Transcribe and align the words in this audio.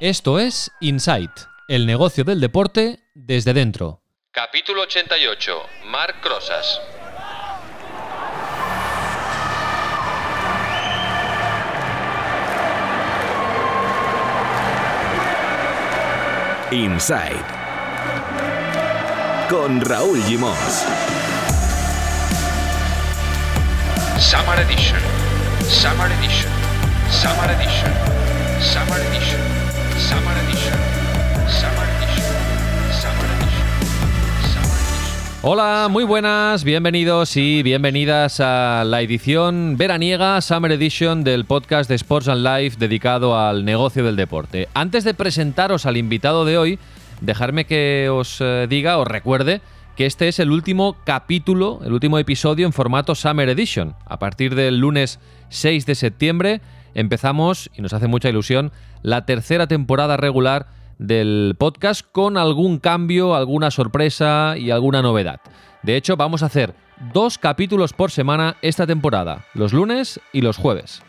Esto 0.00 0.38
es 0.38 0.70
Insight, 0.80 1.32
el 1.66 1.84
negocio 1.84 2.22
del 2.22 2.40
deporte 2.40 3.00
desde 3.16 3.52
dentro. 3.52 4.00
Capítulo 4.30 4.82
88. 4.82 5.60
Marc 5.86 6.20
Crosas. 6.20 6.80
Inside 16.70 17.42
con 19.50 19.80
Raúl 19.80 20.22
Gimos. 20.22 20.56
Summer 24.20 24.60
Edition. 24.60 25.00
Summer 25.68 26.12
Edition. 26.12 26.52
Summer 27.10 27.50
Edition. 27.50 27.92
Summer 28.60 29.00
Edition. 29.00 29.57
Hola, 35.50 35.88
muy 35.90 36.04
buenas, 36.04 36.62
bienvenidos 36.62 37.36
y 37.36 37.62
bienvenidas 37.62 38.38
a 38.40 38.84
la 38.84 39.00
edición 39.00 39.76
veraniega 39.78 40.40
Summer 40.40 40.72
Edition 40.72 41.24
del 41.24 41.46
podcast 41.46 41.88
de 41.88 41.94
Sports 41.96 42.28
and 42.28 42.46
Life 42.46 42.76
dedicado 42.78 43.38
al 43.38 43.64
negocio 43.64 44.04
del 44.04 44.16
deporte. 44.16 44.68
Antes 44.74 45.04
de 45.04 45.14
presentaros 45.14 45.86
al 45.86 45.96
invitado 45.96 46.44
de 46.44 46.58
hoy, 46.58 46.78
dejarme 47.20 47.64
que 47.64 48.10
os 48.12 48.40
eh, 48.40 48.66
diga, 48.68 48.98
os 48.98 49.06
recuerde 49.08 49.62
que 49.96 50.06
este 50.06 50.28
es 50.28 50.38
el 50.38 50.50
último 50.50 50.96
capítulo, 51.04 51.80
el 51.84 51.92
último 51.92 52.18
episodio 52.18 52.66
en 52.66 52.72
formato 52.72 53.14
Summer 53.14 53.48
Edition. 53.48 53.94
A 54.06 54.18
partir 54.18 54.54
del 54.54 54.78
lunes 54.78 55.18
6 55.48 55.86
de 55.86 55.94
septiembre 55.94 56.60
empezamos, 56.98 57.70
y 57.76 57.82
nos 57.82 57.92
hace 57.92 58.08
mucha 58.08 58.28
ilusión, 58.28 58.72
la 59.02 59.24
tercera 59.24 59.68
temporada 59.68 60.16
regular 60.16 60.66
del 60.98 61.54
podcast 61.56 62.04
con 62.10 62.36
algún 62.36 62.78
cambio, 62.78 63.36
alguna 63.36 63.70
sorpresa 63.70 64.56
y 64.58 64.72
alguna 64.72 65.00
novedad. 65.00 65.40
De 65.84 65.96
hecho, 65.96 66.16
vamos 66.16 66.42
a 66.42 66.46
hacer 66.46 66.74
dos 67.14 67.38
capítulos 67.38 67.92
por 67.92 68.10
semana 68.10 68.56
esta 68.62 68.84
temporada, 68.84 69.46
los 69.54 69.72
lunes 69.72 70.20
y 70.32 70.40
los 70.40 70.56
jueves. 70.56 71.02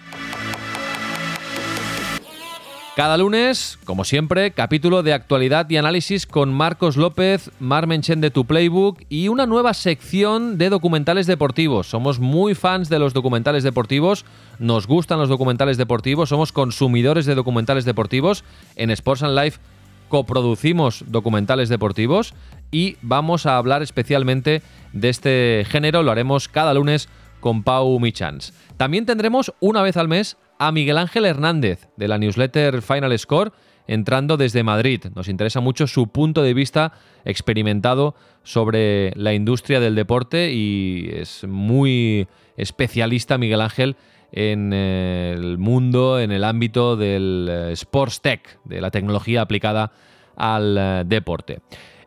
Cada 2.99 3.15
lunes, 3.15 3.79
como 3.85 4.03
siempre, 4.03 4.51
capítulo 4.51 5.03
de 5.03 5.13
actualidad 5.13 5.69
y 5.69 5.77
análisis 5.77 6.25
con 6.25 6.53
Marcos 6.53 6.97
López, 6.97 7.49
Mar 7.57 7.87
Menchen 7.87 8.19
de 8.19 8.29
Tu 8.29 8.43
Playbook 8.43 9.03
y 9.07 9.29
una 9.29 9.45
nueva 9.45 9.73
sección 9.73 10.57
de 10.57 10.69
documentales 10.69 11.25
deportivos. 11.25 11.87
Somos 11.87 12.19
muy 12.19 12.55
fans 12.55 12.89
de 12.89 12.99
los 12.99 13.13
documentales 13.13 13.63
deportivos, 13.63 14.25
nos 14.59 14.85
gustan 14.85 15.17
los 15.17 15.29
documentales 15.29 15.77
deportivos, 15.77 16.27
somos 16.27 16.51
consumidores 16.51 17.25
de 17.25 17.35
documentales 17.35 17.85
deportivos. 17.85 18.43
En 18.75 18.91
Sports 18.91 19.23
and 19.23 19.39
Life 19.39 19.61
coproducimos 20.09 21.05
documentales 21.07 21.69
deportivos 21.69 22.33
y 22.69 22.97
vamos 23.01 23.45
a 23.45 23.55
hablar 23.55 23.81
especialmente 23.81 24.61
de 24.91 25.07
este 25.07 25.65
género. 25.69 26.03
Lo 26.03 26.11
haremos 26.11 26.49
cada 26.49 26.73
lunes 26.73 27.07
con 27.39 27.63
Pau 27.63 27.97
Michans. 27.97 28.53
También 28.75 29.05
tendremos 29.05 29.53
una 29.61 29.83
vez 29.83 29.95
al 29.95 30.09
mes 30.09 30.35
a 30.59 30.71
Miguel 30.71 30.97
Ángel 30.97 31.25
Hernández 31.25 31.87
de 31.97 32.07
la 32.07 32.17
newsletter 32.17 32.81
Final 32.81 33.17
Score 33.17 33.51
entrando 33.87 34.37
desde 34.37 34.61
Madrid. 34.61 35.05
Nos 35.15 35.29
interesa 35.29 35.61
mucho 35.61 35.87
su 35.87 36.09
punto 36.09 36.43
de 36.43 36.53
vista 36.53 36.93
experimentado 37.25 38.13
sobre 38.43 39.11
la 39.15 39.33
industria 39.33 39.79
del 39.79 39.95
deporte 39.95 40.51
y 40.51 41.09
es 41.11 41.45
muy 41.47 42.27
especialista 42.55 43.39
Miguel 43.39 43.61
Ángel 43.61 43.95
en 44.31 44.71
eh, 44.73 45.33
el 45.35 45.57
mundo, 45.57 46.19
en 46.19 46.31
el 46.31 46.43
ámbito 46.43 46.95
del 46.95 47.47
eh, 47.49 47.71
sports 47.71 48.21
tech, 48.21 48.59
de 48.63 48.81
la 48.81 48.91
tecnología 48.91 49.41
aplicada 49.41 49.91
al 50.35 50.77
eh, 50.77 51.03
deporte. 51.05 51.61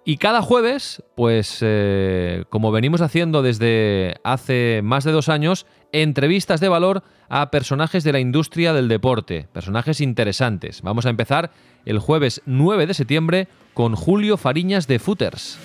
Y 0.05 0.16
cada 0.16 0.42
jueves, 0.42 1.03
pues 1.14 1.64
como 2.48 2.72
venimos 2.72 3.00
haciendo 3.03 3.41
desde 3.41 4.16
hace 4.25 4.81
más 4.82 5.04
de 5.04 5.12
dos 5.12 5.28
años, 5.28 5.65
entrevistas 5.92 6.60
de 6.60 6.69
valor 6.69 7.03
a 7.28 7.50
personajes 7.50 8.03
de 8.04 8.12
la 8.12 8.20
industria 8.20 8.72
del 8.72 8.88
deporte, 8.88 9.47
personajes 9.53 10.00
interesantes. 10.00 10.82
Vamos 10.82 11.06
a 11.06 11.10
empezar 11.10 11.50
el 11.84 11.98
jueves 11.98 12.42
9 12.47 12.86
de 12.86 12.94
septiembre 12.94 13.48
con 13.75 13.94
Julio 13.94 14.36
Fariñas 14.36 14.86
de 14.86 14.98
Footers. 14.98 15.58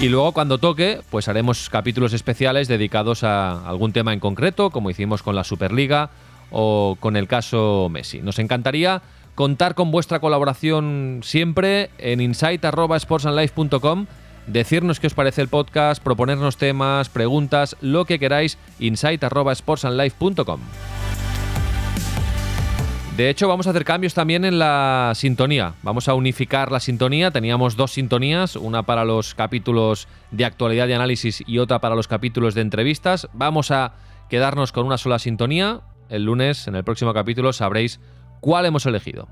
Y 0.00 0.08
luego 0.08 0.32
cuando 0.32 0.58
toque, 0.58 1.00
pues 1.10 1.28
haremos 1.28 1.68
capítulos 1.70 2.12
especiales 2.12 2.66
dedicados 2.66 3.22
a 3.22 3.68
algún 3.68 3.92
tema 3.92 4.12
en 4.12 4.20
concreto, 4.20 4.70
como 4.70 4.90
hicimos 4.90 5.22
con 5.22 5.36
la 5.36 5.44
Superliga 5.44 6.10
o 6.50 6.96
con 6.98 7.16
el 7.16 7.28
caso 7.28 7.88
Messi. 7.90 8.20
Nos 8.20 8.38
encantaría 8.38 9.02
contar 9.34 9.74
con 9.74 9.90
vuestra 9.90 10.20
colaboración 10.20 11.20
siempre 11.22 11.90
en 11.98 12.20
insight.sportsandlife.com. 12.20 14.06
Decirnos 14.46 14.98
qué 14.98 15.06
os 15.06 15.14
parece 15.14 15.40
el 15.40 15.48
podcast, 15.48 16.02
proponernos 16.02 16.56
temas, 16.56 17.08
preguntas, 17.08 17.76
lo 17.80 18.04
que 18.04 18.18
queráis, 18.18 18.58
insight.sportsandlife.com. 18.80 20.60
De 23.16 23.28
hecho, 23.28 23.46
vamos 23.46 23.66
a 23.66 23.70
hacer 23.70 23.84
cambios 23.84 24.14
también 24.14 24.44
en 24.44 24.58
la 24.58 25.12
sintonía. 25.14 25.74
Vamos 25.82 26.08
a 26.08 26.14
unificar 26.14 26.72
la 26.72 26.80
sintonía. 26.80 27.30
Teníamos 27.30 27.76
dos 27.76 27.92
sintonías, 27.92 28.56
una 28.56 28.84
para 28.84 29.04
los 29.04 29.34
capítulos 29.34 30.08
de 30.30 30.46
actualidad 30.46 30.88
y 30.88 30.94
análisis 30.94 31.44
y 31.46 31.58
otra 31.58 31.80
para 31.80 31.94
los 31.94 32.08
capítulos 32.08 32.54
de 32.54 32.62
entrevistas. 32.62 33.28
Vamos 33.34 33.70
a 33.70 33.94
quedarnos 34.30 34.72
con 34.72 34.86
una 34.86 34.96
sola 34.96 35.18
sintonía. 35.18 35.82
El 36.08 36.24
lunes, 36.24 36.66
en 36.66 36.74
el 36.74 36.84
próximo 36.84 37.12
capítulo, 37.12 37.52
sabréis 37.52 38.00
cuál 38.40 38.64
hemos 38.64 38.86
elegido. 38.86 39.28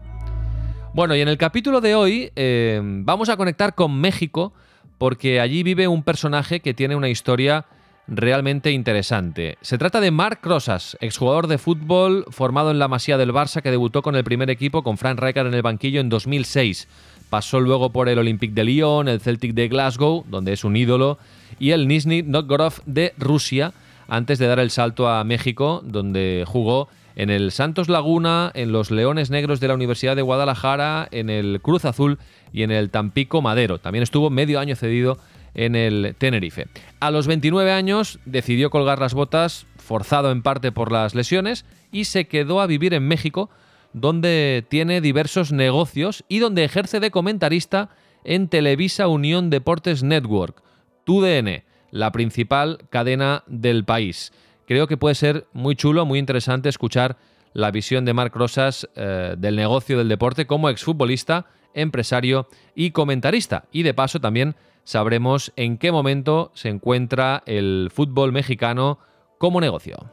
Bueno, 0.93 1.17
y 1.17 1.23
en 1.23 1.29
el 1.29 1.39
capítulo 1.39 1.81
de 1.81 1.95
hoy 1.95 2.33
eh, 2.37 2.81
vamos 2.83 3.31
a 3.31 3.39
conectar 3.39 3.75
con 3.75 3.99
México 3.99 4.53
porque 5.01 5.41
allí 5.41 5.63
vive 5.63 5.89
un 5.89 6.03
personaje 6.03 6.61
que 6.61 6.75
tiene 6.75 6.95
una 6.95 7.09
historia 7.09 7.65
realmente 8.07 8.71
interesante. 8.71 9.57
Se 9.63 9.79
trata 9.79 9.99
de 9.99 10.11
Marc 10.11 10.45
Rosas, 10.45 10.99
exjugador 11.01 11.47
de 11.47 11.57
fútbol 11.57 12.27
formado 12.29 12.71
en 12.71 12.79
la 12.79 12.87
Masía 12.87 13.17
del 13.17 13.33
Barça 13.33 13.63
que 13.63 13.71
debutó 13.71 14.03
con 14.03 14.15
el 14.15 14.25
primer 14.25 14.51
equipo 14.51 14.83
con 14.83 14.99
Frank 14.99 15.19
Rijkaard 15.19 15.47
en 15.47 15.55
el 15.55 15.63
banquillo 15.63 16.03
en 16.03 16.11
2006. 16.11 16.87
Pasó 17.31 17.61
luego 17.61 17.93
por 17.93 18.11
el 18.11 18.19
Olympique 18.19 18.53
de 18.53 18.65
Lyon, 18.65 19.09
el 19.09 19.23
Celtic 19.23 19.55
de 19.55 19.69
Glasgow, 19.69 20.27
donde 20.29 20.53
es 20.53 20.65
un 20.65 20.77
ídolo, 20.77 21.19
y 21.59 21.71
el 21.71 21.89
Nizhny 21.89 22.23
Novgorod 22.23 22.75
de 22.85 23.15
Rusia, 23.17 23.73
antes 24.07 24.39
de 24.39 24.49
dar 24.49 24.59
el 24.59 24.71
salto 24.71 25.09
a 25.09 25.25
México, 25.25 25.81
donde 25.83 26.45
jugó 26.47 26.91
en 27.17 27.31
el 27.31 27.53
Santos 27.53 27.89
Laguna, 27.89 28.51
en 28.55 28.73
los 28.73 28.91
Leones 28.91 29.31
Negros 29.31 29.61
de 29.61 29.69
la 29.69 29.75
Universidad 29.75 30.15
de 30.15 30.23
Guadalajara, 30.23 31.09
en 31.11 31.31
el 31.31 31.61
Cruz 31.63 31.85
Azul 31.85 32.19
y 32.53 32.63
en 32.63 32.71
el 32.71 32.91
Tampico 32.91 33.43
Madero. 33.43 33.79
También 33.79 34.03
estuvo 34.03 34.31
medio 34.31 34.61
año 34.61 34.77
cedido 34.77 35.19
en 35.55 35.75
el 35.75 36.15
Tenerife. 36.19 36.67
A 37.01 37.11
los 37.11 37.27
29 37.27 37.73
años 37.73 38.19
decidió 38.25 38.71
colgar 38.71 38.99
las 38.99 39.15
botas, 39.15 39.67
forzado 39.77 40.31
en 40.31 40.43
parte 40.43 40.73
por 40.73 40.93
las 40.93 41.15
lesiones, 41.15 41.65
y 41.93 42.05
se 42.05 42.27
quedó 42.27 42.61
a 42.61 42.67
vivir 42.67 42.95
en 42.95 43.09
México, 43.09 43.51
donde 43.93 44.65
tiene 44.69 45.01
diversos 45.01 45.53
negocios 45.53 46.25
y 46.29 46.39
donde 46.39 46.65
ejerce 46.65 47.01
de 47.01 47.11
comentarista 47.11 47.91
en 48.25 48.49
Televisa 48.49 49.09
Unión 49.09 49.51
Deportes 49.51 50.03
Network, 50.03 50.63
TUDN, 51.05 51.65
la 51.91 52.13
principal 52.13 52.79
cadena 52.91 53.43
del 53.47 53.85
país. 53.85 54.33
Creo 54.67 54.87
que 54.87 54.97
puede 54.97 55.17
ser 55.17 55.47
muy 55.53 55.75
chulo, 55.75 56.07
muy 56.07 56.21
interesante 56.21 56.69
escuchar 56.69 57.17
la 57.53 57.71
visión 57.71 58.05
de 58.05 58.15
Marc 58.15 58.35
Rosas 58.35 58.89
eh, 58.95 59.35
del 59.37 59.57
negocio 59.57 59.99
del 59.99 60.09
deporte 60.09 60.47
como 60.47 60.69
exfutbolista, 60.69 61.47
empresario 61.75 62.49
y 62.75 62.91
comentarista. 62.91 63.65
Y 63.73 63.83
de 63.83 63.95
paso 63.95 64.21
también 64.21 64.57
sabremos 64.85 65.53
en 65.57 65.79
qué 65.79 65.93
momento 65.93 66.51
se 66.55 66.69
encuentra 66.69 67.43
el 67.47 67.91
fútbol 67.93 68.33
mexicano 68.33 68.99
como 69.39 69.61
negocio. 69.61 70.11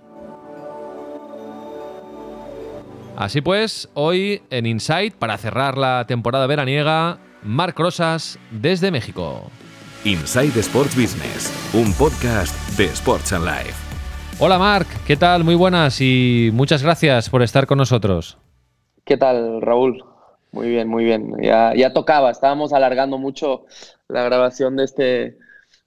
Así 3.16 3.42
pues, 3.42 3.90
hoy 3.96 4.44
en 4.52 4.68
Insight, 4.68 5.16
para 5.16 5.38
cerrar 5.40 5.76
la 5.78 6.06
temporada 6.06 6.46
veraniega, 6.46 7.18
Marc 7.42 7.78
Rosas 7.80 8.38
desde 8.52 8.92
México. 8.92 9.50
Inside 10.06 10.60
Sports 10.60 10.96
Business, 10.96 11.52
un 11.74 11.92
podcast 11.94 12.56
de 12.78 12.86
Sports 12.86 13.34
and 13.34 13.46
Life. 13.46 13.87
Hola 14.40 14.60
Marc, 14.60 14.88
¿qué 15.06 15.18
tal? 15.18 15.44
Muy 15.44 15.56
buenas 15.56 16.00
y 16.00 16.52
muchas 16.54 16.84
gracias 16.84 17.30
por 17.30 17.42
estar 17.42 17.66
con 17.66 17.78
nosotros. 17.80 18.38
¿Qué 19.04 19.18
tal, 19.18 19.62
Raúl? 19.62 20.04
Muy 20.52 20.70
bien, 20.70 20.88
muy 20.88 21.04
bien. 21.06 21.34
Ya, 21.42 21.74
ya 21.76 21.92
tocaba, 21.94 22.30
estábamos 22.30 22.72
alargando 22.72 23.18
mucho 23.18 23.66
la 24.08 24.24
grabación 24.24 24.76
de 24.76 24.84
este, 24.84 25.38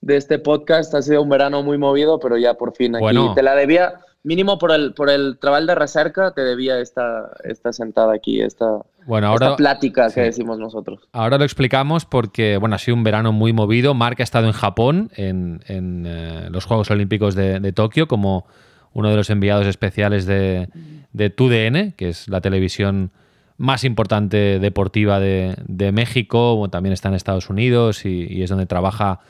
de 0.00 0.16
este 0.16 0.38
podcast. 0.40 0.92
Ha 0.94 1.02
sido 1.02 1.22
un 1.22 1.28
verano 1.28 1.62
muy 1.62 1.78
movido, 1.78 2.18
pero 2.18 2.36
ya 2.38 2.54
por 2.54 2.74
fin 2.74 2.96
aquí 2.96 3.02
Bueno. 3.02 3.34
te 3.34 3.42
la 3.42 3.54
debía, 3.54 4.00
mínimo 4.22 4.58
por 4.58 4.72
el, 4.72 4.92
por 4.94 5.08
el 5.10 5.38
trabajo 5.38 5.64
de 5.66 5.74
recerca, 5.74 6.32
te 6.32 6.42
debía 6.42 6.78
esta, 6.80 7.30
esta 7.44 7.72
sentada 7.72 8.12
aquí, 8.14 8.40
esta, 8.40 8.66
Bueno, 9.06 9.28
ahora, 9.28 9.46
esta 9.46 9.56
plática 9.56 10.06
que 10.06 10.10
sí. 10.10 10.20
decimos 10.20 10.58
nosotros. 10.58 11.00
ahora 11.12 11.38
lo 11.38 11.44
explicamos 11.44 12.04
porque 12.04 12.56
bueno, 12.58 12.76
ha 12.76 12.78
sido 12.78 12.96
un 12.96 13.04
verano 13.04 13.32
muy 13.32 13.52
movido. 13.52 13.94
Marc 13.94 14.20
ha 14.20 14.24
estado 14.24 14.46
en 14.46 14.52
Japón 14.52 15.10
en, 15.16 15.60
en, 15.66 16.04
eh, 16.06 16.48
los 16.50 16.64
Juegos 16.66 16.90
Olímpicos 16.90 17.34
de, 17.34 17.60
de 17.60 17.72
Tokio 17.72 18.08
como 18.08 18.46
uno 18.92 19.08
de 19.08 19.16
los 19.16 19.30
enviados 19.30 19.66
especiales 19.66 20.26
de, 20.26 20.68
de 21.12 21.30
TUDN, 21.30 21.92
que 21.92 22.08
es 22.08 22.28
la 22.28 22.40
televisión 22.40 23.12
más 23.56 23.84
importante 23.84 24.58
deportiva 24.58 25.20
de, 25.20 25.54
de 25.66 25.92
México, 25.92 26.66
también 26.70 26.92
está 26.92 27.08
en 27.08 27.14
Estados 27.14 27.50
Unidos 27.50 28.04
y, 28.04 28.26
y 28.28 28.42
es 28.42 28.50
donde 28.50 28.66
trabaja 28.66 29.20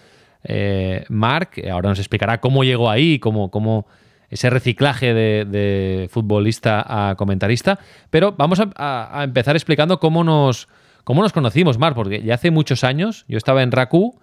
eh, 0.44 1.04
Mark. 1.08 1.50
Ahora 1.70 1.90
nos 1.90 1.98
explicará 1.98 2.40
cómo 2.40 2.64
llegó 2.64 2.88
ahí, 2.90 3.18
cómo, 3.18 3.50
cómo 3.50 3.86
ese 4.30 4.48
reciclaje 4.48 5.12
de, 5.12 6.08
futbolista 6.10 6.84
a 6.86 7.16
comentarista. 7.16 7.78
Pero 8.10 8.32
vamos 8.32 8.60
a, 8.60 9.22
empezar 9.24 9.56
explicando 9.56 9.98
cómo 9.98 10.24
nos, 10.24 10.68
cómo 11.04 11.22
nos 11.22 11.32
conocimos, 11.32 11.78
Mark, 11.78 11.96
porque 11.96 12.22
ya 12.22 12.34
hace 12.34 12.50
muchos 12.50 12.84
años 12.84 13.24
yo 13.28 13.36
estaba 13.36 13.62
en 13.62 13.72
Raku. 13.72 14.18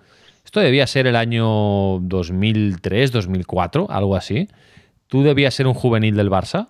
Esto 0.46 0.62
debía 0.62 0.88
ser 0.88 1.08
el 1.08 1.18
año 1.18 2.00
2003, 2.00 3.12
2004, 3.12 3.88
algo 3.90 4.16
así. 4.16 4.48
Tú 5.08 5.24
debías 5.24 5.54
ser 5.54 5.68
un 5.68 5.74
juvenil 5.74 6.16
del 6.16 6.32
Barça 6.32 6.70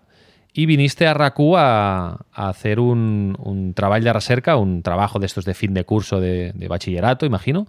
y 0.51 0.65
viniste 0.65 1.05
a 1.05 1.13
RACU 1.13 1.55
a, 1.57 2.25
hacer 2.33 2.79
un, 2.79 3.73
trabajo 3.75 4.03
de 4.03 4.13
recerca, 4.13 4.55
un 4.55 4.81
trabajo 4.81 5.19
de 5.19 5.27
estos 5.27 5.45
de 5.45 5.53
fin 5.53 5.75
de 5.75 5.83
curso 5.83 6.19
de 6.19 6.67
bachillerato, 6.67 7.27
imagino, 7.27 7.67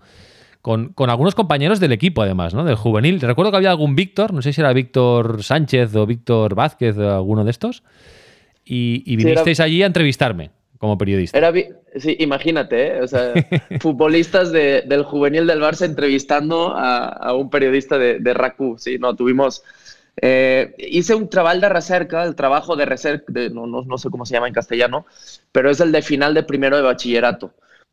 con, 0.62 0.93
con, 0.93 1.10
algunos 1.10 1.34
compañeros 1.34 1.81
del 1.81 1.93
equipo, 1.93 2.22
además, 2.22 2.55
¿no? 2.55 2.64
Del 2.64 2.76
juvenil. 2.76 3.20
Recuerdo 3.20 3.50
que 3.50 3.56
había 3.58 3.70
algún 3.70 3.94
Víctor, 3.94 4.32
no 4.32 4.43
sé 4.43 4.52
si 4.52 4.60
era 4.60 4.72
Víctor 4.72 5.43
Sánchez 5.43 5.94
o 5.94 6.06
Víctor 6.06 6.55
Vázquez 6.55 6.96
o 6.99 7.14
alguno 7.14 7.44
de 7.44 7.50
estos, 7.50 7.82
y, 8.64 9.02
y 9.06 9.16
vinisteis 9.16 9.56
sí, 9.56 9.62
era... 9.62 9.66
allí 9.66 9.82
a 9.82 9.87
entrevistarme 9.87 10.50
como 10.78 10.96
periodista. 10.96 11.37
Era, 11.37 11.52
sí, 11.96 12.16
imagínate, 12.20 12.88
¿eh? 12.88 13.02
o 13.02 13.08
sea, 13.08 13.32
futbolistas 13.81 14.52
de, 14.52 14.82
del 14.87 15.02
juvenil 15.05 15.46
del 15.46 15.60
Barça 15.60 15.84
entrevistando 15.84 16.75
a, 16.76 17.08
a 17.08 17.34
un 17.34 17.50
periodista 17.50 17.99
de, 17.99 18.19
de 18.19 18.34
RACU. 18.34 18.76
Sí, 18.78 18.99
no, 18.99 19.16
tuvimos 19.16 19.64
eh, 20.20 20.75
hice 20.78 21.14
un 21.14 21.28
trabajo 21.28 21.60
de 21.60 21.69
recerca, 21.69 22.25
el 22.25 22.34
trabajo 22.34 22.76
de 22.76 22.87
recerca, 22.87 23.32
de, 23.32 23.50
no, 23.50 23.66
no, 23.66 23.82
no, 23.82 23.99
sé 23.99 24.10
cómo 24.10 24.26
se 24.26 24.34
llama 24.34 24.49
en 24.49 24.55
castellano, 24.55 25.06
pero 25.52 25.70
es 25.70 25.81
el 25.81 25.93
de 25.93 26.02
final 26.02 26.34
de 26.34 26.43
primero 26.43 26.76
de 26.76 26.82
bachillerato. 26.82 27.52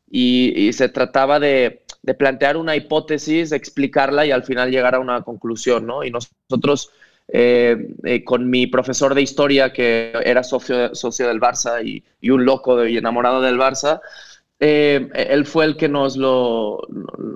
Y, 0.10 0.54
y 0.56 0.74
se 0.74 0.90
trataba 0.90 1.40
de, 1.40 1.84
de, 2.06 2.14
plantear 2.14 2.58
una 2.58 2.76
hipótesis, 2.76 3.52
explicarla 3.52 4.26
y 4.26 4.32
al 4.32 4.44
final 4.44 4.72
llegar 4.72 4.96
a 4.96 5.00
una 5.00 5.22
conclusión, 5.24 5.86
¿no? 5.86 6.04
Y 6.04 6.12
nosotros, 6.12 6.92
eh, 7.28 7.90
eh, 8.04 8.24
con 8.24 8.50
mi 8.50 8.68
profesor 8.68 9.16
de 9.16 9.22
historia, 9.22 9.74
que 9.74 10.14
era 10.24 10.44
socio, 10.44 10.94
socio 10.94 11.28
del 11.28 11.40
Barça 11.40 11.84
y, 11.84 12.04
y 12.22 12.30
un 12.30 12.46
loco 12.46 12.78
de, 12.78 12.92
y 12.92 12.98
enamorado 12.98 13.42
del 13.42 13.58
Barça, 13.58 14.02
eh, 14.60 15.10
él 15.14 15.46
fue 15.46 15.66
el 15.66 15.76
que 15.76 15.90
nos 15.90 16.16
lo, 16.16 16.80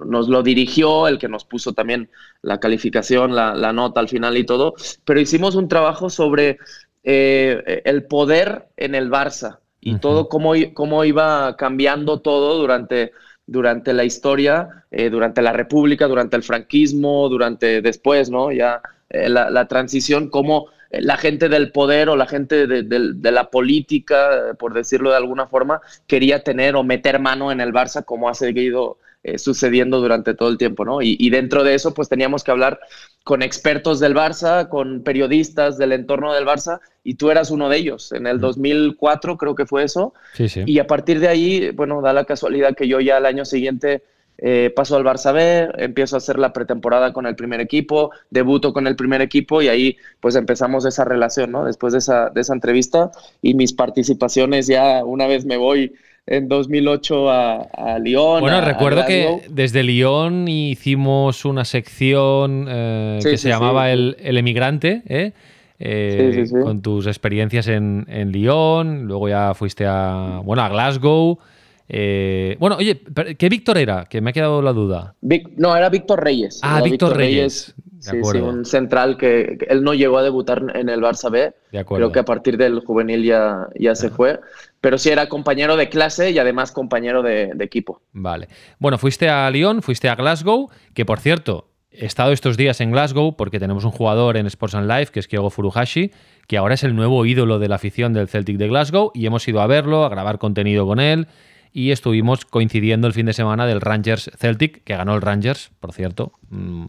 nos 0.05 0.29
lo 0.29 0.41
dirigió, 0.43 1.07
el 1.07 1.17
que 1.17 1.27
nos 1.27 1.43
puso 1.43 1.73
también 1.73 2.09
la 2.41 2.59
calificación, 2.59 3.35
la, 3.35 3.55
la 3.55 3.73
nota 3.73 3.99
al 3.99 4.07
final 4.07 4.37
y 4.37 4.45
todo, 4.45 4.75
pero 5.03 5.19
hicimos 5.19 5.55
un 5.55 5.67
trabajo 5.67 6.09
sobre 6.09 6.57
el 7.03 8.03
poder 8.03 8.67
en 8.77 8.93
el 8.93 9.09
Barça 9.09 9.59
y 9.81 9.93
uh 9.93 9.95
-huh. 9.95 9.99
todo 9.99 10.29
cómo, 10.29 10.53
cómo 10.73 11.03
iba 11.05 11.55
cambiando 11.55 12.19
todo 12.19 12.57
durante, 12.57 13.11
durante 13.49 13.93
la 13.93 14.03
historia, 14.03 14.85
eh, 14.91 15.09
durante 15.09 15.41
la 15.41 15.51
República, 15.51 16.07
durante 16.07 16.35
el 16.35 16.43
franquismo, 16.43 17.27
durante 17.29 17.81
después, 17.81 18.29
¿no? 18.29 18.51
Ya 18.51 18.81
eh, 19.09 19.27
la, 19.27 19.49
la 19.49 19.67
transición, 19.67 20.29
cómo 20.29 20.67
la 20.91 21.17
gente 21.17 21.49
del 21.49 21.71
poder 21.71 22.09
o 22.09 22.15
la 22.15 22.25
gente 22.25 22.65
de, 22.67 22.83
de, 22.83 23.13
de, 23.13 23.31
la 23.31 23.51
política, 23.51 24.55
por 24.57 24.73
decirlo 24.73 25.11
de 25.11 25.17
alguna 25.17 25.47
forma, 25.47 25.81
quería 26.07 26.43
tener 26.43 26.75
o 26.75 26.83
meter 26.83 27.19
mano 27.19 27.51
en 27.51 27.61
el 27.61 27.71
Barça 27.71 28.03
como 28.03 28.27
ha 28.27 28.33
seguido 28.33 28.97
eh, 29.33 29.39
sucediendo 29.39 29.99
durante 29.99 30.33
todo 30.33 30.49
el 30.49 30.57
tiempo, 30.57 30.85
¿no? 30.85 31.01
Y, 31.01 31.15
y, 31.19 31.29
dentro 31.29 31.63
de 31.63 31.75
eso, 31.75 31.93
pues 31.93 32.09
teníamos 32.09 32.43
que 32.43 32.51
hablar 32.51 32.79
con 33.23 33.41
expertos 33.41 33.99
del 33.99 34.15
Barça, 34.15 34.69
con 34.69 35.03
periodistas 35.03 35.77
del 35.77 35.91
entorno 35.91 36.33
del 36.33 36.45
Barça, 36.45 36.79
y 37.03 37.15
tú 37.15 37.31
eras 37.31 37.51
uno 37.51 37.69
de 37.69 37.77
ellos. 37.77 38.11
En 38.11 38.27
el 38.27 38.39
2004 38.39 39.37
creo 39.37 39.55
que 39.55 39.65
fue 39.65 39.83
eso. 39.83 40.13
Sí, 40.33 40.49
sí. 40.49 40.63
Y 40.65 40.79
a 40.79 40.87
partir 40.87 41.19
de 41.19 41.27
ahí, 41.27 41.71
bueno, 41.71 42.01
da 42.01 42.13
la 42.13 42.25
casualidad 42.25 42.75
que 42.75 42.87
yo 42.87 42.99
ya 42.99 43.17
al 43.17 43.25
año 43.25 43.45
siguiente 43.45 44.03
eh, 44.41 44.71
paso 44.73 44.95
al 44.95 45.03
Barça 45.03 45.33
B, 45.33 45.69
empiezo 45.83 46.15
a 46.15 46.19
hacer 46.19 46.39
la 46.39 46.53
pretemporada 46.53 47.11
con 47.11 47.25
el 47.25 47.35
primer 47.35 47.59
equipo, 47.59 48.11
debuto 48.29 48.71
con 48.71 48.87
el 48.87 48.95
primer 48.95 49.21
equipo 49.21 49.61
y 49.61 49.67
ahí 49.67 49.97
pues 50.21 50.35
empezamos 50.35 50.85
esa 50.85 51.03
relación, 51.03 51.51
¿no? 51.51 51.65
Después 51.65 51.91
de 51.91 51.99
esa, 51.99 52.29
de 52.29 52.39
esa 52.39 52.53
entrevista 52.53 53.11
y 53.41 53.53
mis 53.53 53.73
participaciones 53.73 54.67
ya 54.67 55.03
una 55.03 55.27
vez 55.27 55.45
me 55.45 55.57
voy 55.57 55.93
en 56.29 56.47
2008 56.47 57.29
a, 57.29 57.61
a 57.61 57.99
Lyon. 57.99 58.41
Bueno, 58.41 58.57
a, 58.57 58.61
recuerdo 58.61 59.01
a 59.01 59.05
que 59.07 59.41
desde 59.49 59.81
Lyon 59.81 60.47
hicimos 60.47 61.43
una 61.43 61.65
sección 61.65 62.67
eh, 62.69 63.17
sí, 63.19 63.31
que 63.31 63.37
sí, 63.37 63.43
se 63.43 63.49
llamaba 63.49 63.87
sí. 63.87 63.93
el, 63.93 64.17
el, 64.19 64.37
Emigrante, 64.37 65.01
¿eh? 65.07 65.33
Eh, 65.79 66.45
con 66.51 66.81
tus 66.81 67.07
experiencias 67.07 67.67
en, 67.67 68.05
en 68.09 68.31
Lyon, 68.31 69.05
luego 69.05 69.27
ya 69.27 69.53
fuiste 69.55 69.85
a, 69.87 70.39
bueno, 70.43 70.61
a 70.61 70.69
Glasgow. 70.69 71.39
Bueno, 71.87 72.75
oye, 72.77 73.01
¿qué 73.37 73.49
Víctor 73.49 73.79
era? 73.79 74.05
Que 74.05 74.21
me 74.21 74.29
ha 74.29 74.33
quedado 74.33 74.61
la 74.61 74.73
duda. 74.73 75.15
Vic, 75.21 75.49
no, 75.57 75.75
era 75.75 75.89
Víctor 75.89 76.23
Reyes. 76.23 76.59
Ah, 76.61 76.81
Víctor 76.83 77.17
Reyes. 77.17 77.73
Reyes 77.75 77.88
sí, 77.99 78.17
sí, 78.23 78.37
un 78.37 78.65
central 78.65 79.17
que, 79.17 79.57
que, 79.59 79.65
él 79.69 79.83
no 79.83 79.93
llegó 79.93 80.17
a 80.17 80.23
debutar 80.23 80.63
en 80.75 80.89
el 80.89 81.01
Barça 81.01 81.29
B. 81.29 81.53
De. 81.71 81.85
Creo 81.85 82.11
que 82.11 82.19
a 82.19 82.25
partir 82.25 82.57
del 82.57 82.79
juvenil 82.79 83.23
ya, 83.23 83.67
ya 83.79 83.95
se 83.95 84.09
fue. 84.09 84.39
Pero 84.81 84.97
sí 84.97 85.09
era 85.09 85.29
compañero 85.29 85.75
de 85.75 85.89
clase 85.89 86.31
y 86.31 86.39
además 86.39 86.71
compañero 86.71 87.21
de, 87.21 87.51
de, 87.53 87.65
equipo. 87.65 88.01
Vale. 88.13 88.47
Bueno, 88.79 88.97
fuiste 88.97 89.29
a 89.29 89.49
Lyon, 89.51 89.81
fuiste 89.81 90.09
a 90.09 90.15
Glasgow, 90.15 90.69
que 90.93 91.05
por 91.05 91.19
cierto, 91.19 91.69
he 91.91 92.05
estado 92.05 92.31
estos 92.31 92.55
días 92.55 92.79
en 92.81 92.91
Glasgow 92.91 93.35
porque 93.35 93.59
tenemos 93.59 93.83
un 93.83 93.91
jugador 93.91 94.37
en 94.37 94.45
Sports 94.45 94.75
and 94.75 94.89
Life, 94.89 95.11
que 95.11 95.19
es 95.19 95.27
Kyogo 95.27 95.49
Furuhashi, 95.49 96.11
que 96.47 96.57
ahora 96.57 96.75
es 96.75 96.83
el 96.83 96.95
nuevo 96.95 97.25
ídolo 97.25 97.59
de 97.59 97.67
la 97.67 97.75
afición 97.75 98.13
del 98.13 98.27
Celtic 98.27 98.57
de 98.57 98.67
Glasgow 98.67 99.11
y 99.13 99.25
hemos 99.25 99.47
ido 99.47 99.61
a 99.61 99.67
verlo, 99.67 100.05
a 100.05 100.09
grabar 100.09 100.39
contenido 100.39 100.85
con 100.87 100.99
él 100.99 101.27
y 101.71 101.91
estuvimos 101.91 102.45
coincidiendo 102.45 103.07
el 103.07 103.13
fin 103.13 103.25
de 103.25 103.33
semana 103.33 103.65
del 103.65 103.81
Rangers 103.81 104.31
Celtic, 104.37 104.83
que 104.83 104.95
ganó 104.95 105.15
el 105.15 105.21
Rangers, 105.21 105.71
por 105.79 105.93
cierto. 105.93 106.31
Mmm, 106.49 106.85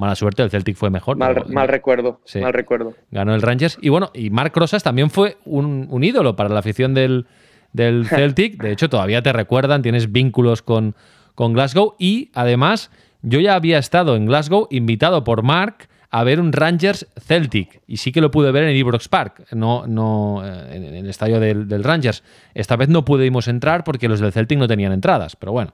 mala 0.00 0.16
suerte, 0.16 0.42
el 0.42 0.50
Celtic 0.50 0.76
fue 0.76 0.90
mejor. 0.90 1.18
Mal, 1.18 1.34
pero, 1.34 1.48
mal 1.48 1.68
recuerdo, 1.68 2.20
sí, 2.24 2.40
mal 2.40 2.54
recuerdo. 2.54 2.94
Ganó 3.10 3.34
el 3.34 3.42
Rangers. 3.42 3.78
Y 3.82 3.90
bueno, 3.90 4.10
y 4.14 4.30
Mark 4.30 4.52
Rosas 4.54 4.82
también 4.82 5.10
fue 5.10 5.36
un, 5.44 5.86
un 5.90 6.02
ídolo 6.02 6.34
para 6.36 6.48
la 6.48 6.60
afición 6.60 6.94
del, 6.94 7.26
del 7.72 8.06
Celtic. 8.08 8.60
De 8.62 8.72
hecho, 8.72 8.88
todavía 8.88 9.22
te 9.22 9.32
recuerdan, 9.32 9.82
tienes 9.82 10.10
vínculos 10.10 10.62
con, 10.62 10.96
con 11.34 11.52
Glasgow. 11.52 11.96
Y 11.98 12.30
además, 12.34 12.90
yo 13.22 13.40
ya 13.40 13.54
había 13.54 13.78
estado 13.78 14.16
en 14.16 14.24
Glasgow 14.24 14.68
invitado 14.70 15.22
por 15.22 15.42
Mark 15.42 15.88
a 16.10 16.24
ver 16.24 16.40
un 16.40 16.52
Rangers 16.52 17.06
Celtic. 17.20 17.82
Y 17.86 17.98
sí 17.98 18.10
que 18.10 18.22
lo 18.22 18.30
pude 18.30 18.50
ver 18.52 18.64
en 18.64 18.76
Ibrox 18.76 19.08
Park, 19.08 19.48
no, 19.52 19.86
no 19.86 20.42
eh, 20.44 20.76
en, 20.76 20.84
el 20.94 21.08
estadio 21.08 21.38
del, 21.38 21.68
del, 21.68 21.84
Rangers. 21.84 22.24
Esta 22.54 22.74
vez 22.76 22.88
no 22.88 23.04
pudimos 23.04 23.48
entrar 23.48 23.84
porque 23.84 24.08
los 24.08 24.18
del 24.18 24.32
Celtic 24.32 24.58
no 24.58 24.66
tenían 24.66 24.92
entradas, 24.92 25.36
pero 25.36 25.52
bueno. 25.52 25.72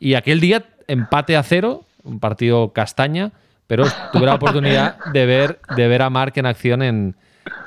Y 0.00 0.14
aquel 0.14 0.40
día, 0.40 0.64
empate 0.88 1.36
a 1.36 1.42
cero, 1.42 1.84
un 2.02 2.20
partido 2.20 2.72
castaña, 2.72 3.32
pero 3.70 3.84
tuve 4.12 4.26
la 4.26 4.34
oportunidad 4.34 4.96
de 5.12 5.26
ver, 5.26 5.60
de 5.76 5.86
ver 5.86 6.02
a 6.02 6.10
Mark 6.10 6.32
en 6.34 6.44
acción 6.44 6.82
en, 6.82 7.14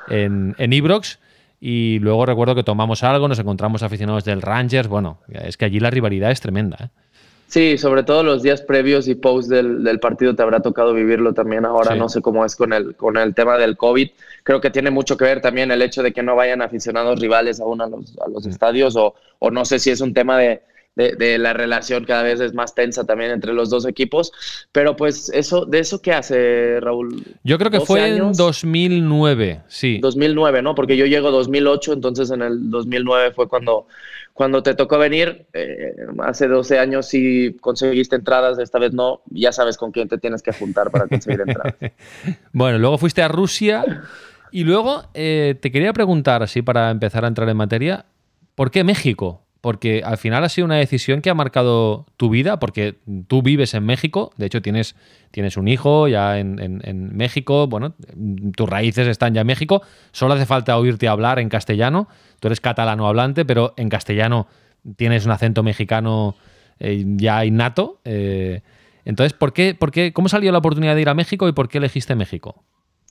en, 0.09 0.53
en 0.57 0.73
Ibrox. 0.73 1.17
Y 1.61 1.99
luego 1.99 2.25
recuerdo 2.25 2.55
que 2.55 2.63
tomamos 2.63 3.05
algo, 3.05 3.29
nos 3.29 3.39
encontramos 3.39 3.83
aficionados 3.83 4.25
del 4.25 4.41
Rangers. 4.41 4.89
Bueno, 4.89 5.19
es 5.29 5.55
que 5.55 5.63
allí 5.63 5.79
la 5.79 5.89
rivalidad 5.91 6.29
es 6.31 6.41
tremenda. 6.41 6.77
¿eh? 6.81 6.87
Sí, 7.47 7.77
sobre 7.77 8.03
todo 8.03 8.21
los 8.21 8.43
días 8.43 8.61
previos 8.61 9.07
y 9.07 9.15
post 9.15 9.49
del, 9.49 9.81
del, 9.81 10.01
partido 10.01 10.35
te 10.35 10.43
habrá 10.43 10.59
tocado 10.59 10.93
vivirlo 10.93 11.33
también. 11.33 11.63
Ahora 11.63 11.93
sí. 11.93 11.99
no 11.99 12.09
sé 12.09 12.21
cómo 12.21 12.43
es 12.43 12.57
con 12.57 12.73
el, 12.73 12.97
con 12.97 13.15
el 13.15 13.33
tema 13.33 13.57
del 13.57 13.77
COVID. 13.77 14.09
Creo 14.43 14.59
que 14.59 14.71
tiene 14.71 14.91
mucho 14.91 15.15
que 15.15 15.23
ver 15.23 15.39
también 15.39 15.71
el 15.71 15.81
hecho 15.81 16.03
de 16.03 16.11
que 16.11 16.21
no 16.21 16.35
vayan 16.35 16.61
aficionados 16.61 17.17
rivales 17.21 17.61
aún 17.61 17.79
a 17.79 17.87
los, 17.87 18.17
a 18.19 18.27
los 18.27 18.45
estadios 18.45 18.97
o, 18.97 19.15
o 19.39 19.51
no 19.51 19.63
sé 19.63 19.79
si 19.79 19.89
es 19.89 20.01
un 20.01 20.13
tema 20.13 20.37
de, 20.37 20.63
de, 20.95 21.15
de, 21.15 21.37
la 21.37 21.53
relación 21.53 22.05
cada 22.05 22.23
vez 22.23 22.39
es 22.39 22.53
más 22.53 22.75
tensa 22.75 23.05
también 23.05 23.31
entre 23.31 23.53
los 23.53 23.69
dos 23.69 23.85
equipos. 23.85 24.31
Pero 24.71 24.95
pues 24.95 25.29
eso, 25.29 25.65
¿de 25.65 25.79
eso 25.79 26.01
qué 26.01 26.13
hace 26.13 26.79
Raúl? 26.79 27.23
Yo 27.43 27.57
creo 27.57 27.71
que 27.71 27.81
fue 27.81 28.01
años? 28.01 28.27
en 28.27 28.33
2009, 28.33 29.61
sí. 29.67 29.99
2009, 29.99 30.61
¿no? 30.61 30.75
Porque 30.75 30.97
yo 30.97 31.05
llego 31.05 31.31
2008, 31.31 31.93
entonces 31.93 32.31
en 32.31 32.41
el 32.41 32.69
2009 32.69 33.31
fue 33.31 33.47
cuando 33.47 33.87
cuando 34.33 34.63
te 34.63 34.73
tocó 34.73 34.97
venir, 34.97 35.45
eh, 35.53 35.95
hace 36.23 36.47
12 36.47 36.79
años 36.79 37.07
sí 37.07 37.55
conseguiste 37.61 38.15
entradas, 38.15 38.57
esta 38.57 38.79
vez 38.79 38.91
no, 38.91 39.21
ya 39.29 39.51
sabes 39.51 39.77
con 39.77 39.91
quién 39.91 40.09
te 40.09 40.17
tienes 40.17 40.41
que 40.41 40.51
juntar 40.51 40.89
para 40.89 41.07
conseguir 41.07 41.41
entradas. 41.47 41.75
bueno, 42.51 42.79
luego 42.79 42.97
fuiste 42.97 43.21
a 43.21 43.27
Rusia 43.27 43.85
y 44.51 44.63
luego 44.63 45.03
eh, 45.13 45.55
te 45.61 45.71
quería 45.71 45.93
preguntar, 45.93 46.41
así 46.41 46.63
para 46.63 46.89
empezar 46.89 47.25
a 47.25 47.27
entrar 47.27 47.47
en 47.47 47.57
materia, 47.57 48.05
¿por 48.55 48.71
qué 48.71 48.83
México? 48.83 49.42
Porque 49.63 50.01
al 50.03 50.17
final 50.17 50.43
ha 50.43 50.49
sido 50.49 50.65
una 50.65 50.75
decisión 50.75 51.21
que 51.21 51.29
ha 51.29 51.33
marcado 51.33 52.05
tu 52.17 52.29
vida, 52.29 52.59
porque 52.59 52.97
tú 53.27 53.41
vives 53.41 53.73
en 53.73 53.85
México, 53.85 54.33
de 54.35 54.47
hecho 54.47 54.61
tienes, 54.61 54.97
tienes 55.31 55.55
un 55.55 55.69
hijo 55.69 56.09
ya 56.09 56.37
en, 56.37 56.59
en, 56.59 57.15
México, 57.15 57.65
bueno, 57.67 57.95
tus 58.57 58.69
raíces 58.69 59.07
están 59.07 59.33
ya 59.33 59.41
en 59.41 59.47
México, 59.47 59.81
solo 60.11 60.33
hace 60.33 60.45
falta 60.45 60.77
oírte 60.77 61.07
hablar 61.07 61.39
en 61.39 61.47
castellano 61.47 62.09
tú 62.43 62.47
eres 62.49 62.59
catalano 62.59 63.07
hablante, 63.07 63.45
pero 63.45 63.73
en 63.77 63.87
castellano 63.87 64.47
tienes 64.97 65.25
un 65.25 65.31
acento 65.31 65.63
mexicano 65.63 66.35
eh, 66.77 67.05
ya 67.15 67.45
innato. 67.45 68.01
Eh, 68.03 68.59
entonces, 69.05 69.31
¿por 69.31 69.53
qué, 69.53 69.73
por 69.79 69.91
qué, 69.91 70.11
¿cómo 70.11 70.27
salió 70.27 70.51
la 70.51 70.57
oportunidad 70.57 70.93
de 70.93 71.01
ir 71.01 71.07
a 71.07 71.13
México 71.13 71.47
y 71.47 71.53
por 71.53 71.69
qué 71.69 71.77
elegiste 71.77 72.15
México? 72.15 72.61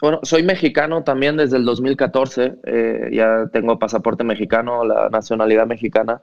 Bueno, 0.03 0.21
soy 0.23 0.43
mexicano 0.43 1.03
también 1.03 1.39
desde 1.39 1.57
el 1.57 1.65
2014. 1.65 2.57
eh, 2.67 3.09
ya 3.11 3.47
tengo 3.51 3.79
pasaporte 3.79 4.23
mexicano, 4.23 4.85
la 4.85 5.09
nacionalidad 5.09 5.67
mexicana. 5.67 6.21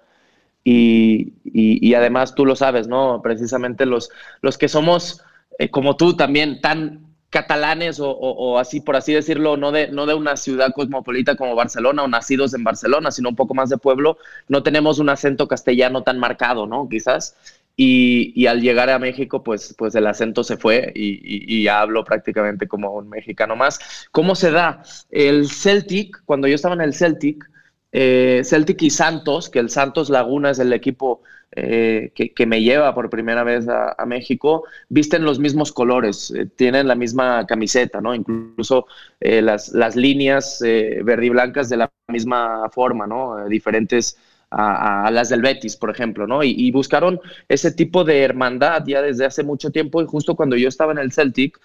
Y, 0.63 1.33
y- 1.45 1.87
y 1.87 1.93
además 1.93 2.35
tú 2.35 2.45
lo 2.45 2.55
sabes, 2.55 2.87
¿no? 2.87 3.21
Precisamente 3.23 3.85
los, 3.85 4.09
los 4.41 4.57
que 4.57 4.67
somos, 4.67 5.23
eh, 5.57 5.69
como 5.71 5.95
tú 5.97 6.15
también, 6.15 6.61
tan 6.61 7.05
catalanes 7.29 7.99
o, 7.99 8.09
o- 8.09 8.53
o 8.53 8.57
así, 8.59 8.81
por 8.81 8.95
así 8.95 9.13
decirlo, 9.13 9.55
no 9.55 9.71
de, 9.71 9.89
no 9.89 10.05
de 10.05 10.15
una 10.15 10.35
ciudad 10.35 10.71
cosmopolita 10.73 11.35
como 11.35 11.55
Barcelona 11.55 12.03
o 12.03 12.07
nacidos 12.07 12.53
en 12.55 12.63
Barcelona, 12.63 13.11
sino 13.11 13.29
un 13.29 13.35
poco 13.35 13.53
más 13.53 13.69
de 13.69 13.77
pueblo, 13.77 14.17
no 14.47 14.63
tenemos 14.63 14.99
un 14.99 15.09
acento 15.09 15.47
castellano 15.47 16.03
tan 16.03 16.17
marcado, 16.19 16.65
¿no? 16.67 16.87
Quizás. 16.89 17.35
Y, 17.75 18.33
y 18.35 18.47
al 18.47 18.59
llegar 18.61 18.89
a 18.89 18.99
México, 18.99 19.41
pues, 19.41 19.73
pues 19.77 19.95
el 19.95 20.05
acento 20.07 20.43
se 20.43 20.57
fue 20.57 20.91
y, 20.95 21.63
ya 21.63 21.79
hablo 21.81 22.03
prácticamente 22.03 22.67
como 22.67 22.91
un 22.93 23.07
mexicano 23.09 23.55
más. 23.55 23.79
¿Cómo 24.11 24.35
se 24.35 24.51
da? 24.51 24.83
El 25.09 25.49
Celtic, 25.49 26.21
cuando 26.25 26.47
yo 26.47 26.55
estaba 26.55 26.75
en 26.75 26.81
el 26.81 26.93
Celtic, 26.93 27.49
eh, 27.91 28.41
Celtic 28.43 28.81
y 28.83 28.89
Santos, 28.89 29.49
que 29.49 29.59
el 29.59 29.69
Santos 29.69 30.09
Laguna 30.09 30.51
es 30.51 30.59
el 30.59 30.73
equipo 30.73 31.21
eh, 31.51 32.11
que, 32.13 32.45
me 32.45 32.61
lleva 32.61 32.93
por 32.93 33.09
primera 33.09 33.43
vez 33.43 33.67
a, 33.67 34.05
México, 34.05 34.65
visten 34.87 35.23
los 35.23 35.39
mismos 35.39 35.71
colores, 35.71 36.31
eh, 36.31 36.45
tienen 36.45 36.87
la 36.87 36.95
misma 36.95 37.45
camiseta, 37.47 38.01
¿no? 38.01 38.13
Incluso 38.13 38.85
eh, 39.19 39.41
las, 39.41 39.69
las 39.69 39.95
líneas 39.95 40.61
eh, 40.63 41.01
verde 41.03 41.25
y 41.25 41.29
blancas 41.29 41.69
de 41.69 41.77
la 41.77 41.91
misma 42.07 42.69
forma, 42.69 43.07
¿no? 43.07 43.47
Diferentes 43.47 44.17
a, 44.51 45.09
las 45.11 45.29
del 45.29 45.41
Betis, 45.41 45.75
por 45.75 45.89
ejemplo, 45.89 46.27
¿no? 46.27 46.43
Y 46.43 46.71
buscaron 46.71 47.19
ese 47.47 47.71
tipo 47.71 48.03
de 48.03 48.21
hermandad 48.21 48.83
ya 48.85 49.01
desde 49.01 49.25
hace 49.25 49.43
mucho 49.43 49.71
tiempo 49.71 50.01
y 50.01 50.07
justo 50.07 50.35
cuando 50.35 50.55
yo 50.55 50.67
estaba 50.67 50.91
en 50.91 50.97
el 50.99 51.11
Celtic, 51.11 51.59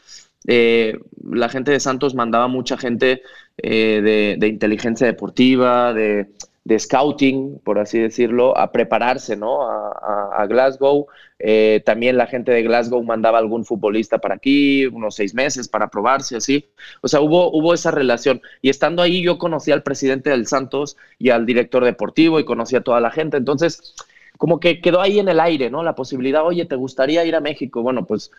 eh, 0.47 0.99
la 1.23 1.49
gente 1.49 1.71
de 1.71 1.81
Santos 1.81 2.15
mandaba 2.15 2.49
mucha 2.49 2.77
gente 2.77 3.23
eh, 3.59 4.37
de, 4.39 4.47
inteligencia 4.49 5.07
deportiva, 5.07 5.93
de, 5.93 6.29
scouting, 6.79 7.61
por 7.63 7.79
así 7.79 7.99
decirlo, 7.99 8.57
a 8.57 8.73
prepararse, 8.73 9.37
¿no? 9.37 9.63
A 9.63 10.47
Glasgow. 10.49 11.07
Eh, 11.39 11.83
también 11.85 12.17
la 12.17 12.27
gente 12.27 12.53
de 12.53 12.63
Glasgow 12.63 13.03
mandaba 13.03 13.39
algún 13.39 13.67
futbolista 13.67 14.19
para 14.19 14.37
aquí, 14.37 14.87
unos 14.87 15.17
seis 15.17 15.35
meses 15.35 15.69
para 15.69 15.89
probarse, 15.89 16.37
así. 16.37 16.71
O 17.03 17.09
sea, 17.09 17.21
hubo, 17.21 17.51
hubo 17.53 17.75
esa 17.75 17.91
relación. 17.91 18.41
Y 18.63 18.71
estando 18.71 19.03
ahí 19.03 19.23
yo 19.23 19.37
conocí 19.37 19.71
al 19.73 19.83
presidente 19.83 20.31
del 20.31 20.47
Santos 20.47 20.97
y 21.19 21.31
al 21.31 21.45
director 21.45 21.85
deportivo 21.85 22.41
y 22.41 22.45
conocí 22.45 22.77
a 22.77 22.83
toda 22.83 23.01
la 23.01 23.11
gente. 23.11 23.37
Entonces, 23.37 23.95
como 24.37 24.59
que 24.59 24.81
quedó 24.81 25.01
ahí 25.01 25.19
en 25.19 25.29
el 25.29 25.41
aire, 25.41 25.71
¿no? 25.71 25.83
La 25.83 25.95
posibilidad, 25.95 26.45
oye, 26.45 26.65
¿te 26.65 26.77
gustaría 26.77 27.25
ir 27.25 27.37
a 27.37 27.41
México? 27.41 27.83
Bueno, 27.83 28.05
pues 28.05 28.31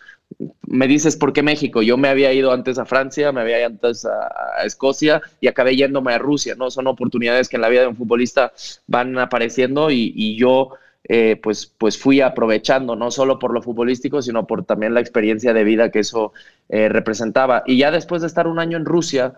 me 0.66 0.86
dices, 0.86 1.16
¿por 1.16 1.32
qué 1.32 1.42
México? 1.42 1.82
Yo 1.82 1.96
me 1.96 2.08
había 2.08 2.32
ido 2.32 2.52
antes 2.52 2.78
a 2.78 2.84
Francia, 2.84 3.32
me 3.32 3.40
había 3.40 3.60
ido 3.60 3.68
antes 3.68 4.04
a, 4.04 4.64
Escocia 4.64 5.22
y 5.40 5.48
acabé 5.48 5.76
yéndome 5.76 6.12
a 6.12 6.18
Rusia, 6.18 6.54
¿no? 6.56 6.70
Son 6.70 6.86
oportunidades 6.86 7.48
que 7.48 7.56
en 7.56 7.62
la 7.62 7.68
vida 7.68 7.82
de 7.82 7.88
un 7.88 7.96
futbolista 7.96 8.52
van 8.86 9.18
apareciendo 9.18 9.90
y, 9.90 10.12
y 10.14 10.36
yo, 10.36 10.70
eh, 11.08 11.38
pues, 11.42 11.66
pues 11.66 11.98
fui 11.98 12.20
aprovechando, 12.20 12.96
no 12.96 13.10
solo 13.10 13.38
por 13.38 13.52
lo 13.52 13.62
futbolístico, 13.62 14.22
sino 14.22 14.46
por 14.46 14.64
también 14.64 14.92
la 14.92 15.00
experiencia 15.00 15.52
de 15.54 15.64
vida 15.64 15.90
que 15.90 16.00
eso 16.00 16.32
eh, 16.68 16.88
representaba. 16.88 17.62
Y 17.66 17.78
ya 17.78 17.90
después 17.90 18.22
de 18.22 18.28
estar 18.28 18.48
un 18.48 18.58
año 18.58 18.76
en 18.76 18.84
Rusia, 18.84 19.34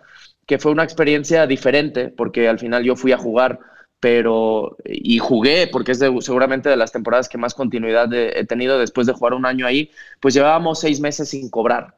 que 0.47 0.59
fue 0.59 0.73
una 0.73 0.83
experiencia 0.85 1.47
diferente, 1.47 2.09
porque 2.09 2.49
al 2.49 2.59
final 2.59 2.83
yo 2.83 2.97
fui 2.97 3.13
a 3.13 3.19
jugar 3.19 3.61
pero 4.01 4.77
y 4.85 5.19
jugué 5.19 5.67
porque 5.69 5.93
es 5.93 5.99
de- 5.99 6.17
seguramente 6.21 6.69
de 6.69 6.77
las 6.77 6.93
temporadas 6.93 7.29
que 7.29 7.39
más 7.39 7.55
continuidad 7.55 8.13
he, 8.15 8.45
tenido 8.47 8.79
después 8.79 9.07
de 9.07 9.13
jugar 9.15 9.35
un 9.35 9.47
año 9.47 9.67
ahí, 9.67 9.91
pues 10.21 10.35
llevábamos 10.35 10.81
seis 10.81 11.01
meses 11.01 11.29
sin 11.31 11.51
cobrar 11.51 11.97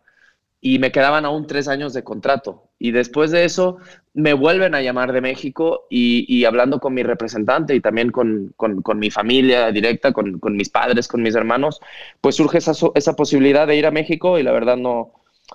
y 0.62 0.78
me 0.78 0.92
quedaban 0.92 1.24
aún 1.24 1.46
tres 1.46 1.68
años 1.68 1.94
de 1.94 2.04
contrato. 2.04 2.64
Y 2.78 2.90
después 2.90 3.30
de 3.30 3.44
eso 3.44 3.78
me 4.14 4.34
vuelven 4.34 4.74
a 4.74 4.82
llamar 4.82 5.12
de 5.12 5.20
México 5.22 5.86
y, 5.90 6.44
hablando 6.44 6.80
con 6.80 6.92
mi 6.94 7.02
representante 7.02 7.74
y 7.74 7.80
también 7.80 8.10
con, 8.10 8.52
con- 8.56 8.82
mi 8.98 9.10
familia 9.10 9.70
directa, 9.72 10.12
con, 10.12 10.38
con 10.38 10.56
mis 10.56 10.68
padres, 10.68 11.08
con 11.08 11.22
mis 11.22 11.34
hermanos, 11.34 11.80
pues 12.20 12.36
surge 12.36 12.58
esa, 12.58 12.72
esa 12.94 13.16
posibilidad 13.16 13.66
de 13.66 13.76
ir 13.76 13.86
a 13.86 13.90
México 13.90 14.38
y 14.38 14.42
la 14.42 14.52
verdad 14.52 14.76
no, 14.76 15.12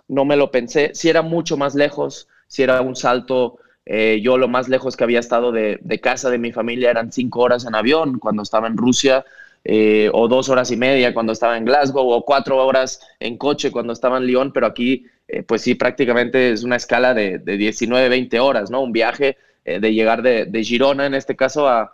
no 0.07 0.25
me 0.25 0.35
lo 0.37 0.51
pensé. 0.51 0.91
Si 0.95 1.09
era 1.09 1.21
mucho 1.21 1.57
más 1.57 1.75
lejos, 1.75 2.27
si 2.47 2.63
era 2.63 2.81
un 2.81 2.95
salto, 2.95 3.59
eh, 3.85 4.19
yo 4.21 4.37
lo 4.37 4.47
más 4.47 4.67
lejos 4.69 4.97
que 4.97 5.03
había 5.03 5.19
estado 5.19 5.51
de, 5.51 5.79
de 5.81 5.99
casa 5.99 6.29
de 6.29 6.37
mi 6.37 6.51
familia 6.51 6.89
eran 6.89 7.11
cinco 7.11 7.41
horas 7.41 7.65
en 7.65 7.75
avión 7.75 8.19
cuando 8.19 8.43
estaba 8.43 8.67
en 8.67 8.77
Rusia, 8.77 9.25
eh, 9.67 10.11
o 10.13 10.27
dos 10.27 10.49
horas 10.49 10.69
y 10.69 10.77
media 10.77 11.11
cuando 11.11 11.33
estaba 11.33 11.57
en 11.57 11.65
Glasgow, 11.65 12.07
o 12.07 12.23
cuatro 12.23 12.63
horas 12.63 12.99
en 13.19 13.35
coche 13.35 13.71
cuando 13.71 13.93
estaba 13.93 14.17
en 14.19 14.27
Lyon, 14.27 14.53
pero 14.53 14.67
aquí, 14.67 15.07
eh, 15.27 15.41
pues 15.41 15.63
sí, 15.63 15.73
prácticamente 15.73 16.51
es 16.51 16.63
una 16.63 16.75
escala 16.75 17.15
de, 17.15 17.39
de 17.39 17.57
19, 17.57 18.07
20 18.09 18.39
horas, 18.39 18.69
¿no? 18.69 18.81
Un 18.81 18.91
viaje 18.91 19.37
eh, 19.65 19.79
de 19.79 19.91
llegar 19.91 20.21
de, 20.21 20.45
de 20.45 20.63
Girona, 20.63 21.07
en 21.07 21.15
este 21.15 21.35
caso, 21.35 21.67
a, 21.67 21.91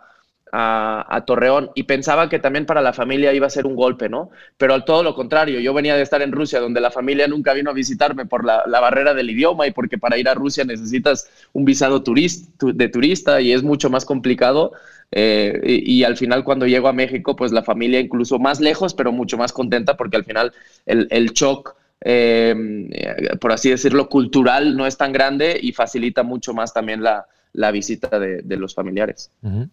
a, 0.52 1.06
a 1.08 1.24
Torreón 1.24 1.70
y 1.74 1.84
pensaba 1.84 2.28
que 2.28 2.38
también 2.38 2.66
para 2.66 2.82
la 2.82 2.92
familia 2.92 3.32
iba 3.32 3.46
a 3.46 3.50
ser 3.50 3.66
un 3.66 3.74
golpe, 3.74 4.08
¿no? 4.08 4.30
Pero 4.58 4.74
al 4.74 4.84
todo 4.84 5.02
lo 5.02 5.14
contrario, 5.14 5.60
yo 5.60 5.72
venía 5.74 5.96
de 5.96 6.02
estar 6.02 6.20
en 6.22 6.30
Rusia, 6.32 6.60
donde 6.60 6.80
la 6.80 6.90
familia 6.90 7.26
nunca 7.26 7.54
vino 7.54 7.70
a 7.70 7.72
visitarme 7.74 8.26
por 8.26 8.44
la, 8.44 8.64
barrera 8.80 9.14
del 9.14 9.30
idioma 9.30 9.66
y 9.66 9.70
porque 9.72 9.98
para 9.98 10.18
ir 10.18 10.28
a 10.28 10.34
Rusia 10.34 10.64
necesitas 10.64 11.28
un 11.52 11.64
visado 11.64 12.02
turist, 12.02 12.58
tu- 12.58 12.72
de 12.76 12.88
turista 12.88 13.40
y 13.40 13.52
es 13.52 13.62
mucho 13.62 13.88
más 13.90 14.04
complicado. 14.04 14.72
Eh, 15.10 15.60
y, 15.64 15.98
y 16.00 16.04
al 16.04 16.16
final 16.16 16.42
cuando 16.44 16.66
llego 16.66 16.88
a 16.88 16.92
México, 16.92 17.36
pues 17.36 17.52
la 17.52 17.62
familia 17.62 18.00
incluso 18.00 18.38
más 18.38 18.60
lejos, 18.60 18.94
pero 18.94 19.12
mucho 19.12 19.36
más 19.36 19.52
contenta 19.52 19.96
porque 19.96 20.16
al 20.16 20.24
final 20.24 20.52
el, 20.86 21.06
el 21.10 21.32
shock, 21.32 21.74
eh, 22.00 22.54
eh, 22.92 23.36
por 23.40 23.52
así 23.52 23.70
decirlo, 23.70 24.08
cultural 24.08 24.76
no 24.76 24.86
es 24.86 24.96
tan 24.96 25.12
grande 25.12 25.58
y 25.60 25.72
facilita 25.72 26.22
mucho 26.22 26.54
más 26.54 26.72
también 26.72 27.02
la, 27.02 27.26
la 27.52 27.70
visita 27.70 28.18
de, 28.18 28.56
los 28.56 28.74
familiares. 28.74 29.30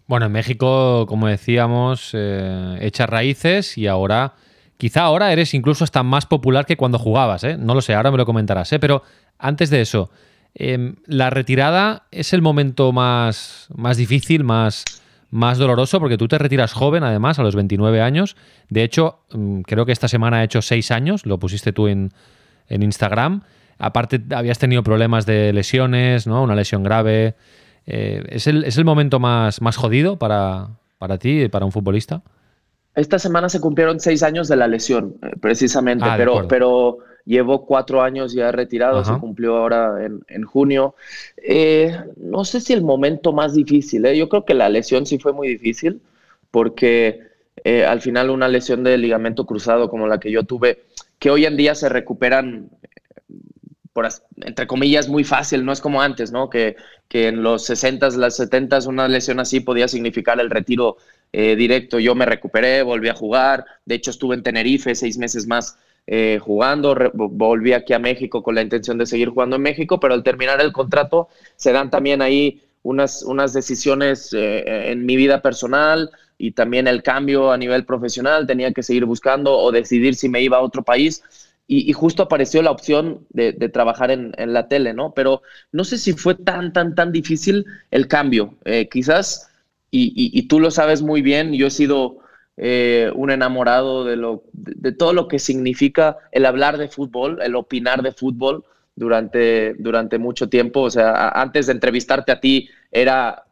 Bueno, 0.07 0.25
en 0.25 0.31
México, 0.31 1.05
como 1.07 1.27
decíamos, 1.27 2.11
eh, 2.13 2.77
echas 2.81 3.09
raíces 3.09 3.77
y 3.77 3.87
ahora, 3.87 4.33
quizá 4.77 5.03
ahora 5.03 5.31
eres 5.31 5.53
incluso 5.53 5.83
hasta 5.83 6.03
más 6.03 6.25
popular 6.25 6.65
que 6.65 6.77
cuando 6.77 6.99
jugabas, 6.99 7.43
¿eh? 7.43 7.57
No 7.57 7.75
lo 7.75 7.81
sé, 7.81 7.93
ahora 7.93 8.11
me 8.11 8.17
lo 8.17 8.25
comentarás, 8.25 8.73
¿eh? 8.73 8.79
Pero 8.79 9.03
antes 9.37 9.69
de 9.69 9.81
eso, 9.81 10.09
em, 10.55 10.95
la 11.05 11.29
retirada 11.29 12.07
es 12.11 12.33
el 12.33 12.41
momento 12.41 12.91
más, 12.91 13.67
más 13.73 13.95
difícil, 13.95 14.43
más, 14.43 14.83
más 15.29 15.57
doloroso, 15.57 15.99
porque 15.99 16.17
tú 16.17 16.27
te 16.27 16.37
retiras 16.37 16.73
joven, 16.73 17.03
además, 17.03 17.39
a 17.39 17.43
los 17.43 17.55
29 17.55 18.01
años. 18.01 18.35
De 18.67 18.83
hecho, 18.83 19.19
mm, 19.31 19.61
creo 19.61 19.85
que 19.85 19.93
esta 19.93 20.09
semana 20.09 20.37
ha 20.37 20.43
hecho 20.43 20.61
6 20.61 20.91
años, 20.91 21.25
lo 21.25 21.39
pusiste 21.39 21.71
tú 21.71 21.87
en, 21.87 22.11
en 22.67 22.83
Instagram. 22.83 23.43
Aparte, 23.77 24.21
habías 24.35 24.59
tenido 24.59 24.83
problemas 24.83 25.25
de 25.25 25.53
lesiones, 25.53 26.27
¿no? 26.27 26.43
Una 26.43 26.55
lesión 26.55 26.83
grave. 26.83 27.35
Eh, 27.91 28.23
¿es, 28.29 28.45
el, 28.47 28.63
¿Es 28.65 28.77
el 28.77 28.85
momento 28.85 29.19
más, 29.19 29.61
más 29.61 29.75
jodido 29.75 30.17
para, 30.17 30.69
para 30.99 31.17
ti, 31.17 31.47
para 31.49 31.65
un 31.65 31.71
futbolista? 31.71 32.21
Esta 32.95 33.17
semana 33.17 33.49
se 33.49 33.59
cumplieron 33.61 33.99
seis 33.99 34.21
años 34.23 34.47
de 34.47 34.55
la 34.55 34.67
lesión, 34.67 35.15
eh, 35.23 35.31
precisamente, 35.41 36.05
Ah, 36.07 36.15
pero, 36.17 36.47
pero 36.47 36.99
llevo 37.25 37.65
cuatro 37.65 38.01
años 38.03 38.33
ya 38.33 38.51
retirado, 38.51 38.99
Ajá. 38.99 39.13
se 39.15 39.19
cumplió 39.19 39.57
ahora 39.57 40.05
en, 40.05 40.21
en 40.27 40.43
junio. 40.43 40.95
Eh, 41.37 41.97
no 42.17 42.45
sé 42.45 42.61
si 42.61 42.73
el 42.73 42.83
momento 42.83 43.33
más 43.33 43.53
difícil, 43.55 44.05
¿eh? 44.05 44.17
yo 44.17 44.29
creo 44.29 44.45
que 44.45 44.53
la 44.53 44.69
lesión 44.69 45.05
sí 45.05 45.17
fue 45.17 45.33
muy 45.33 45.47
difícil, 45.47 46.01
porque 46.51 47.21
eh, 47.63 47.85
al 47.85 48.01
final 48.01 48.29
una 48.29 48.47
lesión 48.47 48.83
de 48.83 48.97
ligamento 48.97 49.45
cruzado 49.45 49.89
como 49.89 50.07
la 50.07 50.19
que 50.19 50.31
yo 50.31 50.43
tuve, 50.43 50.83
que 51.19 51.29
hoy 51.31 51.45
en 51.45 51.57
día 51.57 51.75
se 51.75 51.89
recuperan 51.89 52.69
entre 54.41 54.67
comillas, 54.67 55.07
muy 55.07 55.23
fácil, 55.23 55.65
no 55.65 55.71
es 55.71 55.81
como 55.81 56.01
antes, 56.01 56.31
¿no? 56.31 56.49
Que, 56.49 56.75
que 57.07 57.27
en 57.27 57.43
los 57.43 57.69
60s, 57.69 58.15
las 58.15 58.39
70s, 58.39 58.87
una 58.87 59.07
lesión 59.07 59.39
así 59.39 59.59
podía 59.59 59.87
significar 59.87 60.39
el 60.39 60.49
retiro 60.49 60.97
eh, 61.31 61.55
directo. 61.55 61.99
Yo 61.99 62.15
me 62.15 62.25
recuperé, 62.25 62.81
volví 62.81 63.09
a 63.09 63.13
jugar, 63.13 63.65
de 63.85 63.95
hecho 63.95 64.11
estuve 64.11 64.35
en 64.35 64.43
Tenerife 64.43 64.95
seis 64.95 65.17
meses 65.17 65.47
más 65.47 65.77
eh, 66.07 66.39
jugando, 66.41 66.95
volví 67.13 67.73
aquí 67.73 67.93
a 67.93 67.99
México 67.99 68.41
con 68.41 68.55
la 68.55 68.63
intención 68.63 68.97
de 68.97 69.05
seguir 69.05 69.29
jugando 69.29 69.57
en 69.57 69.61
México, 69.61 69.99
pero 69.99 70.15
al 70.15 70.23
terminar 70.23 70.59
el 70.59 70.71
contrato 70.71 71.27
se 71.55 71.71
dan 71.71 71.91
también 71.91 72.23
ahí 72.23 72.63
unas, 72.81 73.21
unas 73.21 73.53
decisiones 73.53 74.33
eh, 74.33 74.91
en 74.91 75.05
mi 75.05 75.15
vida 75.17 75.41
personal 75.43 76.09
y 76.39 76.51
también 76.53 76.87
el 76.87 77.03
cambio 77.03 77.51
a 77.51 77.57
nivel 77.57 77.85
profesional, 77.85 78.47
tenía 78.47 78.73
que 78.73 78.81
seguir 78.81 79.05
buscando 79.05 79.55
o 79.55 79.71
decidir 79.71 80.15
si 80.15 80.29
me 80.29 80.41
iba 80.41 80.57
a 80.57 80.61
otro 80.61 80.83
país 80.83 81.21
y, 81.69 81.89
y 81.89 81.93
justo 81.93 82.23
apareció 82.23 82.61
la 82.63 82.71
opción 82.71 83.27
de, 83.29 83.53
trabajar 83.69 84.11
en, 84.11 84.33
la 84.53 84.67
tele, 84.67 84.93
¿no? 84.93 85.13
Pero 85.13 85.43
no 85.71 85.83
sé 85.85 85.97
si 85.99 86.13
fue 86.13 86.35
tan, 86.35 86.73
tan, 86.73 86.95
tan 86.95 87.11
difícil 87.11 87.65
el 87.91 88.07
cambio. 88.07 88.55
Eh, 88.65 88.89
quizás, 88.89 89.51
y, 89.91 90.13
y- 90.37 90.47
tú 90.47 90.59
lo 90.59 90.71
sabes 90.71 91.01
muy 91.03 91.21
bien, 91.21 91.53
yo 91.53 91.67
he 91.67 91.71
sido 91.71 92.17
eh, 92.57 93.11
un 93.15 93.31
enamorado 93.31 94.03
de, 94.03 94.15
lo, 94.15 94.43
de, 94.53 94.91
todo 94.93 95.13
lo 95.13 95.27
que 95.27 95.39
significa 95.39 96.17
el 96.31 96.45
hablar 96.45 96.77
de 96.79 96.89
fútbol, 96.89 97.39
el 97.41 97.55
opinar 97.55 98.01
de 98.01 98.11
fútbol 98.13 98.63
durante, 98.95 99.75
durante 99.75 100.17
mucho 100.17 100.49
tiempo. 100.49 100.81
O 100.81 100.89
sea, 100.89 101.29
antes 101.29 101.67
de 101.67 101.73
entrevistarte 101.73 102.31
a 102.31 102.39
ti 102.39 102.69
era, 102.91 103.43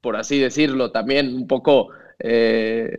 por 0.00 0.16
así 0.16 0.38
decirlo, 0.38 0.90
también 0.92 1.34
un 1.34 1.46
poco... 1.46 1.88
eh, 2.18 2.96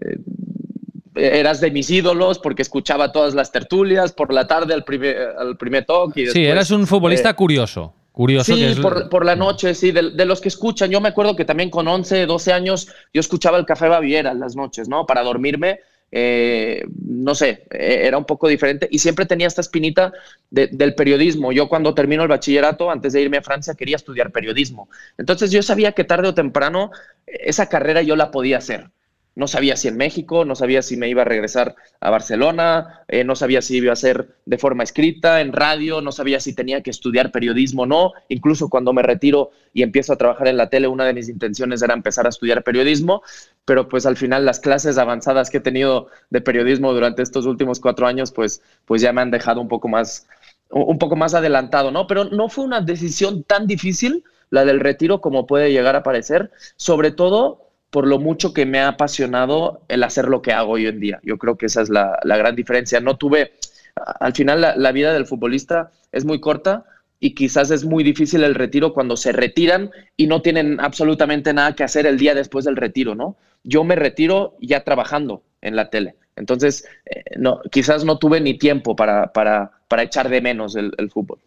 eras 1.15 1.61
de 1.61 1.71
mis 1.71 1.89
ídolos 1.89 2.39
porque 2.39 2.61
escuchaba 2.61 3.11
todas 3.11 3.33
las 3.33 3.51
tertulias 3.51 4.11
por 4.11 4.33
la 4.33 4.47
tarde 4.47 4.73
al 4.73 4.83
primer, 4.83 5.17
al 5.37 5.57
primer 5.57 5.85
toque. 5.85 6.23
y 6.23 6.27
sí, 6.27 6.45
eras 6.45 6.71
un 6.71 6.85
futbolista 6.85 7.31
eh, 7.31 7.35
curioso. 7.35 7.93
Curioso. 8.11 8.53
Sí, 8.53 8.61
que 8.61 8.71
es... 8.71 8.79
por, 8.79 9.09
por, 9.09 9.25
la 9.25 9.35
noche, 9.35 9.73
sí, 9.73 9.91
de, 9.91 10.11
de, 10.11 10.25
los 10.25 10.39
que 10.39 10.47
escuchan. 10.47 10.89
Yo 10.89 11.01
me 11.01 11.09
acuerdo 11.09 11.35
que 11.35 11.43
también 11.43 11.69
con 11.69 11.87
11, 11.87 12.25
12 12.25 12.53
años 12.53 12.87
yo 13.13 13.19
escuchaba 13.19 13.57
el 13.57 13.65
Café 13.65 13.89
Baviera 13.89 14.33
las 14.33 14.55
noches, 14.55 14.87
¿no? 14.87 15.05
Para 15.05 15.23
dormirme. 15.23 15.79
Eh, 16.17 16.85
no 17.05 17.35
sé, 17.35 17.65
eh, 17.71 18.03
era 18.03 18.17
un 18.17 18.23
poco 18.23 18.47
diferente 18.47 18.87
y 18.89 18.99
siempre 18.99 19.25
tenía 19.25 19.47
esta 19.47 19.59
espinita 19.59 20.13
de, 20.49 20.67
del 20.67 20.95
periodismo. 20.95 21.51
Yo 21.51 21.67
cuando 21.67 21.93
termino 21.93 22.23
el 22.23 22.29
bachillerato, 22.29 22.89
antes 22.89 23.11
de 23.13 23.21
irme 23.21 23.37
a 23.37 23.41
Francia, 23.41 23.73
quería 23.73 23.97
estudiar 23.97 24.31
periodismo. 24.31 24.87
Entonces 25.17 25.51
yo 25.51 25.61
sabía 25.61 25.91
que 25.91 26.03
tarde 26.03 26.29
o 26.29 26.33
temprano 26.33 26.91
esa 27.27 27.67
carrera 27.67 28.01
yo 28.01 28.15
la 28.15 28.31
podía 28.31 28.59
hacer. 28.59 28.89
No 29.35 29.47
sabía 29.47 29.75
si 29.75 29.89
en 29.89 29.97
México, 29.97 30.45
no 30.45 30.55
sabía 30.55 30.81
si 30.81 30.95
me 30.95 31.09
iba 31.09 31.23
a 31.23 31.25
regresar 31.25 31.75
a 31.99 32.09
Barcelona, 32.09 33.01
eh, 33.09 33.25
no 33.25 33.35
sabía 33.35 33.61
si 33.61 33.77
iba 33.77 33.91
a 33.91 33.97
ser 33.97 34.37
de 34.45 34.57
forma 34.57 34.83
escrita, 34.83 35.41
en 35.41 35.51
radio, 35.51 35.99
no 35.99 36.13
sabía 36.13 36.39
si 36.39 36.55
tenía 36.55 36.81
que 36.81 36.89
estudiar 36.89 37.31
periodismo 37.31 37.81
o 37.81 37.85
no. 37.85 38.13
Incluso 38.29 38.69
cuando 38.69 38.93
me 38.93 39.01
retiro 39.01 39.51
y 39.73 39.83
empiezo 39.83 40.13
a 40.13 40.15
trabajar 40.15 40.47
en 40.47 40.55
la 40.55 40.69
tele, 40.69 40.87
una 40.87 41.03
de 41.03 41.13
mis 41.13 41.27
intenciones 41.27 41.81
era 41.81 41.93
empezar 41.93 42.25
a 42.25 42.29
estudiar 42.29 42.63
periodismo, 42.63 43.23
pero 43.65 43.89
pues 43.89 44.05
al 44.05 44.15
final 44.15 44.45
las 44.45 44.61
clases 44.61 44.97
avanzadas 44.97 45.49
que 45.49 45.57
he 45.57 45.61
tenido 45.61 46.07
de 46.29 46.39
periodismo 46.39 46.93
durante 46.93 47.21
estos 47.21 47.45
últimos 47.45 47.81
cuatro 47.81 48.07
años, 48.07 48.31
pues, 48.31 48.61
pues 48.85 49.01
ya 49.01 49.11
me 49.11 49.19
han 49.19 49.31
dejado 49.31 49.59
un 49.59 49.67
poco 49.67 49.89
más, 49.89 50.27
un 50.69 50.97
poco 50.97 51.17
más 51.17 51.33
adelantado, 51.33 51.91
¿no? 51.91 52.07
Pero 52.07 52.23
no 52.23 52.47
fue 52.47 52.63
una 52.63 52.79
decisión 52.79 53.43
tan 53.43 53.67
difícil 53.67 54.23
la 54.49 54.63
del 54.63 54.79
retiro 54.79 55.19
como 55.19 55.45
puede 55.45 55.71
llegar 55.71 55.95
a 55.97 56.03
parecer, 56.03 56.51
sobre 56.77 57.11
todo 57.11 57.64
por 57.95 58.07
lo 58.07 58.19
mucho 58.19 58.53
que 58.53 58.65
me 58.65 58.79
ha 58.79 58.89
apasionado 58.89 59.79
el 59.87 60.03
hacer 60.03 60.27
lo 60.27 60.41
que 60.41 60.51
hago 60.51 60.73
hoy 60.73 60.85
en 60.85 60.99
día. 60.99 61.21
Yo 61.23 61.37
creo 61.37 61.57
que 61.57 61.67
esa 61.67 61.81
es 61.81 61.87
la, 61.87 62.19
la 62.23 62.35
gran 62.35 62.53
diferencia. 62.53 62.99
No 62.99 63.15
tuve, 63.15 63.53
al 64.19 64.33
final 64.33 64.59
la, 64.75 64.91
vida 64.91 65.13
del 65.13 65.25
futbolista 65.25 65.91
es 66.11 66.25
muy 66.25 66.41
corta 66.41 66.83
y 67.21 67.35
quizás 67.35 67.71
es 67.71 67.85
muy 67.85 68.03
difícil 68.03 68.43
el 68.43 68.53
retiro 68.53 68.93
cuando 68.93 69.15
se 69.15 69.31
retiran 69.31 69.91
y 70.17 70.27
no 70.27 70.41
tienen 70.41 70.81
absolutamente 70.81 71.53
nada 71.53 71.73
que 71.73 71.85
hacer 71.85 72.05
el 72.05 72.17
día 72.17 72.35
después 72.35 72.65
del 72.65 72.75
retiro, 72.75 73.15
¿no? 73.15 73.37
Yo 73.63 73.85
me 73.85 73.95
retiro 73.95 74.57
ya 74.59 74.83
trabajando 74.83 75.43
en 75.61 75.77
la 75.77 75.89
tele. 75.89 76.17
Entonces, 76.35 76.85
eh, 77.05 77.23
no, 77.37 77.61
quizás 77.71 78.03
no 78.03 78.17
tuve 78.19 78.41
ni 78.41 78.57
tiempo 78.57 78.97
para, 78.97 79.31
para, 79.31 79.71
para 79.87 80.03
echar 80.03 80.29
de 80.29 80.41
menos 80.41 80.75
el, 80.75 80.91
fútbol. 81.11 81.39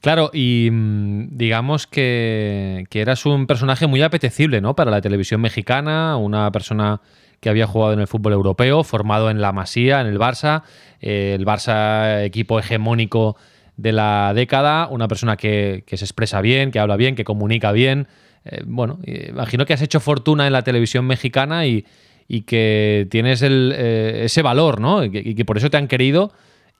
Claro, 0.00 0.30
y 0.32 0.68
digamos 0.70 1.86
que, 1.86 2.84
que, 2.90 3.00
eras 3.00 3.26
un 3.26 3.46
personaje 3.46 3.86
muy 3.86 4.02
apetecible 4.02 4.60
¿no? 4.60 4.76
para 4.76 4.90
la 4.90 5.00
televisión 5.00 5.40
mexicana, 5.40 6.16
una 6.16 6.50
persona 6.52 7.00
que 7.40 7.50
había 7.50 7.66
jugado 7.66 7.92
en 7.92 8.00
el 8.00 8.06
fútbol 8.06 8.34
europeo, 8.34 8.84
formado 8.84 9.28
en 9.28 9.40
la 9.40 9.52
Masía, 9.52 10.00
en 10.00 10.06
el 10.06 10.18
Barça, 10.18 10.62
eh, 11.00 11.34
el 11.36 11.44
Barça 11.44 12.24
equipo 12.24 12.58
hegemónico 12.60 13.36
de 13.76 13.90
la 13.90 14.32
década, 14.32 14.86
una 14.88 15.08
persona 15.08 15.36
que, 15.36 15.82
que 15.84 15.96
se 15.96 16.04
expresa 16.04 16.40
bien, 16.40 16.70
que 16.70 16.78
habla 16.78 16.96
bien, 16.96 17.16
que 17.16 17.24
comunica 17.24 17.72
bien. 17.72 18.06
Eh, 18.44 18.62
bueno, 18.64 19.00
imagino 19.04 19.66
que 19.66 19.72
has 19.72 19.82
hecho 19.82 19.98
fortuna 19.98 20.46
en 20.46 20.52
la 20.52 20.62
televisión 20.62 21.04
mexicana 21.04 21.66
y, 21.66 21.84
y 22.28 22.42
que 22.42 23.06
tienes 23.10 23.42
el, 23.42 23.74
eh, 23.76 24.22
ese 24.24 24.42
valor, 24.42 24.80
¿no? 24.80 25.04
Y 25.04 25.34
que, 25.34 25.44
por 25.44 25.58
eso 25.58 25.68
te 25.68 25.76
han 25.76 25.88
querido 25.88 26.32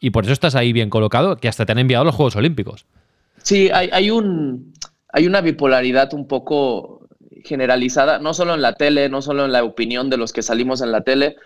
y 0.03 0.11
por 0.11 0.25
eso 0.25 0.33
estás 0.33 0.57
ahí 0.57 0.73
bien 0.73 0.91
colocado, 0.91 1.37
que 1.37 1.49
hasta 1.49 1.65
te 1.65 1.73
han 1.73 1.79
enviado 1.79 2.05
los 2.05 2.17
Juegos 2.17 2.35
Olímpicos. 2.35 2.85
Sí, 3.41 3.71
hay, 3.73 3.89
hay, 3.93 4.11
un, 4.11 4.75
hay 5.09 5.29
una 5.29 5.41
bipolaridad 5.41 6.13
un 6.13 6.27
poco 6.27 7.07
generalizada, 7.45 8.19
no 8.19 8.35
solo 8.35 8.55
en 8.55 8.63
la 8.63 8.75
tele, 8.75 9.09
no 9.09 9.23
solo 9.23 9.45
en 9.45 9.53
la 9.53 9.63
opinión 9.63 10.11
de 10.11 10.17
los 10.17 10.33
que 10.33 10.43
salimos 10.43 10.83
en 10.83 10.91
la 10.91 11.03
tele, 11.03 11.37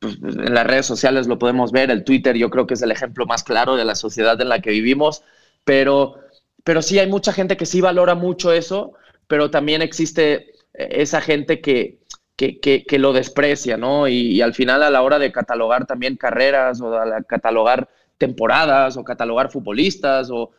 pues, 0.00 0.16
en 0.22 0.52
las 0.52 0.66
redes 0.66 0.86
sociales 0.86 1.28
lo 1.28 1.38
podemos 1.38 1.70
ver, 1.70 1.92
el 1.92 2.02
Twitter 2.02 2.36
yo 2.36 2.50
creo 2.50 2.66
que 2.66 2.74
es 2.74 2.82
el 2.82 2.90
ejemplo 2.90 3.26
más 3.26 3.44
claro 3.44 3.76
de 3.76 3.84
la 3.84 3.94
sociedad 3.94 4.40
en 4.40 4.48
la 4.48 4.60
que 4.60 4.70
vivimos, 4.70 5.22
pero, 5.64 6.16
pero 6.64 6.82
sí 6.82 6.98
hay 6.98 7.08
mucha 7.08 7.32
gente 7.32 7.56
que 7.56 7.66
sí 7.66 7.80
valora 7.80 8.16
mucho 8.16 8.52
eso, 8.52 8.94
pero 9.28 9.52
también 9.52 9.82
existe 9.82 10.52
esa 10.74 11.20
gente 11.20 11.60
que, 11.60 12.00
que, 12.36 12.84
que, 12.84 12.98
lo 12.98 13.12
desprecia, 13.12 13.76
¿no? 13.76 14.08
Y, 14.08 14.40
al 14.40 14.54
final 14.54 14.82
a 14.82 14.90
la 14.90 15.02
hora 15.02 15.18
de 15.18 15.30
catalogar 15.30 15.86
también 15.86 16.16
carreras 16.16 16.80
o 16.80 16.96
a 16.96 17.22
catalogar 17.22 17.88
temporadas 18.20 18.98
o 18.98 19.02
catalogar 19.02 19.50
futbolistas 19.50 20.28
o, 20.30 20.52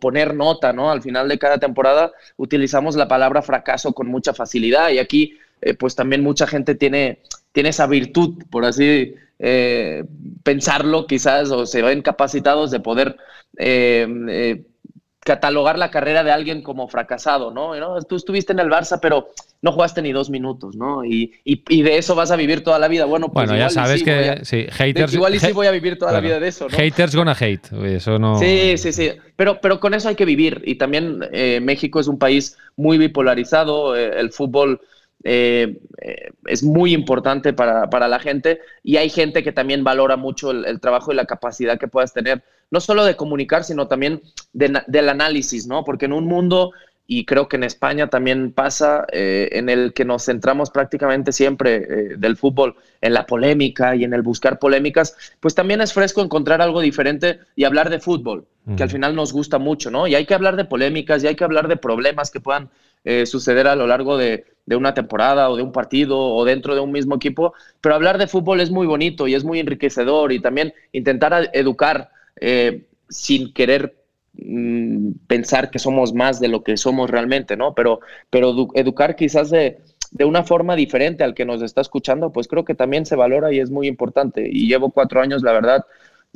poner 0.00 0.34
nota, 0.34 0.72
¿no? 0.72 0.90
Al 0.90 1.00
final 1.00 1.28
de 1.28 1.38
cada 1.38 1.58
temporada 1.58 2.12
utilizamos 2.36 2.94
la 2.96 3.08
palabra 3.08 3.40
fracaso 3.42 3.92
con 3.92 4.06
mucha 4.06 4.32
facilidad 4.32 4.90
y 4.90 4.98
aquí 4.98 5.38
eh, 5.62 5.74
pues 5.74 5.96
también 5.96 6.22
mucha 6.22 6.46
gente 6.46 6.74
tiene, 6.74 7.22
tiene 7.52 7.70
esa 7.70 7.86
virtud, 7.86 8.44
por 8.50 8.64
así 8.64 9.14
eh, 9.38 10.04
pensarlo 10.44 11.06
quizás, 11.06 11.50
o 11.50 11.66
se 11.66 11.82
ven 11.82 12.02
capacitados 12.02 12.70
de 12.70 12.80
poder 12.80 13.16
eh, 13.56 14.64
catalogar 15.24 15.78
la 15.78 15.90
carrera 15.90 16.22
de 16.22 16.30
alguien 16.30 16.62
como 16.62 16.86
fracasado, 16.86 17.50
¿no? 17.50 17.74
¿no? 17.74 18.00
Tú 18.02 18.16
estuviste 18.16 18.52
en 18.52 18.58
el 18.58 18.68
Barça, 18.68 18.98
pero 19.00 19.30
no 19.62 19.72
jugaste 19.72 20.02
ni 20.02 20.12
dos 20.12 20.28
minutos, 20.28 20.76
¿no? 20.76 21.04
Y, 21.04 21.32
y, 21.44 21.62
y, 21.68 21.82
de 21.82 21.96
eso 21.96 22.14
vas 22.14 22.30
a 22.30 22.36
vivir 22.36 22.62
toda 22.62 22.78
la 22.78 22.86
vida. 22.86 23.06
Bueno, 23.06 23.32
pues 23.32 23.48
bueno 23.48 23.58
ya 23.58 23.70
sabes 23.70 24.00
sí, 24.00 24.04
que 24.04 24.12
a, 24.12 24.44
sí, 24.44 24.66
haters, 24.70 25.14
igual 25.14 25.34
y 25.34 25.40
sí 25.40 25.52
voy 25.52 25.66
a 25.66 25.70
vivir 25.70 25.98
toda 25.98 26.10
claro. 26.10 26.22
la 26.22 26.28
vida 26.28 26.40
de 26.40 26.48
eso, 26.48 26.68
¿no? 26.68 26.76
Haters 26.76 27.16
gonna 27.16 27.34
hate, 27.38 27.72
eso 27.84 28.18
no. 28.18 28.38
Sí, 28.38 28.76
sí, 28.76 28.92
sí. 28.92 29.12
Pero, 29.36 29.60
pero 29.60 29.80
con 29.80 29.94
eso 29.94 30.08
hay 30.08 30.14
que 30.14 30.26
vivir. 30.26 30.62
Y 30.66 30.74
también 30.74 31.20
eh, 31.32 31.60
México 31.62 31.98
es 31.98 32.08
un 32.08 32.18
país 32.18 32.58
muy 32.76 32.98
bipolarizado. 32.98 33.96
Eh, 33.96 34.20
el 34.20 34.30
fútbol 34.30 34.80
eh, 35.24 35.78
es 36.44 36.62
muy 36.62 36.92
importante 36.92 37.54
para, 37.54 37.88
para, 37.88 38.08
la 38.08 38.18
gente 38.18 38.60
y 38.82 38.98
hay 38.98 39.08
gente 39.08 39.42
que 39.42 39.52
también 39.52 39.82
valora 39.82 40.16
mucho 40.16 40.50
el, 40.50 40.66
el, 40.66 40.80
trabajo 40.80 41.12
y 41.12 41.16
la 41.16 41.24
capacidad 41.24 41.78
que 41.78 41.88
puedas 41.88 42.12
tener, 42.12 42.44
no 42.70 42.78
solo 42.78 43.06
de 43.06 43.16
comunicar, 43.16 43.64
sino 43.64 43.88
también 43.88 44.20
de, 44.52 44.82
del 44.86 45.08
análisis, 45.08 45.66
¿no? 45.66 45.82
Porque 45.82 46.04
en 46.04 46.12
un 46.12 46.26
mundo 46.26 46.72
y 47.06 47.26
creo 47.26 47.48
que 47.48 47.56
en 47.56 47.64
España 47.64 48.08
también 48.08 48.52
pasa, 48.52 49.04
eh, 49.12 49.50
en 49.52 49.68
el 49.68 49.92
que 49.92 50.04
nos 50.04 50.24
centramos 50.24 50.70
prácticamente 50.70 51.32
siempre 51.32 51.76
eh, 51.76 52.14
del 52.16 52.36
fútbol 52.36 52.76
en 53.00 53.12
la 53.12 53.26
polémica 53.26 53.94
y 53.94 54.04
en 54.04 54.14
el 54.14 54.22
buscar 54.22 54.58
polémicas, 54.58 55.16
pues 55.40 55.54
también 55.54 55.82
es 55.82 55.92
fresco 55.92 56.22
encontrar 56.22 56.62
algo 56.62 56.80
diferente 56.80 57.40
y 57.56 57.64
hablar 57.64 57.90
de 57.90 58.00
fútbol, 58.00 58.46
que 58.76 58.82
al 58.82 58.90
final 58.90 59.14
nos 59.14 59.34
gusta 59.34 59.58
mucho, 59.58 59.90
¿no? 59.90 60.06
Y 60.06 60.14
hay 60.14 60.24
que 60.24 60.32
hablar 60.32 60.56
de 60.56 60.64
polémicas 60.64 61.22
y 61.22 61.26
hay 61.26 61.36
que 61.36 61.44
hablar 61.44 61.68
de 61.68 61.76
problemas 61.76 62.30
que 62.30 62.40
puedan 62.40 62.70
eh, 63.04 63.26
suceder 63.26 63.66
a 63.66 63.76
lo 63.76 63.86
largo 63.86 64.16
de, 64.16 64.46
de, 64.64 64.76
una 64.76 64.94
temporada 64.94 65.50
o 65.50 65.56
de 65.56 65.62
un 65.62 65.72
partido 65.72 66.18
o 66.18 66.46
dentro 66.46 66.74
de 66.74 66.80
un 66.80 66.90
mismo 66.90 67.16
equipo, 67.16 67.52
pero 67.82 67.94
hablar 67.94 68.16
de 68.16 68.26
fútbol 68.26 68.62
es 68.62 68.70
muy 68.70 68.86
bonito 68.86 69.28
y 69.28 69.34
es 69.34 69.44
muy 69.44 69.60
enriquecedor 69.60 70.32
y 70.32 70.40
también 70.40 70.72
intentar 70.92 71.50
educar 71.52 72.08
eh, 72.40 72.84
sin 73.10 73.52
querer 73.52 73.94
Mm, 74.36 75.12
pensar 75.28 75.70
que 75.70 75.78
somos 75.78 76.12
más 76.12 76.40
de 76.40 76.48
lo 76.48 76.64
que 76.64 76.76
somos 76.76 77.08
realmente, 77.08 77.56
¿no? 77.56 77.72
Pero, 77.74 78.00
pero 78.30 78.50
edu 78.50 78.68
educar 78.74 79.14
quizás 79.14 79.48
de, 79.50 79.78
de, 80.10 80.24
una 80.24 80.42
forma 80.42 80.74
diferente 80.74 81.22
al 81.22 81.34
que 81.34 81.44
nos 81.44 81.62
está 81.62 81.80
escuchando, 81.80 82.32
pues 82.32 82.48
creo 82.48 82.64
que 82.64 82.74
también 82.74 83.06
se 83.06 83.14
valora 83.14 83.52
y 83.52 83.60
es 83.60 83.70
muy 83.70 83.86
importante. 83.86 84.48
Y 84.50 84.66
llevo 84.66 84.90
cuatro 84.90 85.20
años, 85.20 85.42
la 85.42 85.52
verdad, 85.52 85.84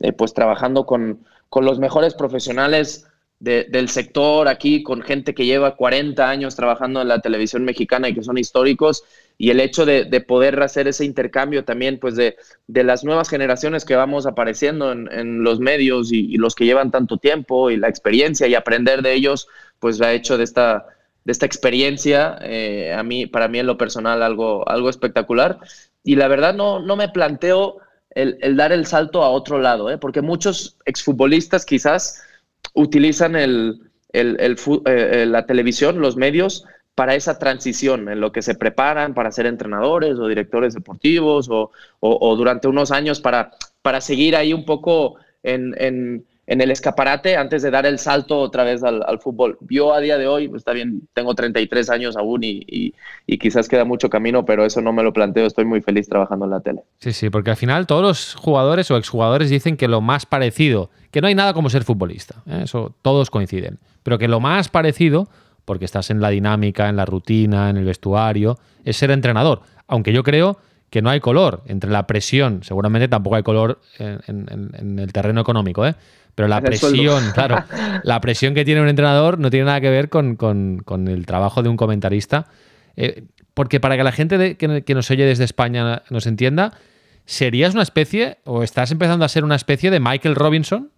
eh, 0.00 0.12
pues 0.12 0.32
trabajando 0.32 0.86
con, 0.86 1.24
con 1.48 1.64
los 1.64 1.80
mejores 1.80 2.14
profesionales 2.14 3.08
de, 3.40 3.64
del 3.68 3.88
sector 3.88 4.46
aquí, 4.46 4.84
con 4.84 5.02
gente 5.02 5.34
que 5.34 5.46
lleva 5.46 5.74
40 5.76 6.28
años 6.28 6.54
trabajando 6.54 7.02
en 7.02 7.08
la 7.08 7.20
televisión 7.20 7.64
mexicana 7.64 8.08
y 8.08 8.14
que 8.14 8.22
son 8.22 8.38
históricos, 8.38 9.02
y 9.40 9.50
el 9.50 9.60
hecho 9.60 9.86
de, 9.86 10.04
de 10.04 10.20
poder 10.20 10.60
hacer 10.60 10.88
ese 10.88 11.04
intercambio 11.04 11.64
también, 11.64 12.00
pues 12.00 12.16
de, 12.16 12.36
de, 12.66 12.82
las 12.82 13.04
nuevas 13.04 13.28
generaciones 13.28 13.84
que 13.84 13.94
vamos 13.94 14.26
apareciendo 14.26 14.90
en, 14.90 15.08
en 15.12 15.44
los 15.44 15.60
medios 15.60 16.12
y, 16.12 16.36
los 16.36 16.56
que 16.56 16.64
llevan 16.64 16.90
tanto 16.90 17.18
tiempo 17.18 17.70
y 17.70 17.76
la 17.76 17.88
experiencia 17.88 18.48
y 18.48 18.56
aprender 18.56 19.00
de 19.00 19.14
ellos, 19.14 19.46
pues 19.78 20.00
ha 20.02 20.12
hecho 20.12 20.36
de 20.36 20.44
esta, 20.44 20.86
de 21.24 21.30
esta 21.30 21.46
experiencia, 21.46 22.36
eh, 22.42 22.92
a 22.92 23.04
mí, 23.04 23.26
para 23.26 23.46
mí 23.46 23.60
en 23.60 23.68
lo 23.68 23.78
personal, 23.78 24.24
algo, 24.24 24.68
algo 24.68 24.90
espectacular. 24.90 25.60
Y 26.02 26.16
la 26.16 26.26
verdad 26.26 26.54
no, 26.54 26.80
no 26.80 26.96
me 26.96 27.08
planteo 27.08 27.78
el, 28.10 28.38
el 28.40 28.56
dar 28.56 28.72
el 28.72 28.86
salto 28.86 29.22
a 29.22 29.30
otro 29.30 29.60
lado, 29.60 29.88
¿eh? 29.88 29.98
porque 29.98 30.20
muchos 30.20 30.76
exfutbolistas 30.84 31.64
quizás 31.64 32.24
utilizan 32.74 33.36
el, 33.36 33.82
el, 34.12 34.36
el, 34.40 34.56
eh, 34.86 35.26
la 35.26 35.46
televisión, 35.46 36.00
los 36.00 36.16
medios, 36.16 36.64
para 36.98 37.14
esa 37.14 37.38
transición, 37.38 38.08
en 38.08 38.20
lo 38.20 38.32
que 38.32 38.42
se 38.42 38.56
preparan 38.56 39.14
para 39.14 39.30
ser 39.30 39.46
entrenadores 39.46 40.18
o 40.18 40.26
directores 40.26 40.74
deportivos 40.74 41.48
o, 41.48 41.70
o, 42.00 42.34
durante 42.34 42.66
unos 42.66 42.90
años 42.90 43.20
para, 43.20 43.52
para, 43.82 44.00
seguir 44.00 44.34
ahí 44.34 44.52
un 44.52 44.64
poco 44.64 45.14
en, 45.44 45.76
en, 45.78 46.24
en, 46.48 46.60
el 46.60 46.72
escaparate 46.72 47.36
antes 47.36 47.62
de 47.62 47.70
dar 47.70 47.86
el 47.86 48.00
salto 48.00 48.40
otra 48.40 48.64
vez 48.64 48.82
al, 48.82 49.20
fútbol. 49.20 49.58
Yo 49.70 49.94
a 49.94 50.00
día 50.00 50.18
de 50.18 50.26
hoy, 50.26 50.50
está 50.56 50.72
bien, 50.72 51.02
tengo 51.14 51.36
33 51.36 51.88
años 51.88 52.16
aún 52.16 52.42
y, 52.42 52.64
y, 52.66 52.92
y, 53.28 53.38
quizás 53.38 53.68
queda 53.68 53.84
mucho 53.84 54.10
camino, 54.10 54.44
pero 54.44 54.64
eso 54.64 54.80
no 54.80 54.92
me 54.92 55.04
lo 55.04 55.12
planteo, 55.12 55.46
estoy 55.46 55.66
muy 55.66 55.80
feliz 55.80 56.08
trabajando 56.08 56.46
en 56.46 56.50
la 56.50 56.58
tele. 56.58 56.82
Sí, 56.98 57.12
sí, 57.12 57.30
porque 57.30 57.50
al 57.50 57.56
final 57.56 57.86
todos 57.86 58.02
los 58.02 58.34
jugadores 58.34 58.90
o 58.90 58.96
exjugadores 58.96 59.50
dicen 59.50 59.76
que 59.76 59.86
lo 59.86 60.00
más 60.00 60.26
parecido, 60.26 60.90
que 61.12 61.20
no 61.20 61.28
hay 61.28 61.36
nada 61.36 61.54
como 61.54 61.70
ser 61.70 61.84
futbolista, 61.84 62.42
¿eh? 62.48 62.62
eso 62.64 62.92
todos 63.02 63.30
coinciden, 63.30 63.78
pero 64.02 64.18
que 64.18 64.26
lo 64.26 64.40
más 64.40 64.68
parecido 64.68 65.28
porque 65.68 65.84
estás 65.84 66.08
en 66.08 66.22
la 66.22 66.30
dinámica, 66.30 66.88
en 66.88 66.96
la 66.96 67.04
rutina, 67.04 67.68
en 67.68 67.76
el 67.76 67.84
vestuario, 67.84 68.58
es 68.86 68.96
ser 68.96 69.10
entrenador. 69.10 69.60
Aunque 69.86 70.14
yo 70.14 70.22
creo 70.22 70.58
que 70.88 71.02
no 71.02 71.10
hay 71.10 71.20
color 71.20 71.62
entre 71.66 71.90
la 71.90 72.06
presión, 72.06 72.62
seguramente 72.62 73.06
tampoco 73.06 73.36
hay 73.36 73.42
color 73.42 73.78
en, 73.98 74.98
el 74.98 75.12
terreno 75.12 75.42
económico, 75.42 75.86
¿eh? 75.86 75.94
pero 76.34 76.48
la 76.48 76.62
presión, 76.62 77.22
claro, 77.34 77.62
la 78.02 78.18
presión 78.22 78.54
que 78.54 78.64
tiene 78.64 78.80
un 78.80 78.88
entrenador 78.88 79.38
no 79.38 79.50
tiene 79.50 79.66
nada 79.66 79.82
que 79.82 79.90
ver 79.90 80.08
con, 80.08 80.38
el 81.06 81.26
trabajo 81.26 81.62
de 81.62 81.68
un 81.68 81.76
comentarista. 81.76 82.46
Eh, 82.96 83.24
porque 83.52 83.78
para 83.78 83.98
que 83.98 84.04
la 84.04 84.12
gente 84.12 84.56
que, 84.56 84.94
nos 84.94 85.10
oye 85.10 85.26
desde 85.26 85.44
España 85.44 86.02
nos 86.08 86.26
entienda, 86.26 86.72
¿serías 87.26 87.74
una 87.74 87.82
especie 87.82 88.38
o 88.44 88.62
estás 88.62 88.90
empezando 88.90 89.26
a 89.26 89.28
ser 89.28 89.44
una 89.44 89.56
especie 89.56 89.90
de 89.90 90.00
Michael 90.00 90.34
Robinson? 90.34 90.92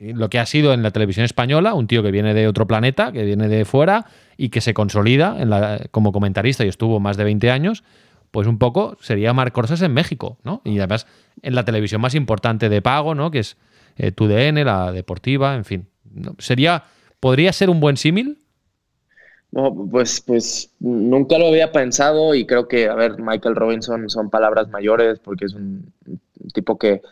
Lo 0.00 0.30
que 0.30 0.38
ha 0.38 0.46
sido 0.46 0.72
en 0.72 0.82
la 0.82 0.90
televisión 0.90 1.24
española, 1.24 1.74
un 1.74 1.86
tío 1.86 2.02
que 2.02 2.10
viene 2.10 2.34
de 2.34 2.48
otro 2.48 2.66
planeta, 2.66 3.12
que 3.12 3.22
viene 3.24 3.48
de 3.48 3.64
fuera 3.64 4.06
y 4.36 4.48
que 4.48 4.60
se 4.60 4.74
consolida 4.74 5.36
como 5.90 6.10
comentarista 6.10 6.64
y 6.64 6.68
estuvo 6.68 7.00
más 7.00 7.16
de 7.16 7.24
20 7.24 7.50
años 7.50 7.84
pues 8.30 8.46
un 8.46 8.58
poco 8.58 8.96
sería 9.00 9.32
Marc 9.32 9.56
en 9.82 9.92
México, 9.92 10.38
¿no? 10.44 10.62
Y 10.64 10.78
además 10.78 11.06
en 11.42 11.54
la 11.54 11.64
televisión 11.64 12.00
más 12.00 12.14
importante 12.14 12.68
de 12.68 12.80
pago, 12.80 13.14
¿no? 13.14 13.30
Que 13.30 13.40
es 13.40 13.56
eh, 13.96 14.12
TUDN, 14.12 14.64
la 14.64 14.92
deportiva, 14.92 15.56
en 15.56 15.64
fin. 15.64 15.88
Sería, 16.38 16.84
¿Podría 17.20 17.52
ser 17.52 17.68
un 17.70 17.80
buen 17.80 17.96
símil? 17.96 18.38
pues, 19.52 20.20
pues 20.20 20.70
nunca 20.78 21.36
lo 21.36 21.48
había 21.48 21.72
pensado 21.72 22.34
y 22.34 22.46
creo 22.46 22.68
que, 22.68 22.88
a 22.88 22.94
ver, 22.94 23.18
Michael 23.18 23.56
Robinson 23.56 24.08
son 24.08 24.30
palabras 24.30 24.68
mayores 24.68 25.18
porque 25.18 25.46
es 25.46 25.54
un 25.54 25.92
tipo 26.54 26.78
que, 26.78 27.02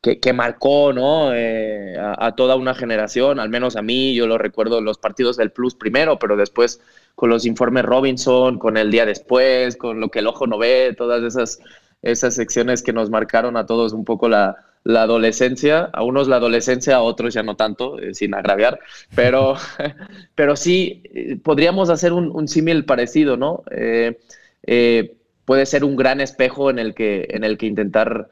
que, 0.00 0.32
marcó 0.32 0.92
¿no? 0.92 1.34
Eh, 1.34 1.96
a, 1.98 2.34
toda 2.36 2.56
una 2.56 2.74
generación, 2.74 3.40
al 3.40 3.48
menos 3.48 3.76
a 3.76 3.82
mí, 3.82 4.14
yo 4.14 4.26
lo 4.26 4.38
recuerdo 4.38 4.80
los 4.80 4.98
partidos 4.98 5.36
del 5.36 5.50
Plus 5.50 5.74
primero, 5.74 6.18
pero 6.18 6.36
después 6.36 6.80
con 7.14 7.30
los 7.30 7.44
informes 7.44 7.84
Robinson, 7.84 8.58
con 8.58 8.76
el 8.76 8.90
día 8.90 9.04
después, 9.04 9.76
con 9.76 10.00
lo 10.00 10.08
que 10.08 10.20
el 10.20 10.28
ojo 10.28 10.46
no 10.46 10.56
ve, 10.56 10.94
todas 10.96 11.22
esas, 11.24 11.58
esas 12.02 12.34
secciones 12.34 12.82
que 12.82 12.92
nos 12.92 13.10
marcaron 13.10 13.56
a 13.56 13.66
todos 13.66 13.92
un 13.92 14.04
poco 14.04 14.28
la, 14.28 14.56
adolescencia, 14.84 15.90
a 15.92 16.04
unos 16.04 16.28
la 16.28 16.36
adolescencia, 16.36 16.96
a 16.96 17.02
otros 17.02 17.34
ya 17.34 17.42
no 17.42 17.56
tanto, 17.56 17.98
eh, 17.98 18.14
sin 18.14 18.34
agraviar, 18.34 18.78
pero, 19.16 19.56
pero 20.36 20.54
sí, 20.54 21.02
eh, 21.12 21.36
podríamos 21.42 21.90
hacer 21.90 22.12
un, 22.12 22.46
símil 22.46 22.84
parecido, 22.84 23.36
¿no? 23.36 23.64
Puede 25.44 25.64
ser 25.64 25.82
un 25.82 25.96
gran 25.96 26.20
espejo 26.20 26.68
en 26.68 26.78
el 26.78 26.94
que, 26.94 27.26
en 27.30 27.42
el 27.42 27.56
que 27.56 27.64
intentar 27.64 28.28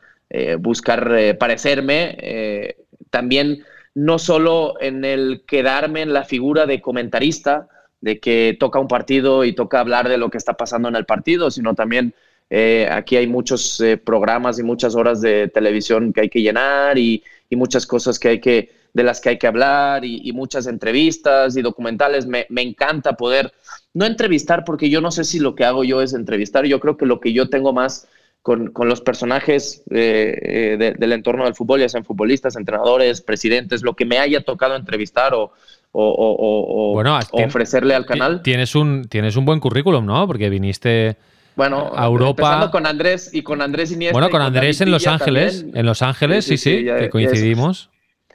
buscar 0.59 1.37
parecerme, 1.39 2.75
también 3.11 3.65
no 3.95 4.19
solo 4.19 4.75
en 4.81 5.05
el 5.05 5.45
quedarme 5.47 6.03
en 6.03 6.13
la 6.13 6.25
figura 6.25 6.67
de 6.67 6.81
comentarista, 6.81 7.69
de 8.01 8.21
que 8.21 8.57
toca 8.61 8.79
un 8.79 8.89
partido 8.89 9.45
y 9.45 9.55
toca 9.55 9.81
hablar 9.81 10.09
de 10.09 10.19
lo 10.19 10.31
que 10.31 10.39
está 10.39 10.55
pasando 10.55 10.89
en 10.89 10.97
el 10.97 11.07
partido, 11.07 11.51
sino 11.51 11.75
también 11.75 12.15
eh, 12.51 12.89
aquí 12.91 13.17
hay 13.17 13.27
muchos 13.27 13.81
eh, 13.81 13.97
programas 13.97 14.59
y 14.59 14.63
muchas 14.63 14.95
horas 14.95 15.21
de 15.21 15.49
televisión 15.49 16.13
que 16.13 16.23
hay 16.23 16.29
que 16.29 16.43
llenar 16.43 16.99
y, 16.99 17.23
muchas 17.53 17.87
cosas 17.87 18.19
que 18.19 18.29
hay 18.29 18.41
que, 18.41 18.71
de 18.93 19.03
las 19.03 19.21
que 19.21 19.31
hay 19.31 19.39
que 19.39 19.47
hablar 19.47 20.05
y, 20.05 20.31
muchas 20.33 20.67
entrevistas 20.67 21.57
y 21.57 21.63
documentales. 21.63 22.27
Me, 22.27 22.47
encanta 22.51 23.15
poder, 23.15 23.53
no 23.95 24.05
entrevistar 24.05 24.65
porque 24.65 24.91
yo 24.91 25.01
no 25.01 25.11
sé 25.11 25.25
si 25.25 25.39
lo 25.39 25.55
que 25.55 25.65
hago 25.65 25.85
yo 25.85 26.03
es 26.03 26.13
entrevistar, 26.13 26.67
yo 26.67 26.81
creo 26.81 26.97
que 26.97 27.07
lo 27.07 27.19
que 27.19 27.33
yo 27.33 27.49
tengo 27.49 27.73
más 27.73 28.09
con, 28.47 28.89
los 28.89 29.01
personajes 29.01 29.83
eh, 29.91 30.95
del 30.97 31.13
entorno 31.13 31.47
del 31.47 31.57
fútbol, 31.57 31.81
ya 31.81 31.89
sean 31.89 32.05
futbolistas, 32.05 32.55
entrenadores, 32.55 33.21
presidentes, 33.21 33.83
lo 33.83 33.97
que 33.97 34.05
me 34.05 34.21
haya 34.21 34.45
tocado 34.45 34.77
entrevistar 34.77 35.35
o, 35.35 35.53
o, 35.91 37.03
ofrecerle 37.33 37.97
al 37.97 38.07
canal. 38.07 38.43
Tienes 38.43 38.77
un, 38.77 39.09
tienes 39.09 39.35
un 39.35 39.47
buen 39.47 39.59
currículum, 39.59 40.07
¿no? 40.07 40.29
Porque 40.29 40.49
viniste 40.49 41.17
bueno, 41.57 41.91
a 41.93 42.07
Europa. 42.07 42.43
Empezando 42.43 42.71
con 42.71 42.87
Andrés 42.87 43.31
y 43.35 43.43
con 43.43 43.63
Andrés 43.63 43.91
Iniesta. 43.91 44.13
Bueno, 44.13 44.31
con, 44.31 44.41
Andrés 44.41 44.81
en 44.81 44.93
Los 44.93 45.09
Ángeles. 45.09 45.67
En 45.75 45.85
Los 45.85 46.03
Ángeles, 46.03 46.45
sí, 46.45 46.57
sí, 46.57 46.85
que 46.85 47.11
coincidimos. 47.11 47.91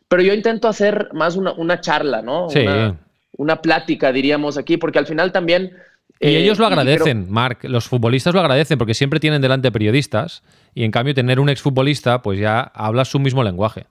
Pero 0.09 0.23
yo 0.23 0.33
intento 0.33 0.67
hacer 0.67 1.07
más 1.13 1.37
una, 1.37 1.79
charla, 1.79 2.21
¿no? 2.21 2.49
Sí. 2.49 2.65
Una, 3.37 3.61
plática, 3.61 4.11
diríamos 4.11 4.57
aquí, 4.57 4.75
porque 4.75 4.99
al 4.99 5.07
final 5.07 5.31
también. 5.31 5.71
Y 6.21 6.27
eh, 6.27 6.43
ellos 6.43 6.59
lo 6.59 6.67
agradecen, 6.67 7.29
Marc. 7.29 7.63
Los 7.63 7.87
futbolistas 7.87 8.33
lo 8.33 8.39
agradecen 8.39 8.77
porque 8.77 8.93
siempre 8.93 9.19
tienen 9.19 9.41
delante 9.41 9.71
periodistas 9.71 10.43
y 10.73 10.83
en 10.83 10.91
cambio 10.91 11.13
tener 11.13 11.39
un 11.39 11.49
exfutbolista, 11.49 12.21
pues 12.21 12.39
ya 12.39 12.61
habla 12.61 13.05
su 13.05 13.19
mismo 13.19 13.43
lenguaje. 13.43 13.87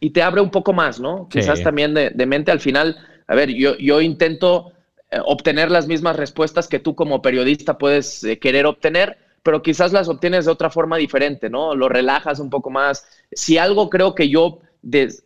Y 0.00 0.10
te 0.10 0.22
abre 0.22 0.40
un 0.40 0.50
poco 0.50 0.72
más, 0.72 0.98
¿no? 0.98 1.28
Quizás 1.28 1.62
también 1.62 1.94
de, 1.94 2.10
de 2.10 2.26
mente 2.26 2.50
al 2.50 2.60
final 2.60 2.96
a 3.26 3.34
ver, 3.34 3.50
yo, 3.50 3.76
yo 3.78 4.00
intento 4.00 4.72
eh, 5.10 5.18
obtener 5.24 5.70
las 5.70 5.86
mismas 5.86 6.16
respuestas 6.16 6.68
que 6.68 6.78
tú 6.78 6.94
como 6.94 7.22
periodista 7.22 7.78
puedes 7.78 8.22
eh, 8.24 8.38
querer 8.38 8.66
obtener, 8.66 9.18
pero 9.42 9.62
quizás 9.62 9.92
las 9.92 10.08
obtienes 10.08 10.44
de 10.44 10.52
otra 10.52 10.70
forma 10.70 10.96
diferente, 10.96 11.50
¿no? 11.50 11.74
Lo 11.74 11.88
relajas 11.88 12.38
un 12.38 12.50
poco 12.50 12.70
más. 12.70 13.06
Si 13.32 13.58
algo 13.58 13.90
creo 13.90 14.14
que 14.14 14.28
yo 14.28 14.60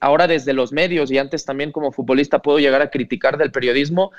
ahora 0.00 0.28
desde 0.28 0.52
los 0.52 0.72
medios 0.72 1.10
y 1.10 1.18
antes 1.18 1.44
también 1.44 1.72
como 1.72 1.90
futbolista 1.90 2.40
puedo 2.40 2.60
llegar 2.60 2.80
a 2.80 2.90
criticar 2.90 3.36
del 3.38 3.50
periodismo, 3.50 4.12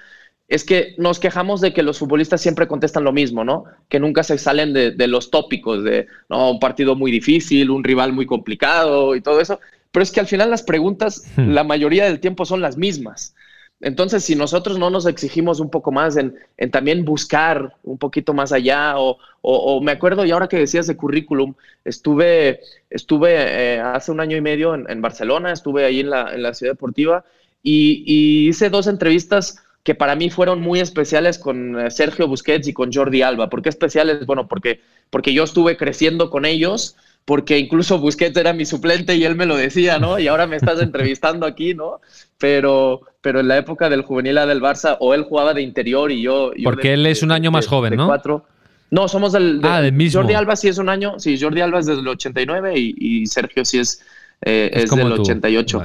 es 0.50 0.66
que 0.66 0.96
nos 0.98 1.20
quejamos 1.20 1.62
de 1.62 1.74
que 1.74 1.84
los 1.84 2.00
futbolistas 2.00 2.42
siempre 2.42 2.68
contestan 2.68 3.04
lo 3.04 3.14
mismo, 3.14 3.44
¿no? 3.44 3.66
Que 3.88 4.00
nunca 4.00 4.24
se 4.24 4.38
salen 4.40 4.74
de, 4.74 4.92
de 4.92 5.08
los 5.08 5.30
tópicos 5.30 5.84
de, 5.84 6.08
no, 6.28 6.52
un 6.52 6.60
partido 6.60 6.96
muy 6.96 7.12
difícil, 7.12 7.70
un 7.70 7.84
rival 7.84 8.14
muy 8.14 8.26
complicado 8.26 9.16
y 9.16 9.22
todo 9.22 9.40
eso. 9.40 9.60
Pero 9.92 10.04
es 10.04 10.12
que 10.12 10.20
al 10.20 10.28
final 10.28 10.50
las 10.50 10.64
preguntas, 10.64 11.24
hmm. 11.38 11.52
la 11.52 11.64
mayoría 11.64 12.06
del 12.06 12.20
tiempo 12.20 12.46
son 12.46 12.62
las 12.62 12.78
mismas. 12.78 13.36
Entonces, 13.82 14.26
si 14.26 14.36
nosotros 14.36 14.78
no 14.78 14.90
nos 14.90 15.06
exigimos 15.06 15.60
un 15.60 15.70
poco 15.70 15.92
más 15.92 16.18
en, 16.18 16.36
también 16.70 17.06
buscar 17.06 17.76
un 17.84 17.98
poquito 17.98 18.34
más 18.34 18.52
allá, 18.52 18.96
o, 18.98 19.82
me 19.82 19.94
acuerdo, 19.94 20.26
y 20.26 20.32
ahora 20.32 20.50
que 20.50 20.58
decías 20.58 20.86
de 20.88 20.98
currículum, 20.98 21.54
estuve, 21.86 22.60
estuve 22.90 23.36
eh, 23.38 23.80
hace 23.80 24.12
un 24.12 24.20
año 24.20 24.36
y 24.36 24.42
medio 24.42 24.76
en, 24.76 25.02
Barcelona, 25.02 25.54
estuve 25.54 25.86
ahí 25.86 26.02
en 26.02 26.10
la, 26.10 26.34
en 26.34 26.44
la 26.44 26.54
ciudad 26.54 26.74
deportiva 26.74 27.24
y, 27.64 28.50
hice 28.50 28.70
dos 28.70 28.88
entrevistas 28.88 29.64
que 29.89 29.95
para 29.95 30.15
mí 30.15 30.30
fueron 30.30 30.62
muy 30.62 30.82
especiales 30.82 31.39
con 31.39 31.80
eh, 31.80 31.89
Sergio 31.89 32.28
Busquets 32.28 32.67
y 32.67 32.73
con 32.73 32.93
Jordi 32.93 33.23
Alba. 33.23 33.49
¿Por 33.49 33.63
qué 33.63 33.69
especiales? 33.69 34.23
Bueno, 34.28 34.47
porque, 34.47 34.82
porque 35.10 35.34
yo 35.34 35.43
estuve 35.43 35.78
creciendo 35.78 36.30
con 36.30 36.45
ellos 36.45 36.95
porque 37.25 37.58
incluso 37.58 37.97
Busquets 37.97 38.38
era 38.38 38.54
mi 38.54 38.65
suplente 38.65 39.15
y 39.15 39.23
él 39.23 39.36
me 39.36 39.47
lo 39.47 39.58
decía, 39.58 39.97
¿no? 39.97 40.19
Y 40.19 40.28
ahora 40.28 40.45
me 40.45 40.58
estás 40.58 40.80
entrevistando 40.84 41.47
aquí, 41.47 41.73
¿no? 41.73 42.02
Pero, 42.38 43.02
pero 43.21 43.39
en 43.39 43.47
la 43.47 43.58
época 43.58 43.89
del 43.89 44.04
juvenil 44.04 44.38
A 44.38 44.45
del 44.45 44.62
Barça, 44.62 44.95
o 44.99 45.15
él 45.15 45.23
jugaba 45.23 45.56
de 45.56 45.63
interior 45.63 46.12
y 46.12 46.21
yo... 46.21 46.52
porque 46.63 46.93
él 46.93 47.08
es 47.08 47.23
un 47.23 47.32
año 47.32 47.49
más 47.49 47.65
joven, 47.65 47.95
¿no? 47.95 48.06
Cuatro. 48.06 48.45
No, 48.91 49.08
somos 49.08 49.32
del, 49.32 49.60
ah, 49.63 49.82
del 49.82 49.93
mismo. 49.93 50.21
Jordi 50.21 50.36
Alba 50.36 50.56
sí 50.56 50.67
es 50.67 50.78
un 50.78 50.89
año, 50.89 51.17
sí, 51.17 51.36
Jordi 51.41 51.62
Alba 51.62 51.80
es 51.80 51.88
desde 51.88 52.02
el 52.02 52.08
89 52.10 52.75
y, 52.78 53.25
Sergio 53.25 53.65
sí 53.65 53.80
es, 53.80 54.06
eh, 54.43 54.69
es, 54.71 54.91
del 54.91 55.13
88. 55.13 55.82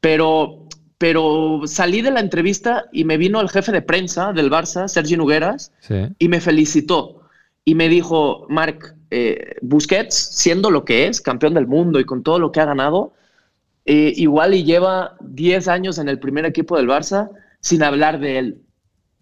Pero, 0.00 0.68
pero 1.02 1.62
salí 1.64 2.00
de 2.00 2.12
la 2.12 2.20
entrevista 2.20 2.84
y 2.92 3.02
me 3.02 3.16
vino 3.16 3.40
el 3.40 3.48
jefe 3.48 3.72
de 3.72 3.82
prensa 3.82 4.32
del 4.32 4.52
Barça, 4.52 4.86
Sergi 4.86 5.16
Nugueras, 5.16 5.72
y 6.16 6.28
me 6.28 6.40
felicitó. 6.40 7.22
Y 7.64 7.74
me 7.74 7.88
dijo, 7.88 8.46
Marc, 8.48 8.94
eh, 9.10 9.56
Busquets, 9.62 10.14
siendo 10.14 10.70
lo 10.70 10.84
que 10.84 11.08
es, 11.08 11.20
campeón 11.20 11.54
del 11.54 11.66
mundo 11.66 11.98
y 11.98 12.04
con 12.04 12.22
todo 12.22 12.38
lo 12.38 12.52
que 12.52 12.60
ha 12.60 12.66
ganado, 12.66 13.14
eh, 13.84 14.12
igual 14.14 14.54
y 14.54 14.62
lleva 14.62 15.16
10 15.22 15.66
años 15.66 15.98
en 15.98 16.08
el 16.08 16.20
primer 16.20 16.46
equipo 16.46 16.76
del 16.76 16.86
Barça 16.86 17.30
sin 17.58 17.82
hablar 17.82 18.20
de 18.20 18.38
él. 18.38 18.62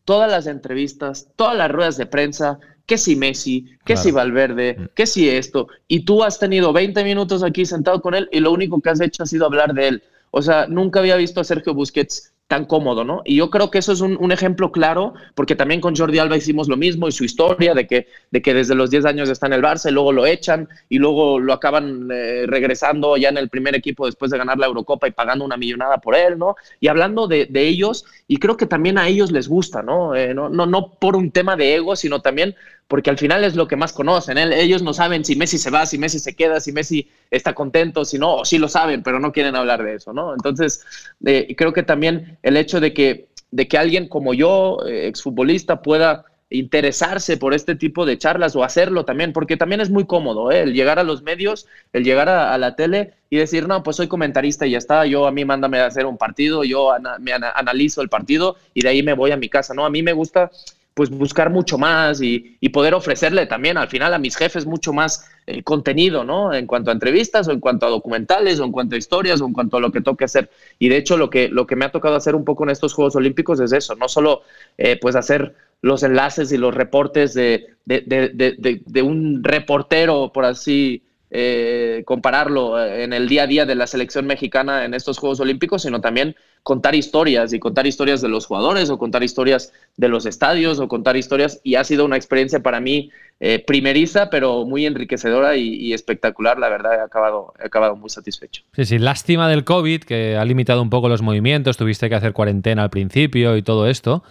Todas 0.04 0.30
las 0.30 0.46
entrevistas, 0.46 1.28
todas 1.34 1.56
las 1.56 1.70
ruedas 1.70 1.96
de 1.96 2.04
prensa, 2.04 2.58
que 2.84 2.98
si 2.98 3.16
Messi, 3.16 3.64
que 3.86 3.96
si 3.96 4.10
Valverde, 4.10 4.76
mm. 4.78 4.84
que 4.94 5.06
si 5.06 5.30
esto, 5.30 5.68
y 5.88 6.04
tú 6.04 6.24
has 6.24 6.38
tenido 6.38 6.74
20 6.74 7.02
minutos 7.04 7.42
aquí 7.42 7.64
sentado 7.64 8.02
con 8.02 8.14
él 8.14 8.28
y 8.32 8.40
lo 8.40 8.52
único 8.52 8.82
que 8.82 8.90
has 8.90 9.00
hecho 9.00 9.22
ha 9.22 9.26
sido 9.26 9.46
hablar 9.46 9.72
de 9.72 9.88
él. 9.88 10.02
O 10.30 10.42
sea, 10.42 10.66
nunca 10.66 11.00
había 11.00 11.16
visto 11.16 11.40
a 11.40 11.44
Sergio 11.44 11.74
Busquets 11.74 12.32
tan 12.50 12.64
cómodo, 12.64 13.04
¿no? 13.04 13.22
Y 13.24 13.36
yo 13.36 13.48
creo 13.48 13.70
que 13.70 13.78
eso 13.78 13.92
es 13.92 14.00
un, 14.00 14.32
ejemplo 14.32 14.72
claro, 14.72 15.14
porque 15.36 15.54
también 15.54 15.80
con 15.80 15.94
Jordi 15.94 16.18
Alba 16.18 16.36
hicimos 16.36 16.68
lo 16.68 16.76
mismo 16.76 17.06
y 17.06 17.12
su 17.12 17.22
historia 17.22 17.74
de 17.74 17.86
que, 17.86 18.08
de 18.32 18.42
que 18.42 18.54
desde 18.54 18.74
los 18.74 18.90
10 18.90 19.04
años 19.04 19.28
está 19.28 19.46
en 19.46 19.52
el 19.52 19.62
Barça 19.62 19.88
y 19.88 19.92
luego 19.92 20.10
lo 20.10 20.26
echan 20.26 20.68
y 20.88 20.98
luego 20.98 21.38
lo 21.38 21.52
acaban 21.52 22.08
eh, 22.12 22.46
regresando 22.48 23.16
ya 23.16 23.28
en 23.28 23.38
el 23.38 23.48
primer 23.48 23.76
equipo 23.76 24.04
después 24.04 24.32
de 24.32 24.38
ganar 24.38 24.58
la 24.58 24.66
Eurocopa 24.66 25.06
y 25.06 25.12
pagando 25.12 25.44
una 25.44 25.56
millonada 25.56 25.98
por 25.98 26.16
él, 26.16 26.40
¿no? 26.40 26.56
Y 26.80 26.88
hablando 26.88 27.28
de, 27.28 27.48
ellos, 27.54 28.04
y 28.26 28.38
creo 28.38 28.56
que 28.56 28.66
también 28.66 28.98
a 28.98 29.06
ellos 29.06 29.30
les 29.30 29.46
gusta, 29.46 29.80
¿no? 29.84 30.16
Eh, 30.16 30.34
no, 30.34 30.48
no, 30.48 30.66
no 30.66 30.94
por 30.94 31.14
un 31.14 31.30
tema 31.30 31.54
de 31.54 31.76
ego, 31.76 31.94
sino 31.94 32.20
también 32.20 32.56
porque 32.90 33.08
al 33.08 33.18
final 33.18 33.44
es 33.44 33.54
lo 33.54 33.68
que 33.68 33.76
más 33.76 33.92
conocen. 33.92 34.36
¿eh? 34.36 34.60
Ellos 34.60 34.82
no 34.82 34.92
saben 34.92 35.24
si 35.24 35.36
Messi 35.36 35.58
se 35.58 35.70
va, 35.70 35.86
si 35.86 35.96
Messi 35.96 36.18
se 36.18 36.34
queda, 36.34 36.58
si 36.58 36.72
Messi 36.72 37.08
está 37.30 37.54
contento, 37.54 38.04
si 38.04 38.18
no, 38.18 38.38
o 38.38 38.44
sí 38.44 38.58
lo 38.58 38.66
saben, 38.66 39.04
pero 39.04 39.20
no 39.20 39.30
quieren 39.30 39.54
hablar 39.54 39.84
de 39.84 39.94
eso, 39.94 40.12
¿no? 40.12 40.34
Entonces, 40.34 40.84
eh, 41.24 41.54
creo 41.56 41.72
que 41.72 41.84
también 41.84 42.36
el 42.42 42.56
hecho 42.56 42.80
de 42.80 42.92
que, 42.92 43.28
de 43.52 43.68
que 43.68 43.78
alguien 43.78 44.08
como 44.08 44.34
yo, 44.34 44.78
eh, 44.88 45.06
exfutbolista, 45.06 45.82
pueda 45.82 46.24
interesarse 46.52 47.36
por 47.36 47.54
este 47.54 47.76
tipo 47.76 48.04
de 48.04 48.18
charlas 48.18 48.56
o 48.56 48.64
hacerlo 48.64 49.04
también, 49.04 49.32
porque 49.32 49.56
también 49.56 49.80
es 49.80 49.88
muy 49.88 50.04
cómodo 50.04 50.50
el 50.50 50.74
llegar 50.74 50.98
a 50.98 51.04
los 51.04 51.22
medios, 51.22 51.68
el 51.92 52.02
llegar 52.02 52.28
a, 52.28 52.58
la 52.58 52.74
tele 52.74 53.12
y 53.30 53.36
decir, 53.36 53.68
no, 53.68 53.84
pues 53.84 53.98
soy 53.98 54.08
comentarista 54.08 54.66
y 54.66 54.72
ya 54.72 54.78
está, 54.78 55.06
yo 55.06 55.28
a 55.28 55.30
mí 55.30 55.44
mándame 55.44 55.78
a 55.78 55.86
hacer 55.86 56.06
un 56.06 56.18
partido, 56.18 56.64
yo 56.64 56.90
me 57.20 57.32
analizo 57.32 58.02
el 58.02 58.08
partido 58.08 58.56
y 58.74 58.82
de 58.82 58.88
ahí 58.88 59.04
me 59.04 59.12
voy 59.12 59.30
a 59.30 59.36
mi 59.36 59.48
casa, 59.48 59.74
¿no? 59.74 59.86
A 59.86 59.90
mí 59.90 60.02
me 60.02 60.12
gusta 60.12 60.50
pues 60.94 61.10
buscar 61.10 61.50
mucho 61.50 61.78
más 61.78 62.20
y, 62.20 62.58
poder 62.72 62.94
ofrecerle 62.94 63.46
también 63.46 63.76
al 63.76 63.88
final 63.88 64.14
a 64.14 64.18
mis 64.18 64.36
jefes 64.36 64.64
mucho 64.64 64.92
más 64.92 65.28
eh, 65.46 65.62
contenido, 65.62 66.22
¿no? 66.22 66.54
En 66.54 66.66
cuanto 66.66 66.90
a 66.90 66.92
entrevistas 66.92 67.48
o 67.48 67.52
en 67.52 67.58
cuanto 67.58 67.86
a 67.86 67.90
documentales 67.90 68.60
o 68.60 68.64
en 68.64 68.72
cuanto 68.72 68.94
a 68.94 68.98
historias 68.98 69.40
o 69.40 69.46
en 69.46 69.52
cuanto 69.52 69.76
a 69.76 69.80
lo 69.80 69.90
que 69.90 70.00
toque 70.00 70.24
hacer. 70.24 70.50
Y 70.78 70.88
de 70.88 70.96
hecho 70.96 71.16
lo 71.16 71.28
que, 71.28 71.48
lo 71.48 71.66
que 71.66 71.74
me 71.74 71.84
ha 71.84 71.92
tocado 71.92 72.14
hacer 72.14 72.34
un 72.34 72.44
poco 72.44 72.64
en 72.64 72.70
estos 72.70 72.94
Juegos 72.94 73.16
Olímpicos 73.16 73.58
es 73.60 73.72
eso, 73.72 73.96
no 73.96 74.08
solo 74.08 74.42
eh, 74.78 74.98
pues 75.00 75.16
hacer 75.16 75.54
los 75.82 76.02
enlaces 76.02 76.52
y 76.52 76.58
los 76.58 76.74
reportes 76.74 77.34
de, 77.34 77.68
de 77.86 79.02
un 79.02 79.42
reportero, 79.42 80.30
por 80.32 80.44
así 80.44 81.02
eh, 81.32 82.02
compararlo 82.06 82.82
eh, 82.82 83.04
en 83.04 83.12
el 83.12 83.28
día 83.28 83.44
a 83.44 83.46
día 83.46 83.64
de 83.64 83.76
la 83.76 83.86
selección 83.86 84.26
mexicana 84.26 84.84
en 84.84 84.94
estos 84.94 85.18
Juegos 85.18 85.38
Olímpicos, 85.38 85.82
sino 85.82 86.00
también 86.00 86.34
contar 86.64 86.96
historias 86.96 87.52
y 87.52 87.60
contar 87.60 87.86
historias 87.86 88.20
de 88.20 88.28
los 88.28 88.46
jugadores 88.46 88.90
o 88.90 88.98
contar 88.98 89.22
historias 89.22 89.72
de 89.96 90.08
los 90.08 90.26
estadios 90.26 90.80
o 90.80 90.88
contar 90.88 91.16
historias. 91.16 91.60
Y 91.62 91.76
ha 91.76 91.84
sido 91.84 92.04
una 92.04 92.16
experiencia 92.16 92.60
para 92.60 92.80
mí 92.80 93.10
eh, 93.38 93.62
primeriza, 93.64 94.28
pero 94.28 94.66
muy 94.66 94.86
enriquecedora 94.86 95.56
y, 95.56 95.92
espectacular. 95.92 96.58
La 96.58 96.68
verdad, 96.68 96.94
he 96.94 97.00
acabado, 97.00 97.54
he 97.62 97.66
acabado 97.66 97.94
muy 97.94 98.10
satisfecho. 98.10 98.64
Sí, 98.74 98.84
sí, 98.84 98.98
lástima 98.98 99.48
del 99.48 99.62
COVID, 99.62 100.02
que 100.02 100.36
ha 100.36 100.44
limitado 100.44 100.82
un 100.82 100.90
poco 100.90 101.08
los 101.08 101.22
movimientos, 101.22 101.76
tuviste 101.76 102.08
que 102.08 102.16
hacer 102.16 102.32
cuarentena 102.32 102.82
al 102.82 102.90
principio 102.90 103.56
y 103.56 103.62
todo 103.62 103.86
esto. 103.86 104.24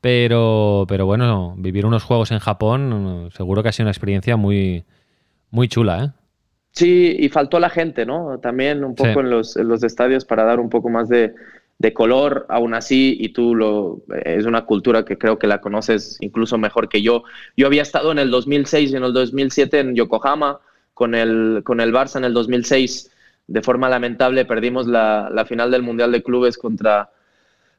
Pero, 0.00 0.84
pero 0.86 1.04
bueno, 1.04 1.54
vivir 1.56 1.84
unos 1.84 2.04
juegos 2.04 2.30
en 2.30 2.38
Japón 2.38 3.30
seguro 3.34 3.62
que 3.62 3.70
ha 3.70 3.72
sido 3.72 3.84
una 3.84 3.90
experiencia 3.90 4.36
muy, 4.36 4.84
muy 5.50 5.66
chula, 5.66 6.04
¿eh? 6.04 6.23
Sí, 6.74 7.16
y 7.20 7.28
faltó 7.28 7.60
la 7.60 7.70
gente, 7.70 8.04
¿no? 8.04 8.40
También 8.40 8.82
un 8.84 8.96
poco 8.96 9.20
en, 9.20 9.30
los, 9.30 9.54
los, 9.54 9.84
estadios 9.84 10.24
para 10.24 10.42
dar 10.42 10.58
un 10.58 10.70
poco 10.70 10.90
más 10.90 11.08
de, 11.08 11.32
color, 11.92 12.46
aún 12.48 12.74
así, 12.74 13.16
y 13.20 13.28
tú 13.28 13.54
lo, 13.54 14.02
es 14.24 14.44
una 14.46 14.64
cultura 14.64 15.04
que 15.04 15.16
creo 15.16 15.38
que 15.38 15.46
la 15.46 15.60
conoces 15.60 16.16
incluso 16.20 16.58
mejor 16.58 16.88
que 16.88 17.00
yo. 17.00 17.22
Yo 17.56 17.68
había 17.68 17.82
estado 17.82 18.10
en 18.10 18.18
el 18.18 18.30
2006 18.30 18.90
y 18.90 18.96
en 18.96 19.04
el 19.04 19.12
2007 19.12 19.78
en 19.80 19.94
Yokohama 19.94 20.60
con 20.94 21.14
el, 21.14 21.62
con 21.64 21.80
el 21.80 21.92
Barça 21.92 22.16
en 22.16 22.24
el 22.24 22.34
2006. 22.34 23.10
De 23.46 23.62
forma 23.62 23.88
lamentable 23.88 24.44
perdimos 24.44 24.88
la, 24.88 25.30
la 25.30 25.44
final 25.44 25.70
del 25.70 25.82
Mundial 25.82 26.10
de 26.10 26.22
Clubes 26.22 26.58
contra, 26.58 27.10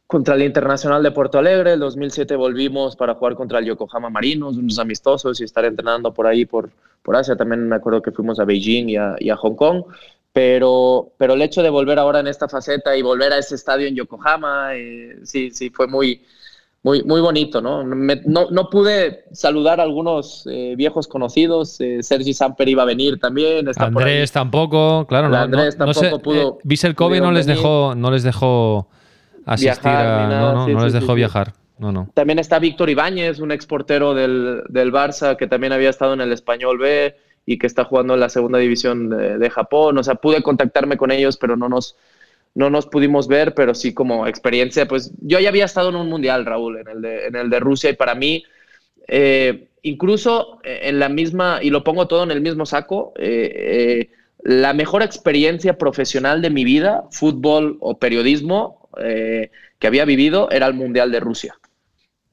contra 0.08 0.36
el 0.36 0.44
Internacional 0.44 1.02
de 1.04 1.12
Porto 1.12 1.40
Alegre. 1.40 1.74
El 1.74 1.80
2007 1.80 2.36
volvimos 2.36 2.96
para 2.96 3.16
jugar 3.16 3.36
contra 3.36 3.60
el 3.60 3.66
Yokohama 3.66 4.10
Marinos, 4.10 4.58
unos 4.58 4.80
amistosos 4.80 5.40
y 5.42 5.44
estar 5.44 5.66
entrenando 5.66 6.14
por 6.14 6.28
ahí, 6.28 6.46
por, 6.46 6.70
por 7.02 7.16
Asia. 7.16 7.36
También 7.36 7.68
me 7.68 7.76
acuerdo 7.76 8.02
que 8.02 8.12
fuimos 8.12 8.40
a 8.40 8.46
Beijing 8.46 8.90
y 8.90 9.30
a, 9.30 9.36
Hong 9.38 9.56
Kong. 9.56 9.84
Pero, 10.32 11.14
pero 11.18 11.34
el 11.34 11.42
hecho 11.42 11.64
de 11.64 11.70
volver 11.70 11.98
ahora 11.98 12.20
en 12.20 12.28
esta 12.28 12.50
faceta 12.50 12.96
y 12.98 13.02
volver 13.02 13.32
a 13.32 13.38
ese 13.38 13.56
estadio 13.56 13.88
en 13.88 13.96
Yokohama, 13.96 14.76
eh, 14.76 15.18
sí, 15.24 15.50
sí, 15.50 15.70
fue 15.70 15.88
muy, 15.88 16.24
muy, 16.84 17.04
muy 17.04 17.22
bonito, 17.22 17.62
¿no? 17.62 17.86
no, 17.86 18.52
no, 18.52 18.70
pude 18.70 19.24
saludar 19.32 19.80
a 19.80 19.84
algunos 19.84 20.46
eh, 20.52 20.74
viejos 20.76 21.08
conocidos. 21.08 21.80
Eh, 21.80 22.04
Sergi 22.04 22.34
Samper 22.34 22.68
iba 22.68 22.84
a 22.84 22.86
venir 22.86 23.18
también. 23.18 23.66
Andrés 23.78 24.34
tampoco, 24.34 25.08
claro. 25.08 25.30
No, 25.30 25.38
Andrés 25.38 25.78
tampoco 25.78 26.20
pudo. 26.20 26.60
Kobe 26.96 27.22
no 27.22 27.32
les 27.32 27.46
dejó, 27.46 27.96
no 27.96 28.12
les 28.12 28.24
dejó 28.24 28.90
asistir 29.46 29.92
a. 29.92 30.28
no, 30.28 30.68
no, 30.68 30.84
les 30.84 30.94
dejó 30.94 31.14
viajar. 31.14 31.54
No, 31.78 31.92
no. 31.92 32.10
También 32.14 32.40
está 32.40 32.60
Víctor 32.60 32.90
Ibáñez, 32.90 33.40
un 33.40 33.52
exportero 33.52 34.14
del, 34.14 34.64
del 34.70 34.94
Barça 34.94 35.36
que 35.36 35.48
también 35.48 35.74
había 35.74 35.90
estado 35.90 36.14
en 36.14 36.22
el 36.22 36.32
Español 36.32 36.78
B 36.78 37.16
y 37.46 37.58
que 37.58 37.68
está 37.68 37.84
jugando 37.84 38.16
en 38.16 38.20
la 38.20 38.30
segunda 38.30 38.60
división 38.60 39.10
de, 39.10 39.50
Japón. 39.50 39.98
O 39.98 40.04
sea, 40.04 40.16
pude 40.16 40.42
contactarme 40.42 40.98
con 40.98 41.12
ellos, 41.12 41.38
pero 41.38 41.56
no 41.56 41.70
nos, 41.70 41.96
no 42.56 42.70
nos 42.70 42.88
pudimos 42.88 43.28
ver, 43.28 43.54
pero 43.54 43.76
sí 43.76 43.94
como 43.94 44.26
experiencia, 44.26 44.88
pues 44.88 45.12
yo 45.22 45.40
ya 45.40 45.50
había 45.50 45.66
estado 45.66 45.90
en 45.90 45.96
un 45.96 46.10
mundial, 46.10 46.46
Raúl, 46.46 46.80
en 46.80 46.88
el 46.88 47.02
de, 47.02 47.28
en 47.28 47.36
el 47.36 47.50
de 47.50 47.60
Rusia, 47.60 47.90
y 47.92 47.94
para 47.94 48.16
mí, 48.16 48.44
eh, 49.08 49.68
incluso 49.84 50.60
en 50.64 51.00
la 51.00 51.10
misma, 51.10 51.60
y 51.62 51.70
lo 51.70 51.84
pongo 51.84 52.08
todo 52.08 52.24
en 52.24 52.32
el 52.32 52.42
mismo 52.42 52.66
saco, 52.66 53.14
eh, 53.18 53.52
eh, 53.54 54.10
la 54.40 54.74
mejor 54.74 55.04
experiencia 55.04 55.78
profesional 55.78 56.42
de 56.42 56.50
mi 56.50 56.64
vida, 56.64 57.04
fútbol 57.12 57.78
o 57.80 58.00
periodismo, 58.00 58.85
eh, 59.02 59.52
que 59.80 59.88
había 59.88 60.06
vivido 60.06 60.50
era 60.52 60.68
el 60.68 60.74
Mundial 60.74 61.12
de 61.12 61.20
Rusia. 61.20 61.56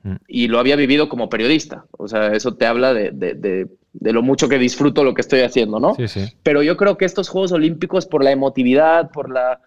Mm. 0.03 0.17
Y 0.29 0.49
lo 0.49 0.59
había 0.59 0.77
vivido 0.77 1.09
como 1.09 1.29
periodista. 1.29 1.87
O 1.93 2.09
sea, 2.09 2.33
eso 2.33 2.55
te 2.55 2.67
habla 2.67 2.93
de, 2.95 3.69
lo 4.01 4.23
mucho 4.23 4.49
que 4.49 4.59
disfruto 4.59 5.05
lo 5.05 5.15
que 5.15 5.21
estoy 5.21 5.41
haciendo, 5.41 5.81
¿no? 5.81 5.95
Pero 6.43 6.63
yo 6.63 6.77
creo 6.77 6.97
que 6.97 7.05
estos 7.05 7.29
Juegos 7.29 7.53
Olímpicos, 7.53 8.07
por 8.07 8.25
la 8.25 8.33
emotividad, 8.33 9.11
por, 9.11 9.31
la, 9.31 9.61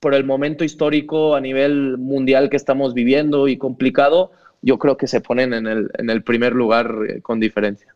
por 0.00 0.14
el 0.14 0.24
momento 0.24 0.64
histórico 0.64 1.34
a 1.34 1.40
nivel 1.40 1.98
mundial 1.98 2.50
que 2.50 2.56
estamos 2.56 2.94
viviendo 2.94 3.48
y 3.48 3.56
complicado, 3.56 4.32
yo 4.62 4.78
creo 4.78 4.96
que 4.96 5.06
se 5.06 5.20
ponen 5.20 5.54
en 5.54 5.66
el, 5.66 5.90
en 5.98 6.10
el 6.10 6.22
primer 6.22 6.52
lugar 6.52 6.94
eh, 7.08 7.22
con 7.22 7.40
diferencia. 7.40 7.92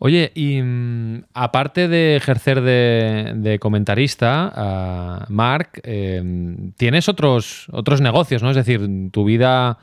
Oye, 0.00 0.30
y 0.34 0.62
mm, 0.62 1.24
aparte 1.34 1.88
de 1.88 2.16
ejercer 2.16 2.60
de, 2.60 3.58
comentarista, 3.60 5.26
uh, 5.28 5.32
Marc, 5.32 5.80
em, 5.82 6.72
tienes 6.76 7.08
otros, 7.08 7.66
otros 7.72 8.00
negocios, 8.00 8.42
¿no? 8.42 8.50
Es 8.50 8.56
decir, 8.56 8.88
tu 9.10 9.24
vida 9.24 9.78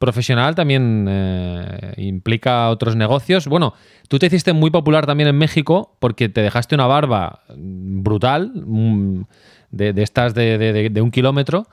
profesional 0.00 0.54
también 0.54 1.06
eh, 1.08 1.92
implica 1.98 2.70
otros 2.70 2.96
negocios. 2.96 3.46
Bueno, 3.46 3.74
tú 4.08 4.18
te 4.18 4.26
hiciste 4.26 4.54
muy 4.54 4.70
popular 4.70 5.06
también 5.06 5.28
en 5.28 5.36
México 5.36 5.94
porque 6.00 6.28
te 6.30 6.40
dejaste 6.40 6.74
una 6.74 6.86
barba 6.86 7.42
brutal, 7.54 8.50
mm, 8.54 9.22
de, 9.70 10.02
estas 10.02 10.34
de, 10.34 11.00
un 11.00 11.10
kilómetro, 11.12 11.66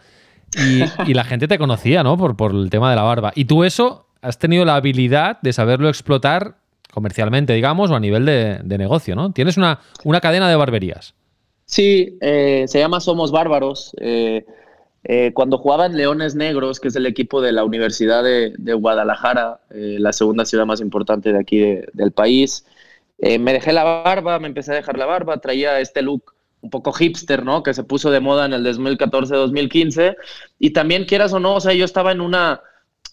y, 1.07 1.13
la 1.13 1.23
gente 1.23 1.47
te 1.47 1.57
conocía, 1.57 2.03
¿no? 2.03 2.15
Por, 2.17 2.35
por 2.35 2.51
el 2.51 2.69
tema 2.69 2.89
de 2.89 2.95
la 2.95 3.03
barba. 3.03 3.31
Y 3.33 3.45
tú 3.45 3.63
eso 3.63 4.07
has 4.21 4.37
tenido 4.37 4.65
la 4.65 4.75
habilidad 4.75 5.39
de 5.41 5.53
saberlo 5.53 5.89
explotar 5.89 6.57
comercialmente, 6.91 7.53
digamos, 7.53 7.91
o 7.91 7.95
a 7.95 7.99
nivel 7.99 8.25
de, 8.25 8.77
negocio, 8.77 9.15
¿no? 9.15 9.31
Tienes 9.31 9.57
una, 9.57 9.79
una, 10.03 10.21
cadena 10.21 10.49
de 10.49 10.55
barberías. 10.55 11.13
Sí, 11.65 12.17
eh, 12.21 12.65
se 12.67 12.79
llama 12.79 12.99
Somos 12.99 13.31
Bárbaros. 13.31 13.95
Eh, 13.99 14.45
eh, 15.03 15.31
cuando 15.33 15.57
jugaba 15.57 15.85
en 15.85 15.95
Leones 15.97 16.35
Negros, 16.35 16.79
que 16.79 16.87
es 16.87 16.95
el 16.95 17.05
equipo 17.05 17.41
de 17.41 17.51
la 17.51 17.63
Universidad 17.63 18.23
de, 18.23 18.73
Guadalajara, 18.73 19.59
la 19.69 20.13
segunda 20.13 20.45
ciudad 20.45 20.65
más 20.65 20.81
importante 20.81 21.31
de 21.31 21.39
aquí 21.39 21.59
del 21.93 22.11
país, 22.11 22.65
me 23.19 23.53
dejé 23.53 23.73
la 23.73 23.83
barba, 23.83 24.39
me 24.39 24.47
empecé 24.47 24.71
a 24.71 24.75
dejar 24.75 24.97
la 24.97 25.05
barba, 25.05 25.39
traía 25.39 25.79
este 25.79 26.01
look 26.01 26.33
un 26.61 26.69
poco 26.69 26.91
hipster, 26.91 27.43
¿no? 27.43 27.63
Que 27.63 27.73
se 27.73 27.83
puso 27.83 28.11
de 28.11 28.19
moda 28.19 28.45
en 28.45 28.53
el 28.53 28.65
2014-2015. 28.65 30.15
Y 30.59 30.71
también, 30.71 31.05
quieras 31.05 31.33
o 31.33 31.39
no, 31.39 31.55
o 31.55 31.59
sea, 31.59 31.73
yo 31.73 31.85
estaba 31.85 32.11
en 32.11 32.21
una 32.21 32.61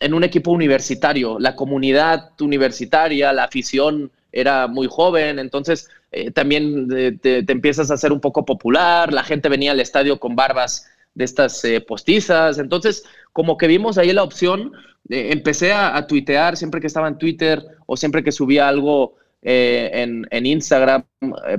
en 0.01 0.15
un 0.15 0.25
equipo 0.25 0.51
universitario. 0.51 1.39
La 1.39 1.57
comunidad 1.57 2.31
universitaria, 2.41 3.33
la 3.33 3.45
afición 3.45 4.11
era 4.35 4.67
muy 4.67 4.89
joven, 4.91 5.39
entonces 5.39 5.89
eh, 6.11 6.31
también 6.31 6.89
eh, 6.95 7.17
te, 7.21 7.45
empiezas 7.51 7.91
a 7.91 7.95
hacer 7.95 8.13
un 8.13 8.21
poco 8.21 8.45
popular, 8.45 9.13
la 9.13 9.23
gente 9.23 9.49
venía 9.49 9.71
al 9.71 9.81
estadio 9.81 10.19
con 10.19 10.35
barbas 10.35 10.91
de 11.15 11.25
estas 11.25 11.65
eh, 11.65 11.81
postizas, 11.81 12.59
entonces 12.59 13.05
como 13.33 13.57
que 13.57 13.69
vimos 13.69 13.97
ahí 13.97 14.13
la 14.13 14.25
opción, 14.25 14.73
empecé 15.09 15.73
a, 15.73 15.97
a, 15.97 16.07
tuitear 16.07 16.57
siempre 16.57 16.81
que 16.81 16.89
estaba 16.89 17.09
en 17.09 17.19
Twitter 17.19 17.63
o 17.87 17.97
siempre 17.97 18.25
que 18.25 18.33
subía 18.33 18.69
algo 18.69 19.17
en, 19.47 20.27
en, 20.31 20.47
Instagram, 20.47 21.05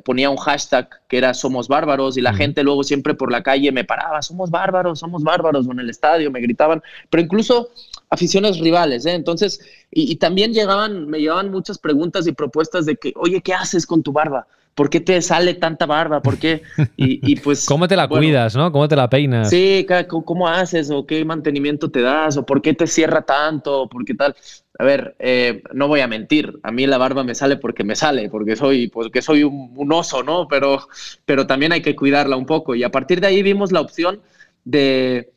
ponía 0.03 0.31
un 0.31 0.37
hashtag 0.37 0.89
que 1.07 1.19
era 1.19 1.35
Somos 1.35 1.67
Bárbaros 1.67 2.17
y 2.17 2.21
la 2.21 2.33
gente 2.33 2.63
luego 2.63 2.83
siempre 2.83 3.13
por 3.13 3.31
la 3.31 3.43
calle 3.43 3.71
me 3.71 3.83
paraba, 3.83 4.23
Somos 4.23 4.49
Bárbaros, 4.49 4.99
Somos 4.99 5.23
Bárbaros, 5.23 5.67
o 5.67 5.71
en 5.71 5.79
el 5.79 5.91
estadio 5.91 6.31
me 6.31 6.41
gritaban, 6.41 6.81
pero 7.11 7.21
incluso 7.21 7.69
aficiones 8.09 8.59
rivales, 8.59 9.05
¿eh? 9.05 9.13
Entonces, 9.13 9.59
y, 9.91 10.15
también 10.17 10.53
llegaban, 10.53 11.07
me 11.07 11.19
llegaban 11.19 11.51
muchas 11.51 11.77
preguntas 11.77 12.27
y 12.27 12.31
propuestas 12.31 12.85
de 12.85 12.95
que, 12.95 13.13
oye, 13.15 13.41
¿qué 13.41 13.53
haces 13.53 13.85
con 13.85 14.03
tu 14.03 14.11
barba? 14.11 14.47
¿Por 14.73 14.89
qué 14.89 14.99
te 14.99 15.21
sale 15.21 15.53
tanta 15.53 15.85
barba? 15.85 16.21
¿Por 16.21 16.37
qué? 16.37 16.61
Y, 16.97 17.37
pues... 17.37 17.65
¿Cómo 17.67 17.87
te 17.87 17.95
la 17.95 18.09
cuidas, 18.09 18.57
no? 18.57 18.73
¿Cómo 18.73 18.89
te 18.89 18.97
la 18.97 19.09
peinas? 19.09 19.49
Sí, 19.49 19.87
¿cómo 20.09 20.49
haces? 20.49 20.91
¿O 20.91 21.05
qué 21.05 21.23
mantenimiento 21.23 21.89
te 21.89 22.01
das? 22.01 22.35
¿O 22.35 22.45
por 22.45 22.61
qué 22.61 22.73
te 22.73 22.85
cierra 22.85 23.21
tanto? 23.21 23.87
¿Por 23.87 24.03
qué 24.03 24.15
tal? 24.15 24.35
A 24.77 24.83
ver, 24.83 25.15
eh, 25.19 25.63
no 25.73 25.87
voy 25.87 26.01
a 26.01 26.07
mentir, 26.07 26.59
a 26.61 26.71
mí 26.73 26.85
la 26.85 26.97
barba 26.97 27.23
me 27.23 27.33
sale 27.33 27.55
porque 27.55 27.85
me 27.85 27.95
sale, 27.95 28.29
porque 28.29 28.57
soy, 28.57 28.89
porque 28.89 29.21
soy 29.21 29.43
un, 29.43 29.71
un 29.77 29.93
oso, 29.93 30.21
¿no? 30.21 30.49
Pero, 30.49 30.89
pero 31.23 31.47
también 31.47 31.71
hay 31.71 31.81
que 31.81 31.95
cuidarla 31.95 32.35
un 32.35 32.45
poco. 32.45 32.75
Y 32.75 32.83
a 32.83 32.91
partir 32.91 33.21
de 33.21 33.27
ahí 33.27 33.41
vimos 33.41 33.71
la 33.71 33.79
opción 33.79 34.19
de 34.65 35.31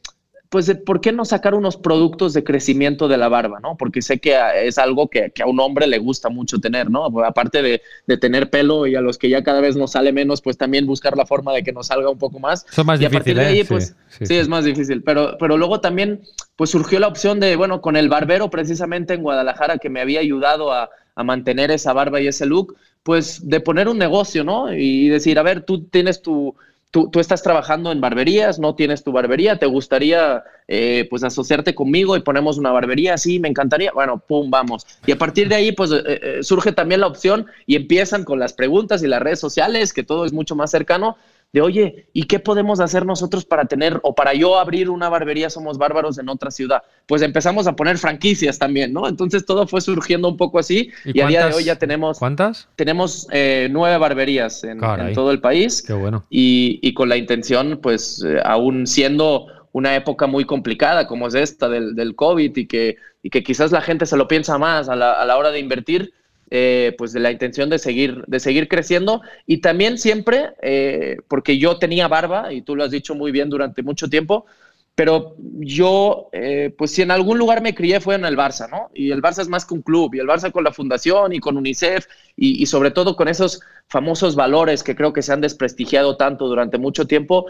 pues, 0.48 0.74
¿por 0.86 1.00
qué 1.00 1.12
no 1.12 1.24
sacar 1.24 1.54
unos 1.54 1.76
productos 1.76 2.32
de 2.32 2.42
crecimiento 2.42 3.06
de 3.06 3.18
la 3.18 3.28
barba, 3.28 3.60
no? 3.60 3.76
Porque 3.76 4.00
sé 4.00 4.18
que 4.18 4.34
es 4.64 4.78
algo 4.78 5.08
que, 5.08 5.32
a 5.42 5.46
un 5.46 5.60
hombre 5.60 5.86
le 5.86 5.98
gusta 5.98 6.30
mucho 6.30 6.58
tener, 6.58 6.90
¿no? 6.90 7.04
Aparte 7.24 7.60
de, 7.62 7.82
tener 8.18 8.48
pelo 8.48 8.86
y 8.86 8.94
a 8.94 9.02
los 9.02 9.18
que 9.18 9.28
ya 9.28 9.42
cada 9.42 9.60
vez 9.60 9.76
nos 9.76 9.92
sale 9.92 10.12
menos, 10.12 10.40
pues 10.40 10.56
también 10.56 10.86
buscar 10.86 11.16
la 11.16 11.26
forma 11.26 11.52
de 11.52 11.62
que 11.62 11.72
nos 11.72 11.88
salga 11.88 12.08
un 12.08 12.18
poco 12.18 12.38
más. 12.38 12.64
Es 12.70 12.84
más 12.84 13.00
y 13.00 13.04
a 13.04 13.10
partir 13.10 13.36
de 13.36 13.44
ahí, 13.44 13.60
¿eh? 13.60 13.64
pues, 13.66 13.94
sí, 14.22 14.36
es 14.36 14.48
más 14.48 14.64
difícil. 14.64 15.02
Pero, 15.02 15.36
pero 15.38 15.58
luego 15.58 15.80
también, 15.80 16.22
pues 16.56 16.70
surgió 16.70 16.98
la 16.98 17.08
opción 17.08 17.40
de, 17.40 17.54
bueno, 17.56 17.82
con 17.82 17.96
el 17.96 18.08
barbero 18.08 18.48
precisamente 18.48 19.14
en 19.14 19.22
Guadalajara 19.22 19.76
que 19.76 19.90
me 19.90 20.00
había 20.00 20.20
ayudado 20.20 20.72
a, 20.72 20.88
a 21.14 21.24
mantener 21.24 21.70
esa 21.70 21.92
barba 21.92 22.22
y 22.22 22.26
ese 22.26 22.46
look, 22.46 22.74
pues 23.02 23.46
de 23.46 23.60
poner 23.60 23.86
un 23.88 23.98
negocio, 23.98 24.44
¿no? 24.44 24.72
Y 24.72 25.08
decir, 25.08 25.38
a 25.38 25.42
ver, 25.42 25.62
tú 25.62 25.84
tienes 25.84 26.22
tu 26.22 26.54
tú, 26.90 27.10
tú 27.10 27.20
estás 27.20 27.42
trabajando 27.42 27.92
en 27.92 28.00
barberías, 28.00 28.58
no 28.58 28.74
tienes 28.74 29.04
tu 29.04 29.12
barbería, 29.12 29.58
te 29.58 29.66
gustaría 29.66 30.42
eh, 30.66 31.06
pues 31.10 31.22
asociarte 31.22 31.74
conmigo 31.74 32.16
y 32.16 32.20
ponemos 32.20 32.58
una 32.58 32.70
barbería, 32.70 33.18
sí, 33.18 33.38
me 33.38 33.48
encantaría, 33.48 33.92
bueno, 33.92 34.18
pum, 34.18 34.50
vamos. 34.50 34.86
Y 35.06 35.12
a 35.12 35.18
partir 35.18 35.48
de 35.48 35.56
ahí 35.56 35.72
pues 35.72 35.90
eh, 35.90 36.02
eh, 36.06 36.38
surge 36.42 36.72
también 36.72 37.00
la 37.00 37.06
opción 37.06 37.46
y 37.66 37.76
empiezan 37.76 38.24
con 38.24 38.38
las 38.38 38.52
preguntas 38.52 39.02
y 39.02 39.06
las 39.06 39.20
redes 39.20 39.40
sociales, 39.40 39.92
que 39.92 40.02
todo 40.02 40.24
es 40.24 40.32
mucho 40.32 40.56
más 40.56 40.70
cercano, 40.70 41.16
de 41.52 41.62
oye, 41.62 42.08
¿y 42.12 42.24
qué 42.24 42.38
podemos 42.38 42.78
hacer 42.78 43.06
nosotros 43.06 43.46
para 43.46 43.64
tener 43.64 43.98
o 44.02 44.14
para 44.14 44.34
yo 44.34 44.58
abrir 44.58 44.90
una 44.90 45.08
barbería 45.08 45.48
Somos 45.48 45.78
Bárbaros 45.78 46.18
en 46.18 46.28
otra 46.28 46.50
ciudad? 46.50 46.82
Pues 47.06 47.22
empezamos 47.22 47.66
a 47.66 47.74
poner 47.74 47.96
franquicias 47.96 48.58
también, 48.58 48.92
¿no? 48.92 49.08
Entonces 49.08 49.46
todo 49.46 49.66
fue 49.66 49.80
surgiendo 49.80 50.28
un 50.28 50.36
poco 50.36 50.58
así 50.58 50.90
y, 51.06 51.20
a 51.20 51.26
día 51.26 51.46
de 51.46 51.54
hoy 51.54 51.64
ya 51.64 51.76
tenemos... 51.76 52.18
¿Cuántas? 52.18 52.68
Tenemos 52.76 53.26
eh, 53.32 53.68
nueve 53.70 53.96
barberías 53.96 54.62
en, 54.64 54.80
todo 55.14 55.30
el 55.30 55.40
país. 55.40 55.82
Qué 55.86 55.94
bueno. 55.94 56.24
Y, 56.28 56.92
con 56.92 57.08
la 57.08 57.16
intención, 57.16 57.78
pues 57.82 58.22
eh, 58.26 58.40
aún 58.44 58.86
siendo 58.86 59.46
una 59.72 59.94
época 59.94 60.26
muy 60.26 60.44
complicada 60.44 61.06
como 61.06 61.28
es 61.28 61.34
esta 61.34 61.68
del, 61.68 61.94
del 61.94 62.14
COVID 62.14 62.56
y 62.56 62.66
que, 62.66 62.96
y 63.22 63.30
que 63.30 63.42
quizás 63.42 63.72
la 63.72 63.80
gente 63.80 64.04
se 64.06 64.16
lo 64.16 64.28
piensa 64.28 64.58
más 64.58 64.88
a 64.88 64.96
la, 64.96 65.12
a 65.12 65.24
la 65.24 65.36
hora 65.36 65.50
de 65.50 65.60
invertir, 65.60 66.12
eh, 66.50 66.94
pues 66.96 67.12
de 67.12 67.20
la 67.20 67.30
intención 67.30 67.68
de 67.68 67.78
seguir, 67.78 68.24
de 68.26 68.40
seguir 68.40 68.68
creciendo 68.68 69.20
y 69.46 69.58
también 69.58 69.98
siempre, 69.98 70.54
eh, 70.62 71.18
porque 71.28 71.58
yo 71.58 71.78
tenía 71.78 72.08
barba 72.08 72.54
y 72.54 72.62
tú 72.62 72.74
lo 72.74 72.84
has 72.84 72.90
dicho 72.90 73.14
muy 73.14 73.32
bien 73.32 73.50
durante 73.50 73.82
mucho 73.82 74.08
tiempo, 74.08 74.46
pero 74.94 75.36
yo, 75.58 76.30
eh, 76.32 76.74
pues 76.76 76.92
si 76.92 77.02
en 77.02 77.10
algún 77.10 77.38
lugar 77.38 77.60
me 77.60 77.74
crié 77.74 78.00
fue 78.00 78.14
en 78.14 78.24
el 78.24 78.36
Barça, 78.36 78.68
¿no? 78.68 78.90
Y 78.94 79.10
el 79.10 79.20
Barça 79.22 79.42
es 79.42 79.48
más 79.48 79.64
que 79.64 79.74
un 79.74 79.82
club, 79.82 80.14
y 80.14 80.18
el 80.18 80.26
Barça 80.26 80.50
con 80.50 80.64
la 80.64 80.72
fundación 80.72 81.34
y 81.34 81.38
con 81.38 81.56
UNICEF 81.56 82.06
y, 82.34 82.64
sobre 82.66 82.90
todo 82.90 83.14
con 83.14 83.28
esos 83.28 83.60
famosos 83.86 84.34
valores 84.34 84.82
que 84.82 84.96
creo 84.96 85.12
que 85.12 85.22
se 85.22 85.32
han 85.32 85.40
desprestigiado 85.40 86.16
tanto 86.16 86.48
durante 86.48 86.78
mucho 86.78 87.06
tiempo, 87.06 87.46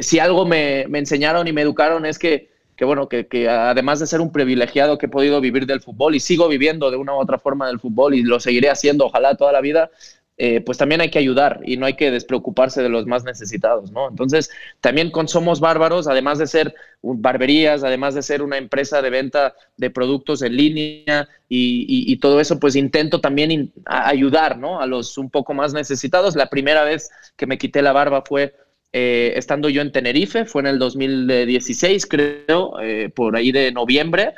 si 0.00 0.20
algo 0.20 0.46
me, 0.46 0.86
me 0.88 1.00
enseñaron 1.00 1.48
y 1.48 1.52
me 1.52 1.62
educaron 1.62 2.06
es 2.06 2.18
que 2.18 2.55
que 2.76 2.84
bueno, 2.84 3.08
que, 3.08 3.48
además 3.48 4.00
de 4.00 4.06
ser 4.06 4.20
un 4.20 4.30
privilegiado 4.30 4.98
que 4.98 5.06
he 5.06 5.08
podido 5.08 5.40
vivir 5.40 5.66
del 5.66 5.80
fútbol 5.80 6.14
y 6.14 6.20
sigo 6.20 6.46
viviendo 6.48 6.90
de 6.90 6.96
una 6.96 7.14
u 7.14 7.18
otra 7.18 7.38
forma 7.38 7.66
del 7.66 7.80
fútbol 7.80 8.14
y 8.14 8.22
lo 8.22 8.38
seguiré 8.38 8.68
haciendo, 8.68 9.06
ojalá 9.06 9.34
toda 9.36 9.52
la 9.52 9.60
vida, 9.60 9.90
eh, 10.38 10.60
pues 10.60 10.76
también 10.76 11.00
hay 11.00 11.10
que 11.10 11.18
ayudar 11.18 11.60
y 11.64 11.78
no 11.78 11.86
hay 11.86 11.94
que 11.94 12.10
despreocuparse 12.10 12.82
de 12.82 12.90
los 12.90 13.06
más 13.06 13.24
necesitados, 13.24 13.90
¿no? 13.90 14.10
Entonces, 14.10 14.50
también 14.82 15.10
con 15.10 15.28
Somos 15.28 15.60
Bárbaros, 15.60 16.06
además 16.08 16.38
de 16.38 16.46
ser 16.46 16.74
barberías, 17.00 17.82
además 17.82 18.14
de 18.14 18.22
ser 18.22 18.42
una 18.42 18.58
empresa 18.58 19.00
de 19.00 19.08
venta 19.08 19.54
de 19.78 19.88
productos 19.88 20.42
en 20.42 20.54
línea 20.54 21.26
y, 21.48 22.12
y, 22.12 22.16
todo 22.18 22.38
eso, 22.40 22.60
pues 22.60 22.76
intento 22.76 23.22
también 23.22 23.72
ayudar, 23.86 24.58
¿no? 24.58 24.82
A 24.82 24.86
los 24.86 25.16
un 25.16 25.30
poco 25.30 25.54
más 25.54 25.72
necesitados. 25.72 26.36
La 26.36 26.50
primera 26.50 26.84
vez 26.84 27.10
que 27.36 27.46
me 27.46 27.56
quité 27.56 27.80
la 27.80 27.92
barba 27.92 28.22
fue 28.22 28.54
eh, 28.98 29.34
estando 29.36 29.68
yo 29.68 29.82
en 29.82 29.92
Tenerife, 29.92 30.46
fue 30.46 30.62
en 30.62 30.68
el 30.68 30.78
2016, 30.78 32.06
creo, 32.06 32.80
eh, 32.80 33.10
por 33.14 33.36
ahí 33.36 33.52
de 33.52 33.70
noviembre, 33.70 34.32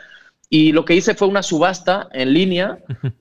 y 0.51 0.73
lo 0.73 0.85
que 0.85 0.97
hice 0.97 1.15
fue 1.15 1.29
una 1.29 1.45
subasta 1.45 2.09
en 2.13 2.33
línea 2.33 2.79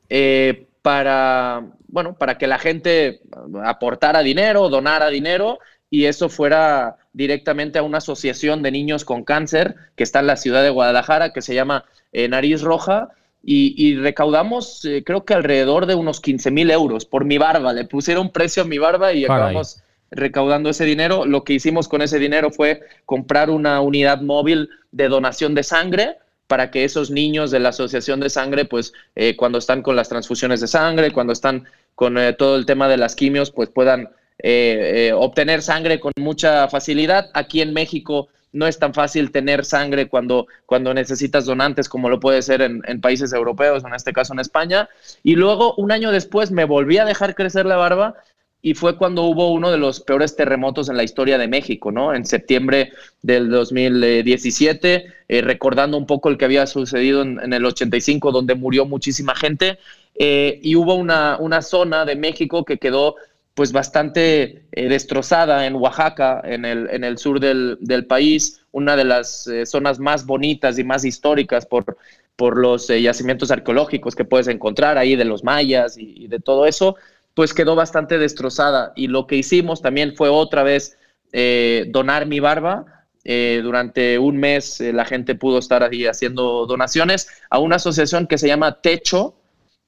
eh, 0.09 0.65
para, 0.81 1.61
bueno, 1.89 2.17
para 2.17 2.39
que 2.39 2.47
la 2.47 2.57
gente 2.57 3.21
aportara 3.63 4.23
dinero, 4.23 4.67
donara 4.69 5.09
dinero, 5.09 5.59
y 5.91 6.05
eso 6.05 6.27
fuera 6.27 6.95
directamente 7.13 7.77
a 7.77 7.83
una 7.83 7.99
asociación 7.99 8.63
de 8.63 8.71
niños 8.71 9.05
con 9.05 9.23
cáncer 9.23 9.75
que 9.95 10.01
está 10.01 10.21
en 10.21 10.27
la 10.27 10.37
ciudad 10.37 10.63
de 10.63 10.71
Guadalajara, 10.71 11.33
que 11.33 11.43
se 11.43 11.53
llama 11.53 11.85
Nariz 12.13 12.63
Roja, 12.63 13.09
y, 13.43 13.95
recaudamos 13.97 14.85
creo 15.05 15.23
que 15.23 15.35
alrededor 15.35 15.85
de 15.85 15.93
unos 15.93 16.19
15 16.19 16.49
mil 16.49 16.71
euros 16.71 17.05
por 17.05 17.25
mi 17.25 17.37
barba. 17.37 17.73
Le 17.73 17.85
pusieron 17.85 18.31
precio 18.31 18.63
a 18.63 18.65
mi 18.65 18.79
barba 18.79 19.13
y 19.13 19.23
acabamos 19.23 19.83
recaudando 20.11 20.69
ese 20.69 20.85
dinero. 20.85 21.25
Lo 21.25 21.43
que 21.43 21.53
hicimos 21.53 21.87
con 21.87 22.01
ese 22.01 22.19
dinero 22.19 22.51
fue 22.51 22.81
comprar 23.05 23.49
una 23.49 23.81
unidad 23.81 24.21
móvil 24.21 24.69
de 24.91 25.07
donación 25.07 25.55
de 25.55 25.63
sangre 25.63 26.17
para 26.47 26.71
que 26.71 26.85
esos 26.85 27.11
niños 27.11 27.51
de 27.51 27.59
la 27.59 27.69
asociación 27.69 28.19
de 28.19 28.29
sangre, 28.29 28.65
pues 28.65 28.93
eh, 29.15 29.35
cuando 29.35 29.57
están 29.57 29.81
con 29.81 29.95
las 29.95 30.09
transfusiones 30.09 30.61
de 30.61 30.67
sangre, 30.67 31.11
cuando 31.11 31.33
están 31.33 31.65
con 31.93 32.17
eh, 32.17 32.33
todo 32.33 32.55
el 32.55 32.65
tema 32.65 32.87
de 32.87 32.97
las 32.97 33.15
quimios, 33.15 33.51
pues 33.51 33.69
puedan 33.69 34.09
eh, 34.39 35.11
obtener 35.13 35.61
sangre 35.61 35.99
con 35.99 36.13
mucha 36.17 36.67
facilidad. 36.69 37.29
Aquí 37.33 37.61
en 37.61 37.73
México 37.73 38.29
no 38.53 38.65
es 38.65 38.79
tan 38.79 38.93
fácil 38.93 39.31
tener 39.31 39.65
sangre 39.65 40.07
cuando, 40.07 40.47
cuando 40.65 40.93
necesitas 40.93 41.45
donantes 41.45 41.89
como 41.89 42.09
lo 42.09 42.19
puede 42.19 42.41
ser 42.41 42.61
en, 42.61 42.81
en 42.87 43.01
países 43.01 43.33
europeos, 43.33 43.83
en 43.83 43.93
este 43.93 44.13
caso 44.13 44.33
en 44.33 44.39
España. 44.39 44.89
Y 45.23 45.35
luego, 45.35 45.75
un 45.75 45.91
año 45.91 46.11
después, 46.11 46.51
me 46.51 46.63
volví 46.63 46.97
a 46.97 47.05
dejar 47.05 47.35
crecer 47.35 47.65
la 47.65 47.75
barba 47.75 48.15
y 48.61 48.73
fue 48.73 48.97
cuando 48.97 49.23
hubo 49.23 49.51
uno 49.51 49.71
de 49.71 49.77
los 49.77 50.01
peores 50.01 50.35
terremotos 50.35 50.89
en 50.89 50.97
la 50.97 51.03
historia 51.03 51.37
de 51.37 51.47
México, 51.47 51.91
¿no? 51.91 52.13
En 52.13 52.25
septiembre 52.25 52.91
del 53.21 53.49
2017, 53.49 55.05
eh, 55.27 55.41
recordando 55.41 55.97
un 55.97 56.07
poco 56.07 56.29
el 56.29 56.37
que 56.37 56.45
había 56.45 56.65
sucedido 56.65 57.21
en, 57.21 57.53
el 57.53 57.65
85, 57.65 58.31
donde 58.31 58.55
murió 58.55 58.85
muchísima 58.85 59.35
gente, 59.35 59.77
eh, 60.15 60.59
y 60.63 60.75
hubo 60.75 60.95
una, 60.95 61.37
una, 61.39 61.61
zona 61.61 62.03
de 62.03 62.15
México 62.15 62.65
que 62.65 62.79
quedó 62.79 63.15
pues 63.53 63.71
bastante 63.71 64.63
eh, 64.71 64.89
destrozada 64.89 65.65
en 65.67 65.75
Oaxaca, 65.75 66.41
en 66.43 66.65
el, 66.65 66.89
en 66.89 67.03
el 67.03 67.17
sur 67.19 67.39
del, 67.39 67.77
del 67.79 68.05
país, 68.05 68.61
una 68.71 68.95
de 68.95 69.05
las 69.05 69.49
zonas 69.65 69.99
más 69.99 70.25
bonitas 70.25 70.77
y 70.79 70.83
más 70.83 71.05
históricas 71.05 71.65
por, 71.65 71.97
por 72.35 72.57
los 72.57 72.87
yacimientos 72.87 73.49
arqueológicos 73.49 74.15
que 74.15 74.25
puedes 74.25 74.47
encontrar 74.47 74.97
ahí 74.97 75.15
de 75.15 75.25
los 75.25 75.43
mayas 75.43 75.97
y, 75.97 76.23
y 76.23 76.27
de 76.27 76.39
todo 76.39 76.65
eso 76.67 76.97
pues 77.37 77.53
quedó 77.53 77.75
bastante 77.75 78.17
destrozada. 78.17 78.93
Y 78.95 79.09
lo 79.09 79.27
que 79.27 79.35
hicimos 79.35 79.83
también 79.83 80.15
fue 80.15 80.27
otra 80.27 80.63
vez 80.63 80.97
eh, 81.31 81.85
donar 81.89 82.25
mi 82.25 82.39
barba. 82.39 83.05
Eh, 83.23 83.59
durante 83.61 84.17
un 84.17 84.37
mes 84.37 84.81
eh, 84.81 84.91
la 84.91 85.05
gente 85.05 85.35
pudo 85.35 85.59
estar 85.59 85.83
ahí 85.83 86.07
haciendo 86.07 86.65
donaciones 86.65 87.27
a 87.51 87.59
una 87.59 87.75
asociación 87.75 88.25
que 88.25 88.39
se 88.39 88.47
llama 88.47 88.81
Techo, 88.81 89.35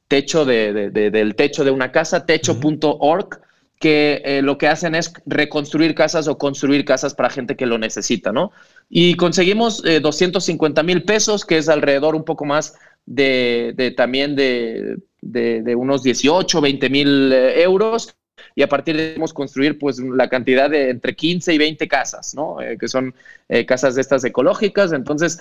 techo 0.07 0.45
de, 0.45 0.91
del 0.91 1.33
techo 1.33 1.63
de 1.63 1.71
una 1.71 1.91
casa, 1.91 2.27
techo.org, 2.27 3.41
que 3.79 4.41
lo 4.43 4.59
que 4.59 4.67
hacen 4.67 4.93
es 4.93 5.11
reconstruir 5.25 5.95
casas 5.95 6.27
o 6.27 6.37
construir 6.37 6.85
casas 6.85 7.15
para 7.15 7.31
gente 7.31 7.55
que 7.55 7.65
lo 7.65 7.79
necesita, 7.79 8.31
¿no? 8.31 8.51
Y 8.89 9.15
conseguimos 9.15 9.81
250 9.81 10.83
mil 10.83 11.03
pesos, 11.03 11.45
que 11.45 11.57
es 11.57 11.67
alrededor 11.69 12.13
un 12.13 12.25
poco 12.25 12.45
más 12.45 12.75
de, 13.07 13.93
también 13.97 14.35
de, 14.35 14.97
de, 15.21 15.75
unos 15.75 16.03
18, 16.03 16.61
20 16.61 16.89
mil 16.89 17.33
eh, 17.33 17.61
euros 17.61 18.15
y 18.55 18.61
a 18.63 18.69
partir 18.69 18.95
de 18.95 19.03
ahí 19.03 19.33
construir 19.33 19.77
pues 19.77 19.99
la 19.99 20.29
cantidad 20.29 20.69
de 20.69 20.89
entre 20.89 21.15
15 21.15 21.53
y 21.53 21.57
20 21.57 21.87
casas, 21.87 22.33
¿no? 22.33 22.61
Eh, 22.61 22.77
que 22.77 22.87
son 22.87 23.13
eh, 23.49 23.65
casas 23.65 23.95
de 23.95 24.01
estas 24.01 24.23
ecológicas. 24.23 24.93
Entonces, 24.93 25.39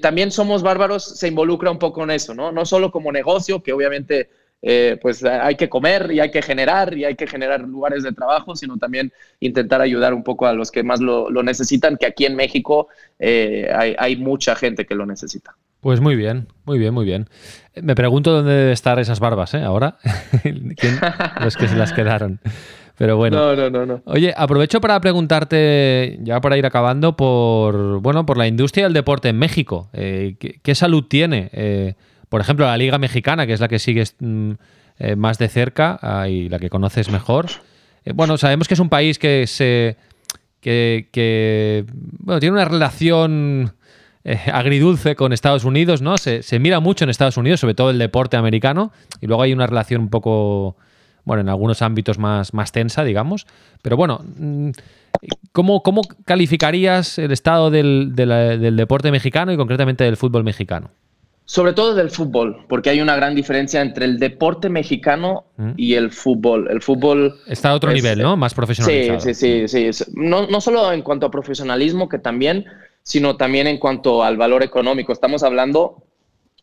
también 0.00 0.30
Somos 0.30 0.62
Bárbaros 0.62 1.04
se 1.04 1.28
involucra 1.28 1.70
un 1.70 1.78
poco 1.78 2.02
en 2.04 2.10
eso, 2.10 2.34
¿no? 2.34 2.52
No 2.52 2.64
solo 2.64 2.90
como 2.90 3.12
negocio, 3.12 3.62
que 3.62 3.72
obviamente 3.72 4.30
pues 5.00 5.22
hay 5.22 5.54
que 5.54 5.68
comer 5.68 6.10
y 6.10 6.18
hay 6.18 6.32
que 6.32 6.42
generar 6.42 6.92
y 6.98 7.04
hay 7.04 7.14
que 7.14 7.28
generar 7.28 7.60
lugares 7.60 8.02
de 8.02 8.10
trabajo, 8.12 8.56
sino 8.56 8.76
también 8.76 9.12
intentar 9.38 9.80
ayudar 9.80 10.12
un 10.12 10.24
poco 10.24 10.46
a 10.46 10.52
los 10.52 10.72
que 10.72 10.82
más 10.82 11.00
lo, 11.00 11.30
necesitan, 11.44 11.96
que 11.96 12.06
aquí 12.06 12.26
en 12.26 12.34
México 12.34 12.88
hay, 13.20 13.94
hay 13.96 14.16
mucha 14.16 14.56
gente 14.56 14.84
que 14.84 14.96
lo 14.96 15.06
necesita. 15.06 15.54
Pues 15.80 16.00
muy 16.00 16.16
bien, 16.16 16.48
muy 16.64 16.78
bien, 16.78 16.92
muy 16.92 17.04
bien. 17.04 17.28
Me 17.80 17.94
pregunto 17.94 18.32
dónde 18.32 18.52
deben 18.52 18.72
estar 18.72 18.98
esas 18.98 19.20
barbas, 19.20 19.54
¿eh? 19.54 19.62
Ahora. 19.62 19.98
¿Quién? 20.42 20.98
Los 21.40 21.56
que 21.56 21.68
se 21.68 21.76
las 21.76 21.92
quedaron. 21.92 22.40
Pero 22.96 23.16
bueno. 23.16 23.36
No, 23.36 23.54
no, 23.54 23.70
no, 23.70 23.86
no. 23.86 24.02
Oye, 24.06 24.34
aprovecho 24.36 24.80
para 24.80 25.00
preguntarte, 25.00 26.18
ya 26.20 26.40
para 26.40 26.58
ir 26.58 26.66
acabando, 26.66 27.16
por 27.16 28.00
bueno, 28.00 28.26
por 28.26 28.36
la 28.36 28.48
industria 28.48 28.86
del 28.86 28.92
deporte 28.92 29.28
en 29.28 29.38
México. 29.38 29.88
Eh, 29.92 30.34
¿qué, 30.62 30.74
salud 30.74 31.04
tiene? 31.04 31.48
Eh, 31.52 31.94
por 32.28 32.40
ejemplo, 32.40 32.66
la 32.66 32.76
Liga 32.76 32.98
Mexicana, 32.98 33.46
que 33.46 33.52
es 33.52 33.60
la 33.60 33.68
que 33.68 33.78
sigues 33.78 34.16
mm, 34.18 34.50
eh, 34.98 35.14
más 35.14 35.38
de 35.38 35.48
cerca 35.48 36.00
ah, 36.02 36.28
y 36.28 36.48
la 36.48 36.58
que 36.58 36.70
conoces 36.70 37.08
mejor. 37.08 37.46
bueno, 38.14 38.36
sabemos 38.36 38.66
que 38.66 38.74
es 38.74 38.80
un 38.80 38.88
país 38.88 39.20
que 39.20 39.46
se. 39.46 39.96
que, 40.60 41.08
que 41.12 41.84
bueno, 42.18 42.40
tiene 42.40 42.54
una 42.54 42.64
relación 42.64 43.77
eh, 44.30 44.38
agridulce 44.52 45.16
con 45.16 45.32
Estados 45.32 45.64
Unidos, 45.64 46.02
¿no? 46.02 46.18
Se, 46.18 46.42
mira 46.58 46.80
mucho 46.80 47.04
en 47.04 47.08
Estados 47.08 47.38
Unidos, 47.38 47.60
sobre 47.60 47.72
todo 47.72 47.88
el 47.88 47.96
deporte 47.96 48.36
americano, 48.36 48.92
y 49.22 49.26
luego 49.26 49.42
hay 49.42 49.54
una 49.54 49.66
relación 49.66 50.02
un 50.02 50.10
poco, 50.10 50.76
bueno, 51.24 51.40
en 51.40 51.48
algunos 51.48 51.80
ámbitos 51.80 52.18
más, 52.18 52.52
más 52.52 52.70
tensa, 52.70 53.04
digamos. 53.04 53.46
Pero 53.80 53.96
bueno, 53.96 54.20
mm, 54.36 54.70
¿cómo, 55.52 55.82
cómo 55.82 56.02
calificarías 56.26 57.18
el 57.18 57.32
estado 57.32 57.70
del, 57.70 58.12
deporte 58.14 59.10
mexicano 59.10 59.50
y 59.50 59.56
concretamente 59.56 60.04
del 60.04 60.18
fútbol 60.18 60.44
mexicano? 60.44 60.90
Sobre 61.46 61.72
todo 61.72 61.94
del 61.94 62.10
fútbol, 62.10 62.66
porque 62.68 62.90
hay 62.90 63.00
una 63.00 63.16
gran 63.16 63.34
diferencia 63.34 63.80
entre 63.80 64.04
el 64.04 64.18
deporte 64.18 64.68
mexicano 64.68 65.44
mm. 65.56 65.70
y 65.78 65.94
el 65.94 66.10
fútbol. 66.10 66.68
El 66.70 66.82
fútbol... 66.82 67.34
Está 67.46 67.70
a 67.70 67.74
otro 67.74 67.90
nivel, 67.92 68.18
¿no? 68.18 68.36
Más 68.36 68.52
profesionalizado. 68.52 69.20
Sí, 69.20 69.32
sí, 69.32 69.66
sí. 69.66 69.90
sí. 69.94 70.04
No, 70.14 70.46
no 70.46 70.60
solo 70.60 70.92
en 70.92 71.00
cuanto 71.00 71.24
a 71.24 71.30
profesionalismo, 71.30 72.10
que 72.10 72.18
también, 72.18 72.66
sino 73.08 73.38
también 73.38 73.66
en 73.66 73.78
cuanto 73.78 74.22
al 74.22 74.36
valor 74.36 74.62
económico. 74.62 75.14
Estamos 75.14 75.42
hablando 75.42 76.02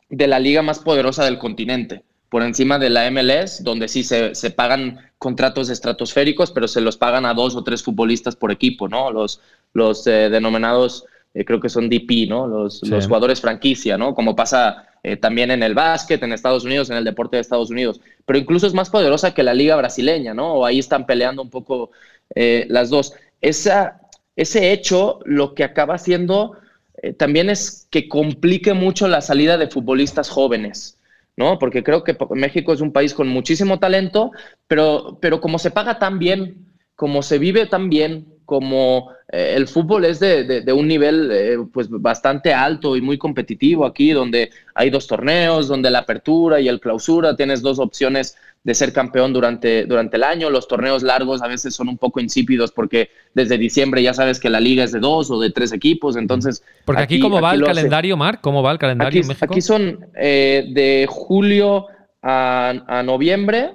de 0.09 0.27
la 0.27 0.37
liga 0.39 0.61
más 0.61 0.77
poderosa 0.77 1.25
del 1.25 1.39
continente. 1.39 2.03
por 2.29 2.43
encima 2.43 2.77
de 2.79 2.89
la 2.89 3.09
MLS, 3.11 3.63
donde 3.63 3.87
sí 3.87 4.03
se, 4.03 4.35
se, 4.35 4.51
pagan 4.51 4.99
contratos 5.17 5.69
estratosféricos, 5.69 6.51
pero 6.51 6.67
se 6.67 6.81
los 6.81 6.97
pagan 6.97 7.25
a 7.25 7.33
dos 7.33 7.55
o 7.55 7.63
tres 7.63 7.81
futbolistas 7.81 8.35
por 8.35 8.51
equipo, 8.51 8.87
¿no? 8.89 9.09
Los, 9.11 9.39
los 9.73 10.05
eh, 10.07 10.29
denominados, 10.29 11.05
eh, 11.33 11.45
creo 11.45 11.59
que 11.61 11.69
son 11.69 11.87
DP, 11.89 12.27
¿no? 12.27 12.45
Los, 12.47 12.79
Sí. 12.79 12.87
los 12.89 13.05
jugadores 13.07 13.39
franquicia, 13.41 13.97
¿no? 13.97 14.13
Como 14.13 14.35
pasa 14.35 14.85
eh, 15.03 15.15
también 15.17 15.49
en 15.51 15.63
el 15.63 15.73
básquet, 15.75 16.21
en 16.23 16.33
Estados 16.33 16.63
Unidos, 16.65 16.89
en 16.89 16.97
el 16.97 17.05
deporte 17.05 17.37
de 17.37 17.41
Estados 17.41 17.69
Unidos. 17.71 18.01
Pero 18.25 18.37
incluso 18.39 18.67
es 18.67 18.73
más 18.73 18.89
poderosa 18.89 19.33
que 19.33 19.43
la 19.43 19.53
liga 19.53 19.75
brasileña, 19.77 20.33
¿no? 20.33 20.55
O 20.55 20.65
ahí 20.65 20.79
están 20.79 21.05
peleando 21.05 21.41
un 21.41 21.49
poco 21.49 21.91
eh, 22.35 22.65
las 22.69 22.89
dos. 22.89 23.13
Esa, 23.41 24.01
ese 24.35 24.71
hecho 24.71 25.19
lo 25.25 25.53
que 25.53 25.63
acaba 25.63 25.95
haciendo 25.95 26.57
eh, 27.01 27.13
también 27.13 27.49
es 27.49 27.87
que 27.89 28.07
complique 28.07 28.73
mucho 28.73 29.07
la 29.07 29.21
salida 29.21 29.57
de 29.57 29.67
futbolistas 29.67 30.29
jóvenes, 30.29 30.97
¿no? 31.37 31.59
Porque 31.59 31.83
creo 31.83 32.03
que 32.03 32.17
México 32.31 32.73
es 32.73 32.81
un 32.81 32.91
país 32.91 33.13
con 33.13 33.27
muchísimo 33.27 33.79
talento, 33.79 34.31
pero, 34.67 35.17
pero 35.21 35.41
como 35.41 35.59
se 35.59 35.71
paga 35.71 35.99
tan 35.99 36.19
bien, 36.19 36.65
como 36.95 37.21
se 37.21 37.39
vive 37.39 37.65
tan 37.65 37.89
bien, 37.89 38.34
como 38.45 39.09
eh, 39.31 39.53
el 39.55 39.67
fútbol 39.67 40.05
es 40.05 40.19
de, 40.19 40.43
de- 40.43 40.61
de 40.61 40.73
un 40.73 40.87
nivel 40.87 41.29
eh, 41.31 41.57
pues 41.73 41.87
bastante 41.89 42.53
alto 42.53 42.95
y 42.95 43.01
muy 43.01 43.17
competitivo 43.17 43.85
aquí, 43.85 44.11
donde 44.11 44.51
hay 44.73 44.89
dos 44.89 45.07
torneos, 45.07 45.67
donde 45.67 45.89
la 45.89 45.99
apertura 45.99 46.59
y 46.61 46.67
el 46.67 46.79
clausura, 46.79 47.35
tienes 47.35 47.61
dos 47.61 47.79
opciones 47.79 48.37
de 48.63 48.73
ser 48.73 48.93
campeón 48.93 49.31
durante, 49.33 49.85
durante 49.85 50.17
el 50.17 50.23
año. 50.23 50.49
Los 50.49 50.67
torneos 50.67 51.03
largos 51.03 51.41
a 51.43 51.47
veces 51.47 51.75
son 51.75 51.87
un 51.89 51.97
poco 51.97 52.19
insípidos 52.19 52.71
porque 52.71 53.09
desde 53.33 53.57
diciembre 53.57 54.01
ya 54.01 54.13
sabes 54.13 54.39
que 54.39 54.49
la 54.49 54.59
liga 54.59 54.83
es 54.83 54.91
de 54.91 54.99
dos 54.99 55.29
o 55.31 55.39
de 55.39 55.49
tres 55.51 55.71
equipos, 55.71 56.15
entonces... 56.17 56.63
Porque 56.85 57.03
aquí, 57.03 57.19
¿cómo 57.19 57.41
va 57.41 57.53
el 57.53 57.63
calendario, 57.63 58.17
Marc? 58.17 58.41
¿Cómo 58.41 58.63
va 58.63 58.71
el 58.71 58.79
calendario 58.79 59.09
Aquí, 59.09 59.19
en 59.19 59.27
México? 59.27 59.45
aquí 59.53 59.61
son 59.61 60.05
eh, 60.15 60.65
de 60.73 61.05
julio 61.09 61.87
a, 62.21 62.73
a 62.87 63.03
noviembre. 63.03 63.73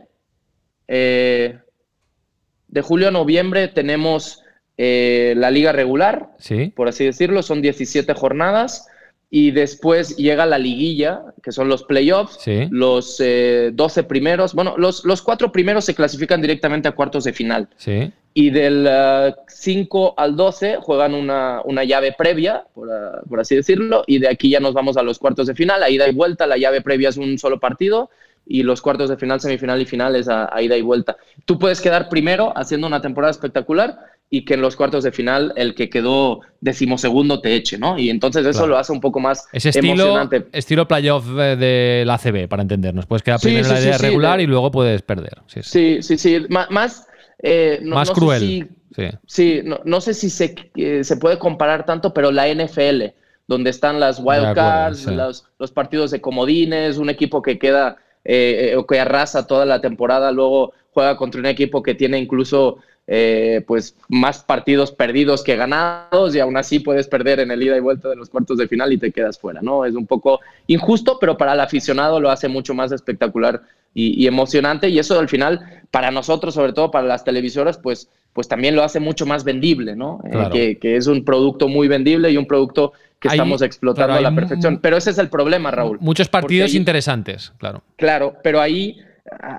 de 0.88 2.82
julio 2.82 3.08
a 3.08 3.10
noviembre 3.12 3.68
tenemos 3.68 4.42
eh, 4.82 5.34
la 5.36 5.50
liga 5.50 5.72
regular, 5.72 6.30
Sí. 6.38 6.72
por 6.74 6.88
así 6.88 7.04
decirlo, 7.04 7.42
son 7.42 7.60
17 7.60 8.14
jornadas. 8.14 8.86
Y 9.32 9.52
después 9.52 10.16
llega 10.16 10.44
la 10.44 10.58
liguilla, 10.58 11.20
que 11.40 11.52
son 11.52 11.68
los 11.68 11.84
playoffs. 11.84 12.38
Sí. 12.40 12.66
Los 12.70 13.20
eh, 13.20 13.70
12 13.72 14.02
primeros, 14.02 14.54
bueno, 14.54 14.74
los, 14.76 15.04
los 15.04 15.22
cuatro 15.22 15.52
primeros 15.52 15.84
se 15.84 15.94
clasifican 15.94 16.42
directamente 16.42 16.88
a 16.88 16.92
cuartos 16.92 17.22
de 17.24 17.32
final 17.32 17.68
Sí. 17.76 18.10
y 18.34 18.50
del 18.50 18.86
eh, 18.90 19.32
5 19.46 20.14
al 20.16 20.34
12 20.34 20.78
juegan 20.80 21.14
una, 21.14 21.60
una 21.64 21.84
llave 21.84 22.12
previa, 22.18 22.64
por, 22.74 22.90
ah, 22.90 23.20
por 23.28 23.38
así 23.38 23.54
decirlo, 23.54 24.02
y 24.08 24.18
de 24.18 24.28
aquí 24.28 24.50
ya 24.50 24.58
nos 24.58 24.74
vamos 24.74 24.96
a 24.96 25.02
los 25.04 25.20
cuartos 25.20 25.46
de 25.46 25.54
final, 25.54 25.80
a 25.84 25.90
ida 25.90 26.08
y 26.08 26.12
vuelta, 26.12 26.48
la 26.48 26.56
llave 26.56 26.80
previa 26.80 27.10
es 27.10 27.16
un 27.16 27.38
solo 27.38 27.60
partido 27.60 28.10
y 28.46 28.64
los 28.64 28.82
cuartos 28.82 29.10
de 29.10 29.16
final, 29.16 29.40
semifinal 29.40 29.80
y 29.80 29.86
final 29.86 30.16
es 30.16 30.28
a, 30.28 30.52
a 30.52 30.60
ida 30.60 30.76
y 30.76 30.82
vuelta. 30.82 31.16
Tú 31.44 31.56
puedes 31.56 31.80
quedar 31.80 32.08
primero 32.08 32.52
haciendo 32.56 32.88
una 32.88 33.00
temporada 33.00 33.30
espectacular 33.30 33.96
y 34.32 34.44
que 34.44 34.54
en 34.54 34.60
los 34.62 34.76
cuartos 34.76 35.02
de 35.02 35.10
final 35.12 35.52
el 35.56 35.74
que 35.74 35.90
quedó 35.90 36.40
decimosegundo 36.60 37.40
te 37.40 37.54
eche, 37.54 37.78
¿no? 37.78 37.98
Y 37.98 38.10
entonces 38.10 38.42
eso 38.46 38.60
Claro. 38.60 38.66
lo 38.68 38.78
hace 38.78 38.92
un 38.92 39.00
poco 39.00 39.18
más 39.20 39.48
Ese 39.52 39.70
estilo, 39.70 39.92
emocionante. 40.04 40.46
estilo 40.52 40.86
playoff 40.86 41.26
eh, 41.36 41.56
de 41.56 42.04
la 42.06 42.14
ACB, 42.14 42.46
para 42.48 42.62
entendernos. 42.62 43.06
Puedes 43.06 43.22
quedar 43.22 43.40
Sí, 43.40 43.48
primero 43.48 43.66
en 43.68 43.74
la 43.74 43.80
idea 43.80 43.98
sí, 43.98 44.04
regular 44.06 44.36
de- 44.38 44.44
y 44.44 44.46
luego 44.46 44.70
puedes 44.70 45.02
perder. 45.02 45.38
Sí, 45.46 45.60
sí. 45.62 45.70
Sí, 45.70 46.02
sí, 46.02 46.18
sí, 46.18 46.46
má- 46.48 46.68
más... 46.70 47.06
eh, 47.42 47.80
no- 47.82 47.96
Más 47.96 48.08
no 48.08 48.14
cruel. 48.14 48.40
si- 48.40 48.64
Sí. 48.94 49.04
Sí, 49.26 49.60
no, 49.64 49.80
no 49.84 50.00
sé 50.00 50.14
si 50.14 50.28
se, 50.30 50.54
eh, 50.74 51.04
se 51.04 51.16
puede 51.16 51.38
comparar 51.38 51.86
tanto, 51.86 52.12
pero 52.12 52.32
la 52.32 52.48
NFL, 52.48 53.14
donde 53.46 53.70
están 53.70 54.00
las 54.00 54.16
De 54.18 54.22
wild 54.24 54.46
acuerdo, 54.46 54.54
cards, 54.70 54.98
sí. 54.98 55.10
los, 55.14 55.44
los 55.60 55.70
partidos 55.70 56.10
de 56.10 56.20
comodines, 56.20 56.98
un 56.98 57.08
equipo 57.08 57.40
que 57.40 57.56
queda 57.58 57.96
eh, 58.24 58.70
eh, 58.72 58.76
o 58.76 58.86
que 58.86 58.98
arrasa 59.00 59.46
toda 59.46 59.64
la 59.64 59.80
temporada, 59.80 60.32
luego 60.32 60.72
juega 60.92 61.16
contra 61.16 61.38
un 61.40 61.46
equipo 61.46 61.82
que 61.84 61.94
tiene 61.94 62.18
incluso 62.18 62.78
eh, 63.12 63.64
pues 63.66 63.96
más 64.08 64.44
partidos 64.44 64.92
perdidos 64.92 65.42
que 65.42 65.56
ganados 65.56 66.32
y 66.36 66.38
aún 66.38 66.56
así 66.56 66.78
puedes 66.78 67.08
perder 67.08 67.40
en 67.40 67.50
el 67.50 67.60
ida 67.60 67.76
y 67.76 67.80
vuelta 67.80 68.08
de 68.08 68.14
los 68.14 68.30
cuartos 68.30 68.56
de 68.56 68.68
final 68.68 68.92
y 68.92 68.98
te 68.98 69.10
quedas 69.10 69.36
fuera, 69.36 69.60
¿no? 69.62 69.84
Es 69.84 69.96
un 69.96 70.06
poco 70.06 70.38
injusto, 70.68 71.18
pero 71.20 71.36
para 71.36 71.54
el 71.54 71.60
aficionado 71.60 72.20
lo 72.20 72.30
hace 72.30 72.46
mucho 72.46 72.72
más 72.72 72.92
espectacular 72.92 73.62
y, 73.94 74.22
y 74.22 74.28
emocionante 74.28 74.88
y 74.88 75.00
eso 75.00 75.18
al 75.18 75.28
final 75.28 75.82
para 75.90 76.12
nosotros, 76.12 76.54
sobre 76.54 76.72
todo 76.72 76.92
para 76.92 77.08
las 77.08 77.24
televisoras, 77.24 77.78
pues, 77.78 78.08
pues 78.32 78.46
también 78.46 78.76
lo 78.76 78.84
hace 78.84 79.00
mucho 79.00 79.26
más 79.26 79.42
vendible, 79.42 79.96
¿no? 79.96 80.20
Eh, 80.30 80.48
que, 80.52 80.78
que 80.78 80.94
es 80.96 81.08
un 81.08 81.24
producto 81.24 81.66
muy 81.66 81.88
vendible 81.88 82.30
y 82.30 82.36
un 82.36 82.46
producto 82.46 82.92
que 83.18 83.28
Hay- 83.28 83.34
estamos 83.36 83.60
explotando 83.60 84.14
a 84.14 84.20
la 84.20 84.32
perfección. 84.32 84.78
Pero 84.80 84.96
ese 84.96 85.10
es 85.10 85.18
el 85.18 85.28
problema, 85.28 85.72
Raúl. 85.72 85.98
Muchos 86.00 86.28
partidos 86.28 86.70
ahí- 86.70 86.76
interesantes, 86.76 87.52
claro. 87.58 87.82
Claro, 87.96 88.36
pero 88.44 88.60
ahí, 88.60 88.98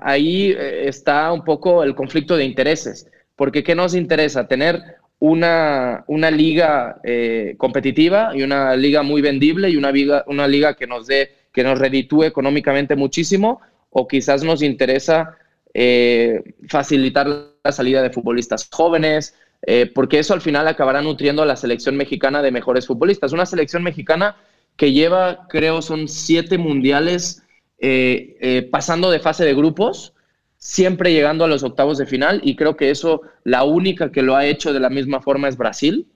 ahí 0.02 0.52
eh, 0.58 0.88
está 0.88 1.30
un 1.32 1.44
poco 1.44 1.82
el 1.84 1.94
conflicto 1.94 2.34
de 2.34 2.44
intereses. 2.46 3.06
Porque 3.42 3.64
¿qué 3.64 3.74
nos 3.74 3.96
interesa? 3.96 4.46
Tener 4.46 4.80
una, 5.18 6.04
una 6.06 6.30
liga 6.30 7.00
eh, 7.02 7.56
competitiva 7.58 8.30
y 8.36 8.44
una 8.44 8.76
liga 8.76 9.02
muy 9.02 9.20
vendible 9.20 9.68
y 9.68 9.74
una 9.74 9.90
liga, 9.90 10.22
una 10.28 10.46
liga 10.46 10.74
que 10.74 10.86
nos 10.86 11.08
dé, 11.08 11.32
que 11.52 11.64
nos 11.64 11.76
reditúe 11.80 12.22
económicamente 12.22 12.94
muchísimo, 12.94 13.60
o 13.90 14.06
quizás 14.06 14.44
nos 14.44 14.62
interesa 14.62 15.38
eh, 15.74 16.54
facilitar 16.68 17.26
la 17.26 17.72
salida 17.72 18.00
de 18.00 18.10
futbolistas 18.10 18.68
jóvenes, 18.70 19.34
eh, 19.66 19.90
porque 19.92 20.20
eso 20.20 20.34
al 20.34 20.40
final 20.40 20.68
acabará 20.68 21.02
nutriendo 21.02 21.42
a 21.42 21.46
la 21.46 21.56
selección 21.56 21.96
mexicana 21.96 22.42
de 22.42 22.52
mejores 22.52 22.86
futbolistas. 22.86 23.32
Una 23.32 23.44
selección 23.44 23.82
mexicana 23.82 24.36
que 24.76 24.92
lleva, 24.92 25.48
creo, 25.48 25.82
son 25.82 26.06
siete 26.06 26.58
mundiales 26.58 27.42
pasando 28.70 29.10
de 29.10 29.18
fase 29.18 29.44
de 29.44 29.54
grupos, 29.54 30.14
siempre 30.62 31.12
llegando 31.12 31.44
a 31.44 31.48
los 31.48 31.64
octavos 31.64 31.98
de 31.98 32.06
final, 32.06 32.40
y 32.44 32.54
creo 32.54 32.76
que 32.76 32.90
eso, 32.90 33.22
la 33.42 33.64
única 33.64 34.12
que 34.12 34.22
lo 34.22 34.36
ha 34.36 34.46
hecho 34.46 34.72
de 34.72 34.78
la 34.78 34.90
misma 34.90 35.20
forma 35.20 35.48
es 35.48 35.56
Brasil, 35.56 36.06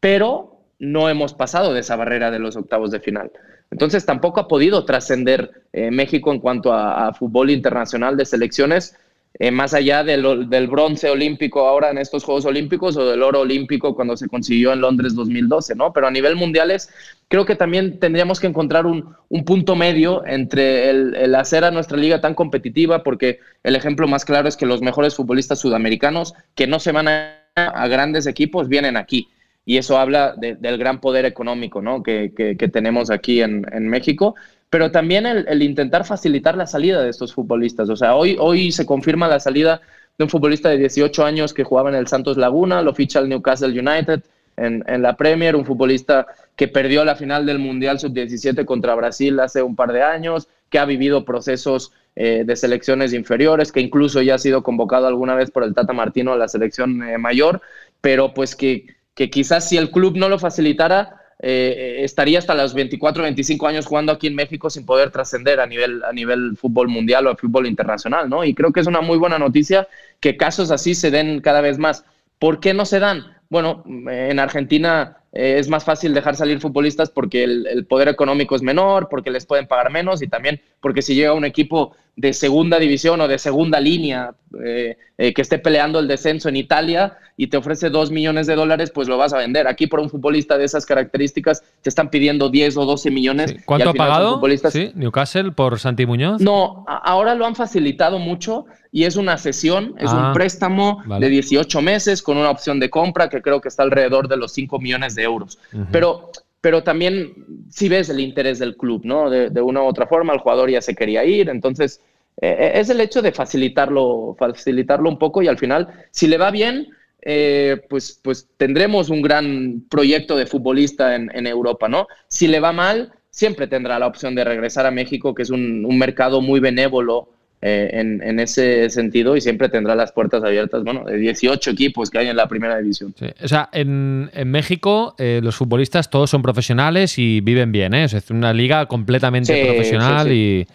pero 0.00 0.62
no 0.78 1.10
hemos 1.10 1.34
pasado 1.34 1.74
de 1.74 1.80
esa 1.80 1.94
barrera 1.94 2.30
de 2.30 2.38
los 2.38 2.56
octavos 2.56 2.90
de 2.90 3.00
final. 3.00 3.30
Entonces 3.70 4.06
tampoco 4.06 4.40
ha 4.40 4.48
podido 4.48 4.86
trascender 4.86 5.50
eh, 5.74 5.90
México 5.90 6.32
en 6.32 6.40
cuanto 6.40 6.72
a, 6.72 7.08
a, 7.08 7.12
fútbol 7.12 7.50
internacional 7.50 8.16
de 8.16 8.24
selecciones, 8.24 8.96
eh, 9.38 9.50
más 9.50 9.74
allá 9.74 10.02
del, 10.02 10.48
del, 10.48 10.66
bronce 10.66 11.10
olímpico 11.10 11.66
ahora 11.66 11.90
en 11.90 11.98
estos 11.98 12.24
Juegos 12.24 12.46
Olímpicos 12.46 12.96
o 12.96 13.06
del 13.08 13.22
oro 13.22 13.40
olímpico 13.40 13.94
cuando 13.94 14.16
se 14.16 14.28
consiguió 14.28 14.72
en 14.72 14.80
Londres 14.80 15.14
2012, 15.14 15.74
¿no? 15.74 15.92
Pero 15.92 16.06
a 16.06 16.10
nivel 16.10 16.36
mundiales 16.36 16.90
creo 17.28 17.44
que 17.44 17.54
también 17.54 17.98
tendríamos 17.98 18.40
que 18.40 18.46
encontrar 18.46 18.86
un, 18.86 19.14
un 19.28 19.44
punto 19.44 19.76
medio 19.76 20.24
entre 20.26 20.88
el, 20.88 21.34
hacer 21.34 21.64
a 21.64 21.70
nuestra 21.70 21.98
liga 21.98 22.20
tan 22.20 22.34
competitiva, 22.34 23.02
porque 23.02 23.40
el 23.62 23.76
ejemplo 23.76 24.08
más 24.08 24.24
claro 24.24 24.48
es 24.48 24.56
que 24.56 24.64
los 24.64 24.80
mejores 24.80 25.14
futbolistas 25.14 25.58
sudamericanos 25.58 26.34
que 26.54 26.66
no 26.66 26.78
se 26.80 26.92
van 26.92 27.08
a, 27.08 27.42
a 27.56 27.88
grandes 27.88 28.26
equipos 28.26 28.68
vienen 28.68 28.96
aquí 28.96 29.28
y 29.68 29.78
eso 29.78 29.98
habla 29.98 30.34
de, 30.36 30.54
del 30.54 30.78
gran 30.78 31.00
poder 31.00 31.26
económico 31.26 31.82
¿no? 31.82 32.02
que, 32.02 32.32
que, 32.34 32.56
que, 32.56 32.68
tenemos 32.68 33.10
aquí 33.10 33.42
en, 33.42 33.66
en 33.72 33.88
México, 33.88 34.36
pero 34.76 34.90
también 34.90 35.24
el, 35.24 35.62
intentar 35.62 36.04
facilitar 36.04 36.54
la 36.54 36.66
salida 36.66 37.02
de 37.02 37.08
estos 37.08 37.32
futbolistas. 37.32 37.88
O 37.88 37.96
sea, 37.96 38.14
hoy, 38.14 38.36
hoy 38.38 38.70
se 38.70 38.84
confirma 38.84 39.26
la 39.26 39.40
salida 39.40 39.80
de 40.18 40.24
un 40.24 40.28
futbolista 40.28 40.68
de 40.68 40.76
18 40.76 41.24
años 41.24 41.54
que 41.54 41.64
jugaba 41.64 41.88
en 41.88 41.94
el 41.94 42.08
Santos 42.08 42.36
Laguna, 42.36 42.82
lo 42.82 42.92
ficha 42.92 43.20
el 43.20 43.30
Newcastle 43.30 43.68
United 43.68 44.20
en, 44.58 44.84
en 44.86 45.00
la 45.00 45.16
Premier, 45.16 45.56
un 45.56 45.64
futbolista 45.64 46.26
que 46.56 46.68
perdió 46.68 47.06
la 47.06 47.16
final 47.16 47.46
del 47.46 47.58
Mundial 47.58 47.98
Sub-17 47.98 48.66
contra 48.66 48.94
Brasil 48.94 49.40
hace 49.40 49.62
un 49.62 49.76
par 49.76 49.94
de 49.94 50.02
años, 50.02 50.46
que 50.68 50.78
ha 50.78 50.84
vivido 50.84 51.24
procesos 51.24 51.92
eh, 52.14 52.44
de 52.44 52.54
selecciones 52.54 53.14
inferiores, 53.14 53.72
que 53.72 53.80
incluso 53.80 54.20
ya 54.20 54.34
ha 54.34 54.38
sido 54.38 54.62
convocado 54.62 55.06
alguna 55.06 55.34
vez 55.34 55.50
por 55.50 55.64
el 55.64 55.72
Tata 55.72 55.94
Martino 55.94 56.34
a 56.34 56.36
la 56.36 56.48
selección 56.48 57.02
eh, 57.02 57.16
mayor, 57.16 57.62
pero 58.02 58.34
pues 58.34 58.54
que 58.54 58.94
que 59.16 59.30
quizás 59.30 59.66
si 59.66 59.78
el 59.78 59.90
club 59.90 60.16
no 60.16 60.28
lo 60.28 60.38
facilitara, 60.38 61.22
eh, 61.38 61.98
estaría 62.02 62.38
hasta 62.38 62.54
los 62.54 62.72
24, 62.72 63.22
25 63.22 63.66
años 63.66 63.86
jugando 63.86 64.12
aquí 64.12 64.26
en 64.26 64.34
México 64.34 64.70
sin 64.70 64.86
poder 64.86 65.10
trascender 65.10 65.60
a 65.60 65.66
nivel, 65.66 66.02
a 66.04 66.12
nivel 66.12 66.56
fútbol 66.56 66.88
mundial 66.88 67.26
o 67.26 67.30
a 67.30 67.36
fútbol 67.36 67.66
internacional, 67.66 68.28
¿no? 68.28 68.44
Y 68.44 68.54
creo 68.54 68.72
que 68.72 68.80
es 68.80 68.86
una 68.86 69.02
muy 69.02 69.18
buena 69.18 69.38
noticia 69.38 69.88
que 70.20 70.36
casos 70.36 70.70
así 70.70 70.94
se 70.94 71.10
den 71.10 71.40
cada 71.40 71.60
vez 71.60 71.78
más. 71.78 72.04
¿Por 72.38 72.60
qué 72.60 72.72
no 72.74 72.86
se 72.86 73.00
dan? 73.00 73.36
Bueno, 73.48 73.84
en 73.86 74.38
Argentina 74.38 75.18
eh, 75.36 75.58
es 75.58 75.68
más 75.68 75.84
fácil 75.84 76.14
dejar 76.14 76.34
salir 76.34 76.60
futbolistas 76.60 77.10
porque 77.10 77.44
el, 77.44 77.66
el, 77.66 77.84
poder 77.84 78.08
económico 78.08 78.56
es 78.56 78.62
menor, 78.62 79.08
porque 79.10 79.30
les 79.30 79.44
pueden 79.44 79.66
pagar 79.66 79.90
menos 79.90 80.22
y 80.22 80.28
también 80.28 80.60
porque 80.80 81.02
si 81.02 81.14
llega 81.14 81.34
un 81.34 81.44
equipo 81.44 81.94
de 82.16 82.32
segunda 82.32 82.78
división 82.78 83.20
o 83.20 83.28
de 83.28 83.38
segunda 83.38 83.78
línea 83.78 84.32
eh, 84.64 84.96
eh, 85.18 85.34
que 85.34 85.42
esté 85.42 85.58
peleando 85.58 85.98
el 85.98 86.08
descenso 86.08 86.48
en 86.48 86.56
Italia 86.56 87.18
y 87.36 87.48
te 87.48 87.58
ofrece 87.58 87.90
dos 87.90 88.10
millones 88.10 88.46
de 88.46 88.54
dólares, 88.54 88.90
pues 88.90 89.06
lo 89.06 89.18
vas 89.18 89.34
a 89.34 89.38
vender. 89.38 89.68
Aquí 89.68 89.86
por 89.86 90.00
un 90.00 90.08
futbolista 90.08 90.56
de 90.56 90.64
esas 90.64 90.86
características 90.86 91.62
te 91.82 91.90
están 91.90 92.08
pidiendo 92.08 92.48
10 92.48 92.78
o 92.78 92.86
12 92.86 93.10
millones. 93.10 93.50
Sí. 93.50 93.58
¿Cuánto 93.66 93.90
ha 93.90 93.94
pagado 93.94 94.40
sí, 94.70 94.92
Newcastle 94.94 95.52
por 95.52 95.78
Santi 95.78 96.06
Muñoz? 96.06 96.40
No, 96.40 96.86
ahora 96.86 97.34
lo 97.34 97.44
han 97.44 97.54
facilitado 97.54 98.18
mucho 98.18 98.64
y 98.90 99.04
es 99.04 99.16
una 99.16 99.36
cesión, 99.36 99.94
es 99.98 100.10
Ah, 100.10 100.28
un 100.28 100.32
préstamo 100.32 101.02
vale. 101.04 101.26
de 101.26 101.30
18 101.30 101.82
meses 101.82 102.22
con 102.22 102.38
una 102.38 102.48
opción 102.48 102.80
de 102.80 102.88
compra 102.88 103.28
que 103.28 103.42
creo 103.42 103.60
que 103.60 103.68
está 103.68 103.82
alrededor 103.82 104.28
de 104.28 104.38
los 104.38 104.52
5 104.52 104.78
millones 104.78 105.14
de 105.14 105.25
euros. 105.26 105.58
Pero, 105.92 106.30
pero 106.60 106.82
también 106.82 107.34
si 107.70 107.88
ves 107.88 108.08
el 108.08 108.20
interés 108.20 108.58
del 108.58 108.76
club, 108.76 109.02
¿no? 109.04 109.28
De, 109.28 109.50
de, 109.50 109.60
una 109.60 109.82
u 109.82 109.86
otra 109.86 110.06
forma, 110.06 110.32
el 110.32 110.40
jugador 110.40 110.70
ya 110.70 110.80
se 110.80 110.94
quería 110.94 111.24
ir, 111.24 111.50
entonces 111.50 112.00
eh, 112.40 112.72
es 112.74 112.90
el 112.90 113.00
hecho 113.00 113.22
de 113.22 113.32
facilitarlo, 113.32 114.36
facilitarlo 114.38 115.08
un 115.08 115.18
poco 115.18 115.42
y 115.42 115.48
al 115.48 115.58
final, 115.58 115.88
si 116.10 116.26
le 116.26 116.36
va 116.36 116.50
bien, 116.50 116.88
eh, 117.22 117.80
pues, 117.88 118.20
pues 118.22 118.48
tendremos 118.56 119.08
un 119.08 119.22
gran 119.22 119.84
proyecto 119.88 120.36
de 120.36 120.46
futbolista 120.46 121.14
en, 121.14 121.30
en, 121.34 121.46
Europa, 121.46 121.88
¿no? 121.88 122.06
Si 122.28 122.46
le 122.46 122.60
va 122.60 122.72
mal, 122.72 123.12
siempre 123.30 123.66
tendrá 123.66 123.98
la 123.98 124.06
opción 124.06 124.34
de 124.34 124.44
regresar 124.44 124.86
a 124.86 124.90
México, 124.90 125.34
que 125.34 125.42
es 125.42 125.50
un, 125.50 125.84
un 125.84 125.98
mercado 125.98 126.40
muy 126.40 126.60
benévolo 126.60 127.30
eh, 127.62 127.90
en, 127.92 128.22
en, 128.22 128.38
ese 128.38 128.90
sentido 128.90 129.34
y 129.34 129.40
siempre 129.40 129.68
tendrá 129.68 129.94
las 129.94 130.12
puertas 130.12 130.44
abiertas, 130.44 130.84
bueno, 130.84 131.04
de 131.04 131.16
18 131.16 131.70
equipos 131.70 132.10
que 132.10 132.18
hay 132.18 132.28
en 132.28 132.36
la 132.36 132.48
primera 132.48 132.76
división. 132.78 133.14
Sí. 133.18 133.26
O 133.42 133.48
sea, 133.48 133.70
en, 133.72 134.30
en 134.34 134.50
México 134.50 135.14
eh, 135.18 135.40
los 135.42 135.56
futbolistas 135.56 136.10
todos 136.10 136.28
son 136.28 136.42
profesionales 136.42 137.18
y 137.18 137.40
viven 137.40 137.72
bien, 137.72 137.94
¿eh? 137.94 138.04
es 138.04 138.30
una 138.30 138.52
liga 138.52 138.86
completamente 138.86 139.54
sí, 139.54 139.64
profesional 139.64 140.28
sí, 140.28 140.34
y... 140.34 140.66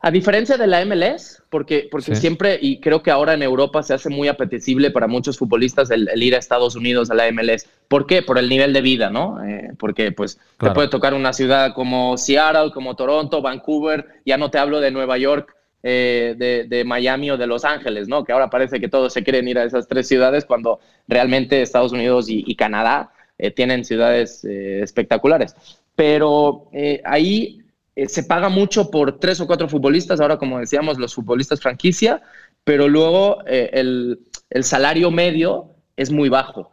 A 0.00 0.10
diferencia 0.10 0.58
de 0.58 0.66
la 0.66 0.84
MLS, 0.84 1.42
porque, 1.48 1.88
porque 1.90 2.14
siempre, 2.14 2.58
y 2.60 2.78
creo 2.78 3.02
que 3.02 3.10
ahora 3.10 3.32
en 3.32 3.42
Europa 3.42 3.82
se 3.82 3.94
hace 3.94 4.10
muy 4.10 4.28
apetecible 4.28 4.90
para 4.90 5.06
muchos 5.06 5.38
futbolistas 5.38 5.90
el, 5.90 6.10
el, 6.12 6.22
ir 6.22 6.34
a 6.34 6.38
Estados 6.38 6.76
Unidos, 6.76 7.10
a 7.10 7.14
la 7.14 7.30
MLS. 7.32 7.66
¿Por 7.88 8.06
qué? 8.06 8.20
Por 8.20 8.36
el 8.36 8.50
nivel 8.50 8.74
de 8.74 8.82
vida, 8.82 9.08
¿no? 9.08 9.42
Eh, 9.42 9.70
porque 9.78 10.12
pues 10.12 10.38
claro. 10.58 10.72
te 10.72 10.74
puede 10.74 10.88
tocar 10.88 11.14
una 11.14 11.32
ciudad 11.32 11.72
como 11.72 12.18
Seattle, 12.18 12.70
como 12.70 12.96
Toronto, 12.96 13.40
Vancouver, 13.40 14.06
ya 14.26 14.36
no 14.36 14.50
te 14.50 14.58
hablo 14.58 14.80
de 14.80 14.90
Nueva 14.90 15.16
York, 15.16 15.56
eh, 15.86 16.64
de, 16.66 16.84
Miami 16.86 17.30
o 17.30 17.36
de 17.36 17.46
Los 17.46 17.62
Ángeles, 17.62 18.08
¿no? 18.08 18.24
Que 18.24 18.32
ahora 18.32 18.48
parece 18.48 18.80
que 18.80 18.88
todos 18.88 19.12
se 19.12 19.22
quieren 19.22 19.46
ir 19.46 19.58
a 19.58 19.64
esas 19.64 19.86
tres 19.86 20.08
ciudades 20.08 20.46
cuando 20.46 20.80
realmente 21.06 21.60
Estados 21.60 21.92
Unidos 21.92 22.30
y, 22.30 22.42
y 22.46 22.56
Canadá 22.56 23.12
eh, 23.36 23.50
tienen 23.50 23.84
ciudades 23.84 24.46
eh, 24.46 24.80
espectaculares. 24.80 25.54
Pero 25.94 26.70
ahí 27.04 27.60
se 28.06 28.22
paga 28.22 28.48
mucho 28.48 28.90
por 28.90 29.18
tres 29.18 29.42
o 29.42 29.46
cuatro 29.46 29.68
futbolistas, 29.68 30.22
ahora 30.22 30.38
como 30.38 30.58
decíamos, 30.58 30.98
los 30.98 31.14
futbolistas 31.14 31.60
franquicia, 31.60 32.22
pero 32.64 32.88
luego 32.88 33.44
el, 33.46 34.20
el, 34.48 34.64
salario 34.64 35.10
medio 35.10 35.74
es 35.96 36.10
muy 36.10 36.30
bajo. 36.30 36.72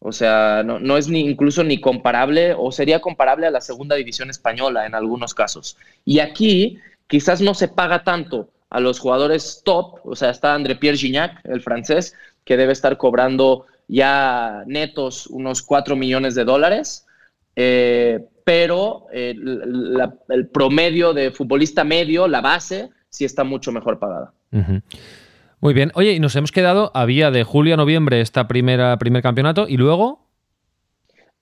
O 0.00 0.10
sea, 0.10 0.64
no, 0.64 0.80
no 0.80 0.98
es 0.98 1.08
ni, 1.08 1.20
incluso 1.20 1.62
ni 1.62 1.80
comparable 1.80 2.52
o 2.58 2.72
sería 2.72 3.00
comparable 3.00 3.46
a 3.46 3.52
la 3.52 3.60
segunda 3.60 3.94
división 3.94 4.28
española 4.28 4.86
en 4.86 4.96
algunos 4.96 5.34
casos. 5.34 5.78
Y 6.04 6.18
aquí 6.18 6.80
quizás 7.06 7.40
no 7.40 7.54
se 7.54 7.68
paga 7.68 8.04
tanto 8.04 8.50
a 8.70 8.80
los 8.80 8.98
jugadores 8.98 9.62
top, 9.64 10.00
o 10.04 10.16
sea, 10.16 10.30
está 10.30 10.54
André 10.54 10.76
Pierre 10.76 10.98
Gignac, 10.98 11.40
el 11.44 11.62
francés, 11.62 12.14
que 12.44 12.56
debe 12.56 12.72
estar 12.72 12.96
cobrando 12.96 13.66
ya 13.86 14.64
netos 14.66 15.26
unos 15.28 15.62
4 15.62 15.94
millones 15.96 16.34
de 16.34 16.44
dólares, 16.44 17.06
eh, 17.56 18.24
pero 18.44 19.06
eh, 19.12 19.34
la, 19.36 20.14
el 20.28 20.48
promedio 20.48 21.14
de 21.14 21.30
futbolista 21.30 21.84
medio, 21.84 22.26
la 22.26 22.40
base, 22.40 22.90
sí 23.08 23.24
está 23.24 23.44
mucho 23.44 23.70
mejor 23.70 23.98
pagada. 23.98 24.32
Uh 24.52 24.58
-huh. 24.58 24.82
Muy 25.60 25.72
bien. 25.72 25.92
Oye, 25.94 26.12
y 26.12 26.20
nos 26.20 26.36
hemos 26.36 26.52
quedado 26.52 26.90
a 26.94 27.04
vía 27.06 27.30
de 27.30 27.42
julio 27.44 27.74
a 27.74 27.76
noviembre 27.76 28.20
esta 28.20 28.48
primera 28.48 28.98
primer 28.98 29.22
campeonato 29.22 29.66
y 29.68 29.76
luego 29.76 30.24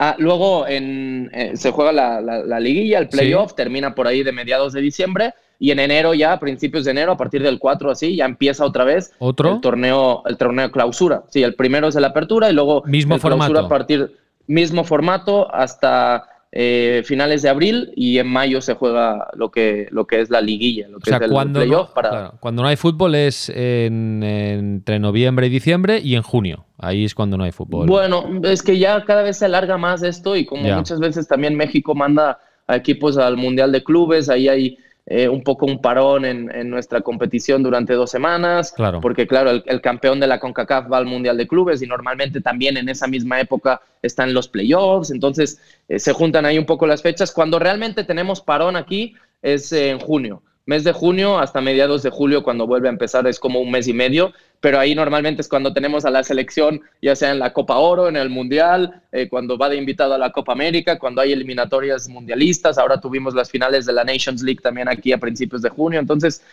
Ah, 0.04 0.16
luego 0.18 0.66
en, 0.66 1.30
eh, 1.32 1.52
se 1.54 1.70
juega 1.70 1.92
la, 1.92 2.20
la, 2.20 2.42
la, 2.42 2.58
liguilla, 2.58 2.98
el 2.98 3.08
playoff, 3.08 3.50
sí. 3.50 3.56
termina 3.56 3.94
por 3.94 4.08
ahí 4.08 4.24
de 4.24 4.32
mediados 4.32 4.72
de 4.72 4.80
diciembre 4.80 5.32
y 5.62 5.70
en 5.70 5.78
enero 5.78 6.12
ya, 6.12 6.32
a 6.32 6.40
principios 6.40 6.84
de 6.84 6.90
enero, 6.90 7.12
a 7.12 7.16
partir 7.16 7.40
del 7.40 7.60
4 7.60 7.92
así, 7.92 8.16
ya 8.16 8.24
empieza 8.24 8.64
otra 8.64 8.82
vez 8.82 9.14
¿Otro? 9.20 9.54
el 9.54 9.60
torneo 9.60 10.24
el 10.26 10.36
torneo 10.36 10.72
clausura. 10.72 11.22
Sí, 11.28 11.44
el 11.44 11.54
primero 11.54 11.86
es 11.86 11.94
el 11.94 12.04
apertura 12.04 12.50
y 12.50 12.52
luego 12.52 12.82
mismo 12.84 13.14
el 13.14 13.20
formato. 13.20 13.52
clausura 13.52 13.66
a 13.66 13.68
partir 13.68 14.12
mismo 14.48 14.82
formato 14.82 15.54
hasta 15.54 16.24
eh, 16.50 17.02
finales 17.04 17.42
de 17.42 17.48
abril 17.48 17.92
y 17.94 18.18
en 18.18 18.26
mayo 18.26 18.60
se 18.60 18.74
juega 18.74 19.28
lo 19.34 19.52
que, 19.52 19.86
lo 19.92 20.08
que 20.08 20.20
es 20.20 20.30
la 20.30 20.40
liguilla, 20.40 20.88
lo 20.88 20.98
que 20.98 21.10
o 21.10 21.12
sea, 21.12 21.18
es 21.18 21.22
el 21.22 21.30
cuando 21.30 21.60
playoff. 21.60 21.90
No, 21.90 21.94
para... 21.94 22.10
claro, 22.10 22.34
cuando 22.40 22.62
no 22.62 22.68
hay 22.68 22.76
fútbol 22.76 23.14
es 23.14 23.48
en, 23.48 24.20
en, 24.24 24.58
entre 24.58 24.98
noviembre 24.98 25.46
y 25.46 25.50
diciembre 25.50 26.00
y 26.02 26.16
en 26.16 26.22
junio. 26.22 26.66
Ahí 26.76 27.04
es 27.04 27.14
cuando 27.14 27.38
no 27.38 27.44
hay 27.44 27.52
fútbol. 27.52 27.86
Bueno, 27.86 28.24
es 28.42 28.64
que 28.64 28.80
ya 28.80 29.04
cada 29.04 29.22
vez 29.22 29.36
se 29.36 29.44
alarga 29.44 29.78
más 29.78 30.02
esto 30.02 30.34
y 30.34 30.44
como 30.44 30.66
ya. 30.66 30.76
muchas 30.76 30.98
veces 30.98 31.28
también 31.28 31.54
México 31.54 31.94
manda 31.94 32.40
a 32.66 32.74
equipos 32.74 33.16
al 33.16 33.36
Mundial 33.36 33.70
de 33.70 33.84
Clubes, 33.84 34.28
ahí 34.28 34.48
hay 34.48 34.76
eh, 35.06 35.28
un 35.28 35.42
poco 35.42 35.66
un 35.66 35.80
parón 35.80 36.24
en, 36.24 36.48
en, 36.54 36.70
nuestra 36.70 37.00
competición 37.00 37.62
durante 37.62 37.94
dos 37.94 38.10
semanas, 38.10 38.72
claro. 38.72 39.00
porque 39.00 39.26
claro, 39.26 39.50
el, 39.50 39.64
el, 39.66 39.80
campeón 39.80 40.20
de 40.20 40.28
la 40.28 40.38
CONCACAF 40.38 40.92
va 40.92 40.98
al 40.98 41.06
Mundial 41.06 41.36
de 41.36 41.48
Clubes 41.48 41.82
y 41.82 41.86
normalmente 41.86 42.40
también 42.40 42.76
en 42.76 42.88
esa 42.88 43.08
misma 43.08 43.40
época 43.40 43.80
están 44.00 44.32
los 44.32 44.46
playoffs, 44.46 45.10
entonces 45.10 45.60
eh, 45.88 45.98
se 45.98 46.12
juntan 46.12 46.46
ahí 46.46 46.56
un 46.56 46.66
poco 46.66 46.86
las 46.86 47.02
fechas. 47.02 47.32
Cuando 47.32 47.58
realmente 47.58 48.04
tenemos 48.04 48.40
parón 48.40 48.76
aquí 48.76 49.16
es 49.42 49.72
eh, 49.72 49.90
en 49.90 49.98
junio, 49.98 50.42
mes 50.66 50.84
de 50.84 50.92
junio 50.92 51.38
hasta 51.38 51.60
mediados 51.60 52.02
de 52.02 52.10
julio 52.10 52.42
cuando 52.42 52.66
vuelve 52.66 52.88
a 52.88 52.92
empezar 52.92 53.26
es 53.26 53.40
como 53.40 53.60
un 53.60 53.70
mes 53.70 53.88
y 53.88 53.92
medio, 53.92 54.32
pero 54.60 54.78
ahí 54.78 54.94
normalmente 54.94 55.42
es 55.42 55.48
cuando 55.48 55.72
tenemos 55.72 56.04
a 56.04 56.10
la 56.10 56.22
selección, 56.22 56.82
ya 57.00 57.16
sea 57.16 57.32
en 57.32 57.40
la 57.40 57.52
Copa 57.52 57.78
Oro, 57.78 58.08
en 58.08 58.16
el 58.16 58.30
Mundial, 58.30 59.02
eh, 59.10 59.28
cuando 59.28 59.58
va 59.58 59.68
de 59.68 59.76
invitado 59.76 60.14
a 60.14 60.18
la 60.18 60.30
Copa 60.30 60.52
América, 60.52 60.98
cuando 60.98 61.20
hay 61.20 61.32
eliminatorias 61.32 62.08
mundialistas, 62.08 62.78
ahora 62.78 63.00
tuvimos 63.00 63.34
las 63.34 63.50
finales 63.50 63.86
de 63.86 63.92
la 63.92 64.04
Nations 64.04 64.42
League 64.42 64.60
también 64.62 64.88
aquí 64.88 65.12
a 65.12 65.18
principios 65.18 65.62
de 65.62 65.68
junio, 65.68 65.98
entonces 65.98 66.44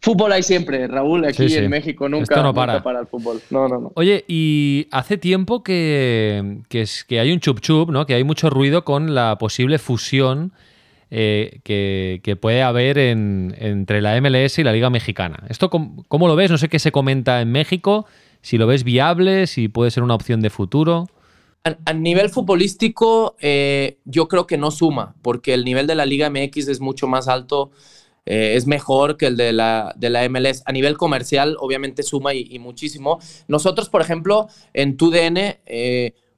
fútbol 0.00 0.32
hay 0.32 0.42
siempre, 0.42 0.86
Raúl, 0.86 1.26
aquí 1.26 1.48
sí, 1.48 1.48
sí. 1.50 1.56
en 1.56 1.68
México 1.68 2.08
nunca, 2.08 2.42
no 2.42 2.54
para. 2.54 2.74
nunca 2.74 2.84
para 2.84 3.00
el 3.00 3.06
fútbol. 3.06 3.40
No, 3.50 3.68
no, 3.68 3.80
no. 3.80 3.92
Oye, 3.96 4.24
y 4.28 4.86
hace 4.90 5.18
tiempo 5.18 5.62
que, 5.62 6.60
que, 6.68 6.82
es, 6.82 7.04
que 7.04 7.20
hay 7.20 7.32
un 7.32 7.40
chup 7.40 7.60
chup, 7.60 7.90
¿no? 7.90 8.06
que 8.06 8.14
hay 8.14 8.24
mucho 8.24 8.48
ruido 8.48 8.84
con 8.84 9.14
la 9.14 9.36
posible 9.36 9.78
fusión 9.78 10.52
eh, 11.10 11.60
que, 11.64 12.36
puede 12.36 12.62
haber 12.62 12.98
en, 12.98 13.54
entre 13.58 14.02
la 14.02 14.20
MLS 14.20 14.58
y 14.58 14.64
la 14.64 14.72
Liga 14.72 14.90
Mexicana. 14.90 15.44
¿Esto 15.48 15.70
cómo, 15.70 16.28
lo 16.28 16.36
ves? 16.36 16.50
No 16.50 16.58
sé 16.58 16.68
qué 16.68 16.78
se 16.78 16.92
comenta 16.92 17.40
en 17.40 17.50
México, 17.50 18.06
si 18.42 18.58
lo 18.58 18.66
ves 18.66 18.84
viable, 18.84 19.46
si 19.46 19.68
puede 19.68 19.90
ser 19.90 20.02
una 20.02 20.14
opción 20.14 20.40
de 20.40 20.50
futuro. 20.50 21.08
A, 21.84 21.92
nivel 21.92 22.30
futbolístico, 22.30 23.36
eh, 23.40 23.98
yo 24.04 24.28
creo 24.28 24.46
que 24.46 24.58
no 24.58 24.70
suma, 24.70 25.14
porque 25.22 25.54
el 25.54 25.64
nivel 25.64 25.86
de 25.86 25.94
la 25.94 26.06
Liga 26.06 26.30
MX 26.30 26.68
es 26.68 26.80
mucho 26.80 27.06
más 27.08 27.26
alto, 27.26 27.70
eh, 28.26 28.54
es 28.54 28.66
mejor 28.66 29.16
que 29.16 29.26
el 29.26 29.36
de 29.36 29.52
la, 29.52 29.94
MLS. 30.30 30.62
A 30.66 30.72
nivel 30.72 30.96
comercial, 30.96 31.56
obviamente 31.58 32.02
suma 32.02 32.34
y, 32.34 32.46
y 32.50 32.58
muchísimo. 32.58 33.18
Nosotros, 33.48 33.88
por 33.88 34.02
ejemplo, 34.02 34.48
en 34.74 34.96
TUDN 34.96 35.56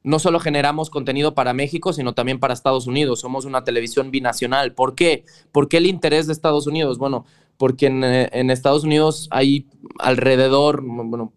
no 0.03 0.19
solo 0.19 0.41
generamos 0.41 0.91
contenido 0.91 1.35
para 1.35 1.53
México, 1.53 1.93
sino 1.93 2.15
también 2.15 2.41
para 2.41 2.55
Estados 2.55 2.87
Unidos. 2.87 3.21
Somos 3.21 3.45
una 3.45 3.65
televisión 3.65 4.11
binacional. 4.11 4.73
¿Por 4.73 4.95
qué? 4.95 5.25
¿Por 5.53 5.69
qué 5.69 5.77
el 5.77 5.87
interés 5.87 6.27
de 6.27 6.33
Estados 6.33 6.67
Unidos? 6.67 6.99
Bueno, 6.99 7.27
porque 7.57 7.87
en, 7.87 8.03
en 8.03 8.51
Estados 8.51 8.85
Unidos 8.85 9.29
hay 9.31 9.67
alrededor, 9.99 10.83
bueno, 10.83 11.33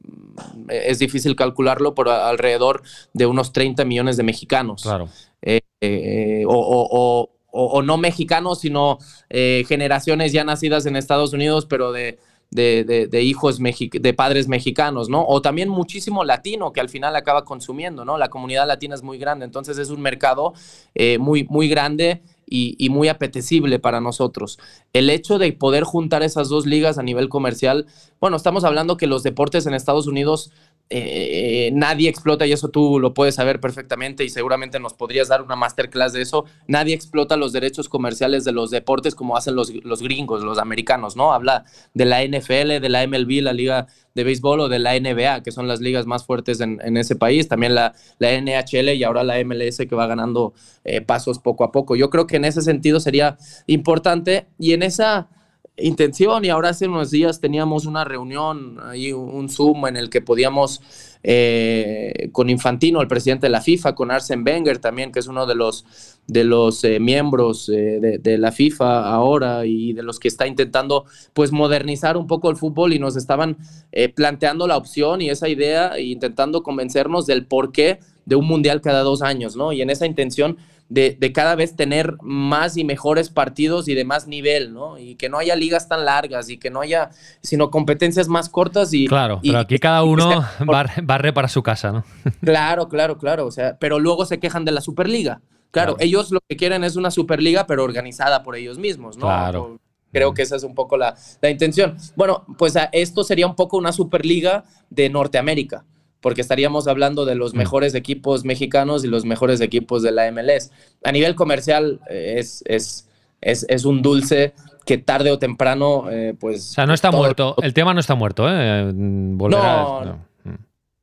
es 0.70 0.99
difícil 0.99 1.36
calcularlo, 1.36 1.93
pero 1.95 2.11
alrededor 2.11 2.84
de 3.14 3.26
unos 3.26 3.51
30 3.51 3.84
millones 3.86 4.16
de 4.16 4.24
mexicanos. 4.24 4.84
Claro. 4.84 5.09
Eh, 5.41 5.59
eh, 5.82 6.45
o, 6.47 6.53
o, 6.53 7.30
o, 7.51 7.66
o, 7.66 7.82
no 7.82 7.97
mexicanos, 7.97 8.61
sino 8.61 8.97
eh, 9.30 9.66
generaciones 9.68 10.32
ya 10.32 10.45
nacidas 10.45 10.86
en 10.86 10.95
Estados 10.95 11.34
Unidos, 11.34 11.66
pero 11.66 11.91
de 11.91 12.18
de, 12.54 12.84
de, 12.84 13.08
de 13.08 13.22
hijos 13.22 13.60
de 13.60 14.14
padres 14.14 14.47
mexicanos, 14.47 15.10
¿no? 15.10 15.26
O 15.26 15.41
también 15.41 15.70
muchísimo 15.70 16.24
latino 16.24 16.72
que 16.72 16.82
al 16.82 16.89
final 16.89 17.16
acaba 17.16 17.45
consumiendo, 17.45 18.06
¿no? 18.06 18.18
La 18.18 18.30
comunidad 18.30 18.68
latina 18.68 18.95
es 18.95 19.04
muy 19.04 19.18
grande, 19.18 19.45
entonces 19.45 19.78
es 19.78 19.89
un 19.89 20.01
mercado 20.01 20.54
eh, 20.95 21.18
muy, 21.18 21.45
muy 21.49 21.68
grande 21.68 22.22
y, 22.45 22.76
y, 22.78 22.89
muy 22.89 23.08
apetecible 23.08 23.80
para 23.80 24.01
nosotros. 24.01 24.60
El 24.91 25.10
hecho 25.10 25.39
de 25.39 25.54
poder 25.54 25.84
juntar 25.84 26.24
esas 26.24 26.49
dos 26.49 26.66
ligas 26.66 26.97
a 26.97 27.04
nivel 27.04 27.30
comercial, 27.30 27.88
bueno, 28.20 28.38
estamos 28.38 28.64
hablando 28.64 28.97
que 28.97 29.08
los 29.08 29.24
deportes 29.24 29.66
en 29.66 29.74
Estados 29.74 30.08
Unidos 30.08 30.51
eh, 30.89 31.71
nadie 31.73 32.09
explota, 32.09 32.45
y 32.45 32.51
eso 32.51 32.69
tú 32.69 32.99
lo 32.99 33.13
puedes 33.13 33.36
saber 33.36 33.59
perfectamente 33.59 34.23
y 34.23 34.29
seguramente 34.29 34.79
nos 34.79 34.93
podrías 34.93 35.27
dar 35.27 35.41
una 35.41 35.55
masterclass 35.55 36.13
de 36.13 36.21
eso, 36.21 36.45
nadie 36.67 36.93
explota 36.93 37.36
los 37.36 37.51
derechos 37.51 37.89
comerciales 37.89 38.43
de 38.43 38.51
los 38.51 38.69
deportes 38.69 39.15
como 39.15 39.36
hacen 39.36 39.55
los, 39.55 39.73
los 39.84 40.01
gringos, 40.01 40.43
los 40.43 40.59
americanos, 40.59 41.15
¿no? 41.15 41.34
Habla 41.34 41.65
de 41.93 42.05
la 42.05 42.23
NFL, 42.23 42.79
de 42.79 42.89
la 42.89 43.07
MLB, 43.07 43.41
la 43.41 43.53
liga 43.53 43.88
de 44.13 44.23
béisbol 44.23 44.59
o 44.59 44.69
de 44.69 44.79
la 44.79 44.99
NBA, 44.99 45.41
que 45.41 45.51
son 45.51 45.67
las 45.67 45.81
ligas 45.81 46.05
más 46.05 46.25
fuertes 46.25 46.59
en, 46.59 46.79
en 46.84 46.97
ese 46.97 47.15
país, 47.15 47.47
también 47.47 47.73
la, 47.73 47.95
la, 48.19 48.39
NHL 48.39 48.89
y 48.89 49.03
ahora 49.03 49.23
la 49.23 49.43
MLS 49.43 49.77
que 49.77 49.95
va 49.95 50.05
ganando 50.05 50.53
eh, 50.84 51.01
pasos 51.01 51.39
poco 51.39 51.63
a 51.63 51.71
poco. 51.71 51.95
Yo 51.95 52.09
creo 52.09 52.27
que 52.27 52.36
en 52.36 52.45
ese 52.45 52.61
sentido 52.61 52.99
sería 52.99 53.38
importante 53.65 54.47
y 54.59 54.73
en 54.73 54.84
esa 54.84 55.29
intención 55.78 56.45
y 56.45 56.49
ahora 56.49 56.69
hace 56.69 56.88
unos 56.88 57.11
días 57.11 57.39
teníamos 57.39 57.86
una 57.86 58.03
reunión, 58.03 58.78
ahí 58.84 59.11
un 59.11 59.49
Zoom 59.49 59.88
en 59.88 59.97
el 59.97 60.09
que 60.09 60.21
podíamos 60.21 60.82
eh, 61.24 62.30
con 62.32 62.49
Infantino, 62.49 63.01
el 63.01 63.07
presidente 63.07 63.47
de 63.47 63.51
la 63.51 63.61
FIFA, 63.61 63.95
con 63.95 64.11
Arsen 64.11 64.43
Wenger 64.45 64.78
también, 64.80 65.11
que 65.11 65.19
es 65.19 65.28
uno 65.28 65.45
de 65.45 65.55
los, 65.55 65.86
de 66.28 66.43
los 66.43 66.84
eh, 66.84 66.99
miembros 66.99 67.69
eh, 67.69 68.19
de, 68.21 68.38
la 68.38 68.51
FIFA 68.51 69.09
ahora 69.09 69.65
y 69.65 69.93
de 69.93 70.03
los 70.03 70.19
que 70.19 70.28
está 70.28 70.47
intentando 70.47 71.05
pues 71.34 71.51
modernizar 71.51 72.17
un 72.17 72.28
poco 72.28 72.49
el 72.49 72.57
fútbol 72.57 72.93
y 72.93 72.99
nos 72.99 73.15
estaban 73.15 73.57
eh, 73.91 74.09
planteando 74.09 74.67
la 74.67 74.78
opción 74.78 75.21
y 75.21 75.30
esa 75.30 75.47
idea 75.47 75.95
e 75.95 76.03
intentando 76.03 76.61
convencernos 76.61 77.26
del 77.26 77.45
porqué 77.45 77.99
de 78.26 78.36
un 78.36 78.45
mundial 78.45 78.82
cada 78.82 79.01
dos 79.01 79.21
años, 79.21 79.55
¿no? 79.55 79.74
Y 79.74 79.82
en 79.82 79.89
esa 79.89 80.05
intención 80.05 80.57
de, 80.93 81.17
de, 81.19 81.33
cada 81.33 81.55
vez 81.55 81.75
tener 81.75 82.17
más 82.21 82.77
y 82.77 82.83
mejores 82.83 83.31
partidos 83.31 83.87
y 83.87 83.95
de 83.95 84.05
más 84.05 84.27
nivel, 84.27 84.75
¿no? 84.75 84.99
Y 84.99 85.15
que 85.15 85.27
no 85.27 85.39
haya 85.39 85.55
ligas 85.55 85.89
tan 85.89 86.05
largas 86.05 86.49
y 86.49 86.59
que 86.59 86.69
no 86.69 86.81
haya, 86.81 87.09
sino 87.41 87.71
competencias 87.71 88.27
más 88.27 88.47
cortas 88.47 88.93
y... 88.93 89.07
Claro, 89.07 89.39
y, 89.41 89.49
pero 89.49 89.59
aquí 89.61 89.79
cada 89.79 90.03
uno 90.03 90.45
barre, 90.59 91.01
barre, 91.01 91.33
para 91.33 91.47
su 91.47 91.63
casa, 91.63 91.91
¿no? 91.91 92.03
Claro, 92.41 92.89
claro, 92.89 93.17
claro, 93.17 93.47
o 93.47 93.51
sea, 93.51 93.75
pero 93.79 93.99
luego 93.99 94.27
se 94.27 94.39
quejan 94.39 94.65
de 94.65 94.71
la 94.71 94.81
Superliga. 94.81 95.41
Claro, 95.71 95.95
claro. 95.95 95.97
ellos 95.99 96.29
lo 96.29 96.41
que 96.47 96.57
quieren 96.57 96.83
es 96.83 96.95
una 96.95 97.09
Superliga, 97.09 97.65
pero 97.65 97.83
organizada 97.83 98.43
por 98.43 98.55
ellos 98.55 98.77
mismos, 98.77 99.17
¿no? 99.17 99.25
Claro. 99.25 99.79
Creo 100.11 100.35
que 100.35 100.43
esa 100.43 100.57
es 100.57 100.63
un 100.63 100.75
poco 100.75 100.95
la, 100.95 101.15
la 101.41 101.49
intención. 101.49 101.97
Bueno, 102.15 102.45
pues 102.59 102.75
esto 102.91 103.23
sería 103.23 103.47
un 103.47 103.55
poco 103.55 103.77
una 103.77 103.91
Superliga 103.91 104.63
de 104.91 105.09
Norteamérica 105.09 105.85
porque 106.24 106.39
estaríamos 106.39 106.88
hablando 106.88 107.26
de 107.26 107.36
los 107.36 107.53
mejores 107.53 107.93
equipos 107.93 108.45
mexicanos 108.45 109.03
y 109.03 109.07
los 109.07 109.26
mejores 109.26 109.59
equipos 109.59 110.01
de 110.01 110.13
la 110.13 110.32
MLS. 110.32 110.71
A 111.03 111.11
nivel 111.11 111.36
comercial 111.36 111.99
eh, 112.09 112.36
es, 112.38 112.63
es, 112.65 113.09
es, 113.41 113.65
es 113.67 113.84
un 113.84 114.01
dulce 114.01 114.53
que 114.86 114.97
tarde 114.97 115.32
o 115.32 115.38
temprano, 115.38 116.09
eh, 116.09 116.34
pues... 116.39 116.71
O 116.71 116.74
sea, 116.76 116.86
no 116.86 116.93
está 116.93 117.11
muerto, 117.11 117.57
el 117.61 117.74
tema 117.74 117.93
no 117.93 117.99
está 117.99 118.15
muerto, 118.15 118.45
¿eh? 118.47 118.89
Volverá, 118.93 119.84
no, 119.84 120.05
no, 120.05 120.19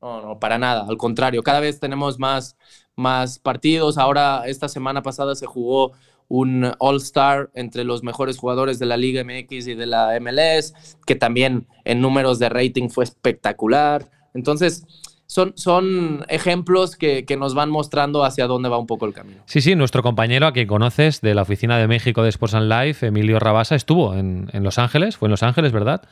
no, 0.00 0.22
no, 0.22 0.38
para 0.40 0.58
nada, 0.58 0.86
al 0.88 0.96
contrario, 0.96 1.42
cada 1.42 1.60
vez 1.60 1.78
tenemos 1.78 2.18
más, 2.18 2.56
más 2.96 3.38
partidos. 3.38 3.98
Ahora, 3.98 4.44
esta 4.46 4.68
semana 4.68 5.02
pasada 5.02 5.34
se 5.34 5.44
jugó 5.44 5.92
un 6.28 6.72
All-Star 6.78 7.50
entre 7.52 7.84
los 7.84 8.02
mejores 8.02 8.38
jugadores 8.38 8.78
de 8.78 8.86
la 8.86 8.96
Liga 8.96 9.22
MX 9.22 9.66
y 9.66 9.74
de 9.74 9.84
la 9.84 10.18
MLS, 10.18 10.72
que 11.04 11.14
también 11.14 11.66
en 11.84 12.00
números 12.00 12.38
de 12.38 12.48
rating 12.48 12.88
fue 12.88 13.04
espectacular. 13.04 14.08
Entonces, 14.32 14.86
son, 15.30 15.52
son 15.54 16.24
ejemplos 16.28 16.96
que, 16.96 17.24
que, 17.24 17.36
nos 17.36 17.54
van 17.54 17.70
mostrando 17.70 18.24
hacia 18.24 18.48
dónde 18.48 18.68
va 18.68 18.78
un 18.78 18.88
poco 18.88 19.06
el 19.06 19.12
camino. 19.12 19.42
Sí, 19.46 19.60
sí, 19.60 19.76
nuestro 19.76 20.02
compañero 20.02 20.48
a 20.48 20.52
quien 20.52 20.66
conoces 20.66 21.20
de 21.20 21.36
la 21.36 21.42
oficina 21.42 21.78
de 21.78 21.86
México 21.86 22.24
de 22.24 22.30
Sports 22.30 22.54
and 22.54 22.68
Life, 22.68 23.06
Emilio 23.06 23.38
Rabasa, 23.38 23.76
estuvo 23.76 24.16
en, 24.16 24.50
en 24.52 24.64
Los 24.64 24.80
Ángeles, 24.80 25.16
fue 25.16 25.28
en 25.28 25.30
Los 25.30 25.44
Ángeles, 25.44 25.70
¿verdad? 25.70 26.02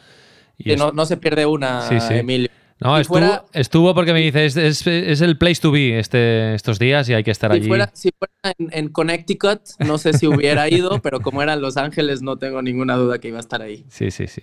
Y 0.57 0.77
no, 0.77 0.93
no, 0.93 1.05
se 1.05 1.17
pierde 1.17 1.47
una, 1.47 1.83
sí, 1.83 1.99
sí. 1.99 2.15
Emilio. 2.15 2.49
No, 2.79 2.97
estuvo, 2.97 3.19
fuera, 3.19 3.45
estuvo, 3.55 3.93
porque 3.93 4.13
me 4.13 4.21
dice, 4.21 4.45
es, 4.47 4.57
es, 4.57 4.87
es, 4.87 5.21
el 5.21 5.37
place 5.37 5.61
to 5.61 5.73
be 5.73 5.99
este, 5.99 6.55
estos 6.55 6.79
días 6.79 7.09
y 7.09 7.15
hay 7.15 7.25
que 7.25 7.33
estar 7.33 7.51
si 7.51 7.57
allí. 7.57 7.67
Fuera, 7.67 7.91
si 7.93 8.11
fuera 8.17 8.55
en, 8.57 8.69
en, 8.71 8.89
Connecticut, 8.91 9.63
no 9.81 9.99
sé 9.99 10.13
si 10.13 10.29
hubiera 10.29 10.69
ido, 10.69 10.91
pero 11.03 11.19
como 11.19 11.43
era 11.43 11.55
en 11.55 11.61
Los 11.61 11.77
Ángeles, 11.77 12.23
no 12.23 12.37
tengo 12.37 12.63
ninguna 12.63 12.95
duda 12.95 13.19
que 13.19 13.27
iba 13.27 13.39
a 13.39 13.41
estar 13.41 13.63
ahí. 13.63 13.85
Sí, 13.89 14.13
sí, 14.13 14.29
sí. 14.29 14.43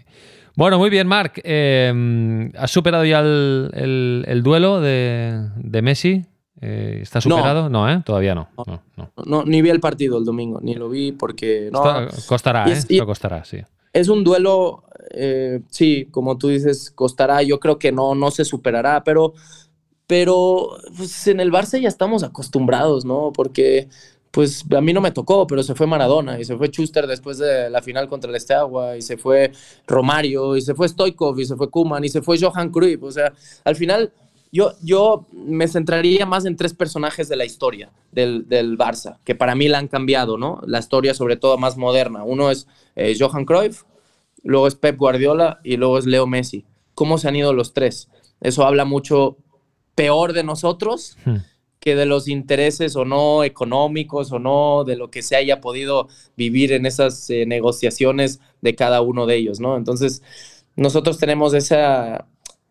Bueno, 0.56 0.78
muy 0.78 0.90
bien, 0.90 1.08
Marc. 1.08 1.42
Eh, 1.44 2.52
¿Has 2.58 2.72
superado 2.72 3.04
ya 3.06 3.20
el, 3.20 3.72
el, 3.74 4.26
el 4.28 4.44
duelo 4.44 4.80
de, 4.80 5.50
de 5.58 5.82
Messi? 5.82 6.26
Eh, 6.62 7.00
¿Está 7.02 7.20
superado? 7.20 7.70
No, 7.70 7.86
no 7.86 7.92
¿eh? 7.92 8.02
Todavía 8.06 8.34
no. 8.34 8.48
No, 8.66 8.82
no. 8.96 9.12
no, 9.26 9.44
Ni 9.44 9.62
vi 9.62 9.70
el 9.70 9.80
partido 9.80 10.18
el 10.18 10.26
domingo, 10.26 10.60
ni 10.62 10.76
lo 10.76 10.90
vi 10.90 11.12
porque... 11.12 11.70
No, 11.72 12.08
Esto 12.08 12.22
costará, 12.28 12.68
¿eh? 12.68 12.72
es, 12.72 12.90
Esto 12.90 13.06
costará, 13.06 13.44
sí. 13.44 13.58
Es 13.92 14.08
un 14.08 14.24
duelo, 14.24 14.84
eh, 15.12 15.62
sí, 15.70 16.08
como 16.12 16.38
tú 16.38 16.48
dices, 16.48 16.92
costará. 16.92 17.44
Yo 17.44 17.60
creo 17.60 17.78
que 17.78 17.92
no, 17.92 18.16
no 18.16 18.32
se 18.32 18.46
superará, 18.46 19.04
pero, 19.04 19.34
pero 20.08 20.78
pues 20.98 21.28
en 21.28 21.40
el 21.40 21.52
Barça 21.52 21.80
ya 21.80 21.88
estamos 21.88 22.24
acostumbrados, 22.24 23.06
¿no? 23.06 23.32
Porque 23.34 23.90
pues 24.36 24.66
a 24.76 24.82
mí 24.82 24.92
no 24.92 25.00
me 25.00 25.12
tocó, 25.12 25.48
pero 25.48 25.64
se 25.64 25.76
fue 25.76 25.88
Maradona 25.88 26.38
y 26.38 26.44
se 26.44 26.58
fue 26.58 26.68
Schuster 26.68 27.08
después 27.08 27.38
de 27.38 27.70
la 27.70 27.82
final 27.82 28.10
contra 28.10 28.30
el 28.30 28.36
Esteagua 28.36 28.98
y 28.98 29.02
se 29.02 29.16
fue 29.16 29.54
Romario 29.88 30.58
y 30.58 30.62
se 30.62 30.76
fue 30.76 30.90
Stoikov 30.90 31.40
y 31.40 31.46
se 31.46 31.56
fue 31.56 31.70
Kuman 31.70 32.04
y 32.04 32.10
se 32.10 32.22
fue 32.22 32.38
Johan 32.38 32.70
Cruyff. 32.70 33.02
O 33.04 33.12
sea, 33.14 33.32
al 33.64 33.78
final 33.78 34.12
yo, 34.52 34.74
yo 34.82 35.26
me 35.32 35.70
centraría 35.70 36.26
más 36.26 36.44
en 36.44 36.58
tres 36.58 36.74
personajes 36.74 37.30
de 37.30 37.38
la 37.38 37.46
historia 37.46 37.94
del, 38.12 38.46
del, 38.50 38.78
Barça, 38.78 39.20
que 39.24 39.36
para 39.36 39.56
mí 39.56 39.70
la 39.70 39.78
han 39.78 39.88
cambiado, 39.88 40.38
¿no? 40.38 40.60
La 40.68 40.80
historia 40.80 41.14
sobre 41.14 41.38
todo 41.38 41.58
más 41.58 41.78
moderna. 41.78 42.26
Uno 42.26 42.52
es 42.52 42.68
eh, 42.98 43.16
Johan 43.18 43.46
Cruyff, 43.46 43.84
luego 44.44 44.68
es 44.68 44.76
Pep 44.76 44.98
Guardiola 44.98 45.62
y 45.64 45.78
luego 45.78 45.98
es 45.98 46.06
Leo 46.06 46.28
Messi. 46.28 46.66
¿Cómo 46.94 47.20
se 47.20 47.30
han 47.30 47.38
ido 47.38 47.54
los 47.54 47.72
tres? 47.72 48.10
Eso 48.42 48.66
habla 48.66 48.84
mucho 48.84 49.38
peor 49.96 50.34
de 50.34 50.44
nosotros. 50.44 51.16
Hmm 51.24 51.38
que 51.86 51.96
de 51.96 52.08
los 52.08 52.28
intereses 52.28 52.96
o 52.96 53.06
no 53.06 53.44
económicos 53.44 54.32
o 54.32 54.40
no, 54.40 54.84
de 54.86 54.96
lo 54.98 55.12
que 55.12 55.22
se 55.22 55.36
haya 55.36 55.62
podido 55.62 56.08
vivir 56.36 56.74
en 56.74 56.88
esas 56.88 57.30
eh, 57.30 57.46
negociaciones 57.46 58.40
de 58.62 58.74
cada 58.76 59.02
uno 59.02 59.28
de 59.28 59.36
ellos, 59.36 59.60
¿no? 59.60 59.78
Entonces, 59.78 60.24
nosotros 60.76 61.20
tenemos 61.20 61.54
esa, 61.54 62.28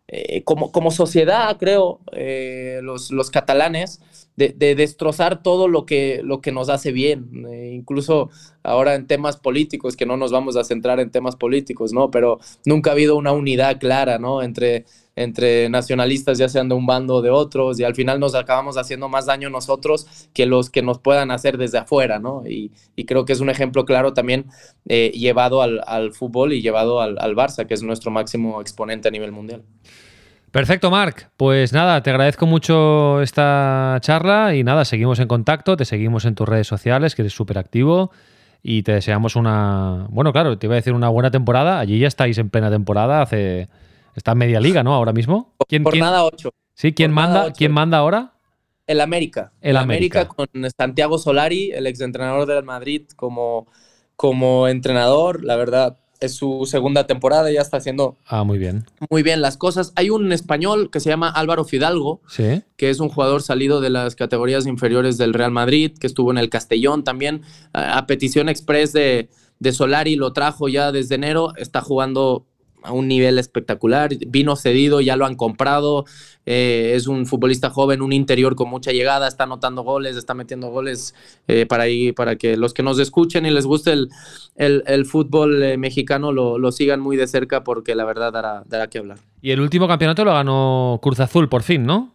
eh, 0.08 0.42
como, 0.42 0.72
como 0.72 0.90
sociedad, 0.90 1.56
creo, 1.58 2.00
eh, 2.10 2.80
los, 2.82 3.12
los 3.12 3.30
catalanes, 3.30 4.00
de, 4.36 4.48
de, 4.48 4.74
destrozar 4.74 5.44
todo 5.44 5.68
lo 5.68 5.86
que, 5.86 6.20
lo 6.24 6.40
que 6.40 6.50
nos 6.50 6.68
hace 6.68 6.90
bien, 6.90 7.46
incluso 7.72 8.30
ahora 8.64 8.96
en 8.96 9.06
temas 9.06 9.36
políticos, 9.36 9.94
que 9.94 10.06
no 10.06 10.16
nos 10.16 10.32
vamos 10.32 10.56
a 10.56 10.64
centrar 10.64 10.98
en 10.98 11.12
temas 11.12 11.36
políticos, 11.36 11.92
¿no? 11.92 12.10
Pero 12.10 12.40
nunca 12.64 12.90
ha 12.90 12.94
habido 12.94 13.14
una 13.14 13.30
unidad 13.30 13.78
clara, 13.78 14.18
¿no? 14.18 14.42
Entre, 14.42 14.86
entre 15.16 15.68
nacionalistas, 15.68 16.38
ya 16.38 16.48
sean 16.48 16.68
de 16.68 16.74
un 16.74 16.86
bando 16.86 17.16
o 17.16 17.22
de 17.22 17.30
otros, 17.30 17.78
y 17.78 17.84
al 17.84 17.94
final 17.94 18.20
nos 18.20 18.34
acabamos 18.34 18.76
haciendo 18.76 19.08
más 19.08 19.26
daño 19.26 19.50
nosotros 19.50 20.28
que 20.32 20.46
los 20.46 20.70
que 20.70 20.82
nos 20.82 20.98
puedan 20.98 21.30
hacer 21.30 21.58
desde 21.58 21.78
afuera, 21.78 22.18
¿no? 22.18 22.42
Y, 22.46 22.72
creo 23.06 23.24
que 23.24 23.34
es 23.34 23.40
un 23.40 23.50
ejemplo 23.50 23.84
claro 23.84 24.14
también 24.14 24.46
eh, 24.88 25.12
llevado 25.14 25.60
al, 25.60 25.82
al, 25.86 26.12
fútbol 26.12 26.52
y 26.52 26.62
llevado 26.62 27.00
al, 27.00 27.18
al 27.18 27.36
Barça, 27.36 27.66
que 27.66 27.74
es 27.74 27.82
nuestro 27.82 28.10
máximo 28.10 28.60
exponente 28.60 29.08
a 29.08 29.10
nivel 29.10 29.30
mundial. 29.30 29.62
Perfecto, 30.50 30.88
Marc. 30.90 31.30
Pues 31.36 31.72
nada, 31.72 32.00
te 32.02 32.10
agradezco 32.10 32.46
mucho 32.46 33.20
esta 33.20 33.98
charla 34.00 34.54
y 34.54 34.62
nada, 34.62 34.84
seguimos 34.84 35.18
en 35.18 35.26
contacto, 35.26 35.76
te 35.76 35.84
seguimos 35.84 36.24
en 36.26 36.36
tus 36.36 36.48
redes 36.48 36.68
sociales, 36.68 37.14
que 37.14 37.22
eres 37.22 37.32
súper 37.32 37.58
activo 37.58 38.12
y 38.62 38.82
te 38.82 38.92
deseamos 38.92 39.36
una, 39.36 40.06
bueno, 40.08 40.32
claro, 40.32 40.56
te 40.56 40.66
iba 40.66 40.74
a 40.74 40.76
decir 40.76 40.94
una 40.94 41.08
buena 41.08 41.30
temporada. 41.30 41.80
Allí 41.80 41.98
ya 41.98 42.06
estáis 42.06 42.38
en 42.38 42.50
plena 42.50 42.70
temporada, 42.70 43.20
hace 43.20 43.68
está 44.14 44.32
en 44.32 44.38
media 44.38 44.60
liga, 44.60 44.82
¿no? 44.82 44.94
Ahora 44.94 45.12
mismo. 45.12 45.54
¿Quién, 45.68 45.84
Jornada 45.84 46.24
8. 46.24 46.50
Sí, 46.74 46.92
¿quién 46.92 47.12
manda, 47.12 47.52
¿quién 47.52 47.72
manda 47.72 47.98
ahora? 47.98 48.34
El 48.86 49.00
América. 49.00 49.52
El, 49.60 49.70
el 49.70 49.76
América. 49.78 50.20
América. 50.20 50.34
con 50.34 50.70
Santiago 50.76 51.18
Solari, 51.18 51.70
el 51.72 51.86
exentrenador 51.86 52.46
del 52.46 52.64
Madrid, 52.64 53.02
como, 53.16 53.66
como 54.16 54.68
entrenador. 54.68 55.44
La 55.44 55.56
verdad, 55.56 55.98
es 56.20 56.34
su 56.34 56.66
segunda 56.66 57.06
temporada, 57.06 57.50
ya 57.50 57.60
está 57.60 57.76
haciendo 57.76 58.16
ah, 58.26 58.44
muy 58.44 58.58
bien. 58.58 58.84
muy 59.10 59.22
bien 59.22 59.40
las 59.40 59.56
cosas. 59.56 59.92
Hay 59.96 60.10
un 60.10 60.32
español 60.32 60.90
que 60.90 61.00
se 61.00 61.10
llama 61.10 61.28
Álvaro 61.28 61.64
Fidalgo, 61.64 62.20
¿Sí? 62.28 62.62
que 62.76 62.90
es 62.90 63.00
un 63.00 63.08
jugador 63.08 63.42
salido 63.42 63.80
de 63.80 63.90
las 63.90 64.16
categorías 64.16 64.66
inferiores 64.66 65.18
del 65.18 65.34
Real 65.34 65.50
Madrid, 65.50 65.92
que 65.98 66.06
estuvo 66.06 66.30
en 66.30 66.38
el 66.38 66.50
Castellón 66.50 67.04
también, 67.04 67.42
a, 67.72 67.98
a 67.98 68.06
petición 68.06 68.48
express 68.48 68.92
de, 68.92 69.28
de 69.58 69.72
Solari, 69.72 70.16
lo 70.16 70.32
trajo 70.32 70.68
ya 70.68 70.92
desde 70.92 71.14
enero, 71.14 71.54
está 71.56 71.80
jugando 71.80 72.46
a 72.84 72.92
un 72.92 73.08
nivel 73.08 73.38
espectacular, 73.38 74.10
vino 74.26 74.56
cedido, 74.56 75.00
ya 75.00 75.16
lo 75.16 75.26
han 75.26 75.34
comprado, 75.34 76.04
eh, 76.46 76.92
es 76.94 77.06
un 77.06 77.26
futbolista 77.26 77.70
joven, 77.70 78.02
un 78.02 78.12
interior 78.12 78.54
con 78.54 78.68
mucha 78.68 78.92
llegada, 78.92 79.26
está 79.26 79.44
anotando 79.44 79.82
goles, 79.82 80.16
está 80.16 80.34
metiendo 80.34 80.68
goles 80.68 81.14
eh, 81.48 81.66
para, 81.66 81.84
ahí, 81.84 82.12
para 82.12 82.36
que 82.36 82.56
los 82.56 82.74
que 82.74 82.82
nos 82.82 82.98
escuchen 82.98 83.46
y 83.46 83.50
les 83.50 83.66
guste 83.66 83.92
el, 83.92 84.10
el, 84.56 84.84
el 84.86 85.06
fútbol 85.06 85.62
eh, 85.62 85.76
mexicano 85.78 86.30
lo, 86.30 86.58
lo, 86.58 86.72
sigan 86.72 87.00
muy 87.00 87.16
de 87.16 87.26
cerca 87.26 87.64
porque 87.64 87.94
la 87.94 88.04
verdad 88.04 88.32
dará, 88.32 88.62
dará 88.66 88.88
que 88.88 88.98
hablar. 88.98 89.18
Y 89.40 89.50
el 89.50 89.60
último 89.60 89.88
campeonato 89.88 90.24
lo 90.24 90.32
ganó 90.32 91.00
Cruz 91.02 91.20
Azul 91.20 91.48
por 91.48 91.62
fin, 91.62 91.84
¿no? 91.84 92.13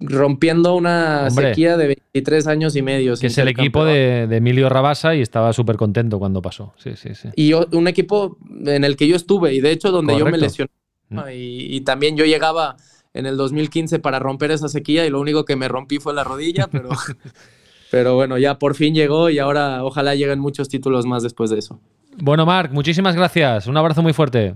Rompiendo 0.00 0.74
una 0.74 1.26
Hombre, 1.28 1.48
sequía 1.48 1.76
de 1.76 1.88
23 1.88 2.46
años 2.46 2.76
y 2.76 2.82
medio. 2.82 3.14
Que 3.16 3.26
es 3.26 3.38
el 3.38 3.48
equipo 3.48 3.84
de, 3.84 4.26
de, 4.26 4.36
Emilio 4.36 4.68
Rabasa 4.68 5.14
y 5.14 5.20
estaba 5.20 5.52
súper 5.52 5.76
contento 5.76 6.18
cuando 6.18 6.40
pasó. 6.42 6.74
Sí, 6.78 6.96
sí, 6.96 7.14
sí. 7.14 7.28
Y 7.36 7.48
yo, 7.48 7.66
un 7.72 7.86
equipo 7.86 8.38
en 8.64 8.84
el 8.84 8.96
que 8.96 9.06
yo 9.06 9.16
estuve 9.16 9.54
y 9.54 9.60
de 9.60 9.70
hecho 9.70 9.90
donde 9.90 10.14
Correcto. 10.14 10.30
yo 10.30 10.32
me 10.32 10.38
lesioné. 10.38 10.70
Mm. 11.10 11.18
Y, 11.32 11.76
y, 11.76 11.80
también 11.82 12.16
yo 12.16 12.24
llegaba 12.24 12.76
en 13.14 13.26
el 13.26 13.36
2015 13.36 13.98
para 13.98 14.18
romper 14.18 14.50
esa 14.52 14.68
sequía 14.68 15.06
y 15.06 15.10
lo 15.10 15.20
único 15.20 15.44
que 15.44 15.56
me 15.56 15.68
rompí 15.68 15.98
fue 15.98 16.14
la 16.14 16.24
rodilla, 16.24 16.68
pero, 16.68 16.90
pero 17.90 18.14
bueno, 18.14 18.38
ya 18.38 18.58
por 18.58 18.74
fin 18.74 18.94
llegó 18.94 19.30
y 19.30 19.38
ahora 19.38 19.84
ojalá 19.84 20.14
lleguen 20.14 20.38
muchos 20.38 20.68
títulos 20.68 21.06
más 21.06 21.22
después 21.22 21.50
de 21.50 21.58
eso. 21.58 21.80
Bueno, 22.16 22.46
Marc, 22.46 22.72
muchísimas 22.72 23.16
gracias. 23.16 23.66
Un 23.66 23.76
abrazo 23.76 24.02
muy 24.02 24.12
fuerte. 24.12 24.54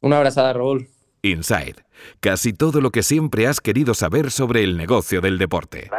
Una 0.00 0.16
abrazada, 0.16 0.52
Raúl. 0.52 0.88
Inside. 1.22 1.76
Casi 2.20 2.52
todo 2.52 2.80
lo 2.80 2.90
que 2.90 3.02
siempre 3.02 3.46
has 3.46 3.60
querido 3.60 3.94
saber 3.94 4.30
sobre 4.30 4.62
el 4.62 4.76
negocio 4.76 5.20
del 5.20 5.38
deporte. 5.38 5.90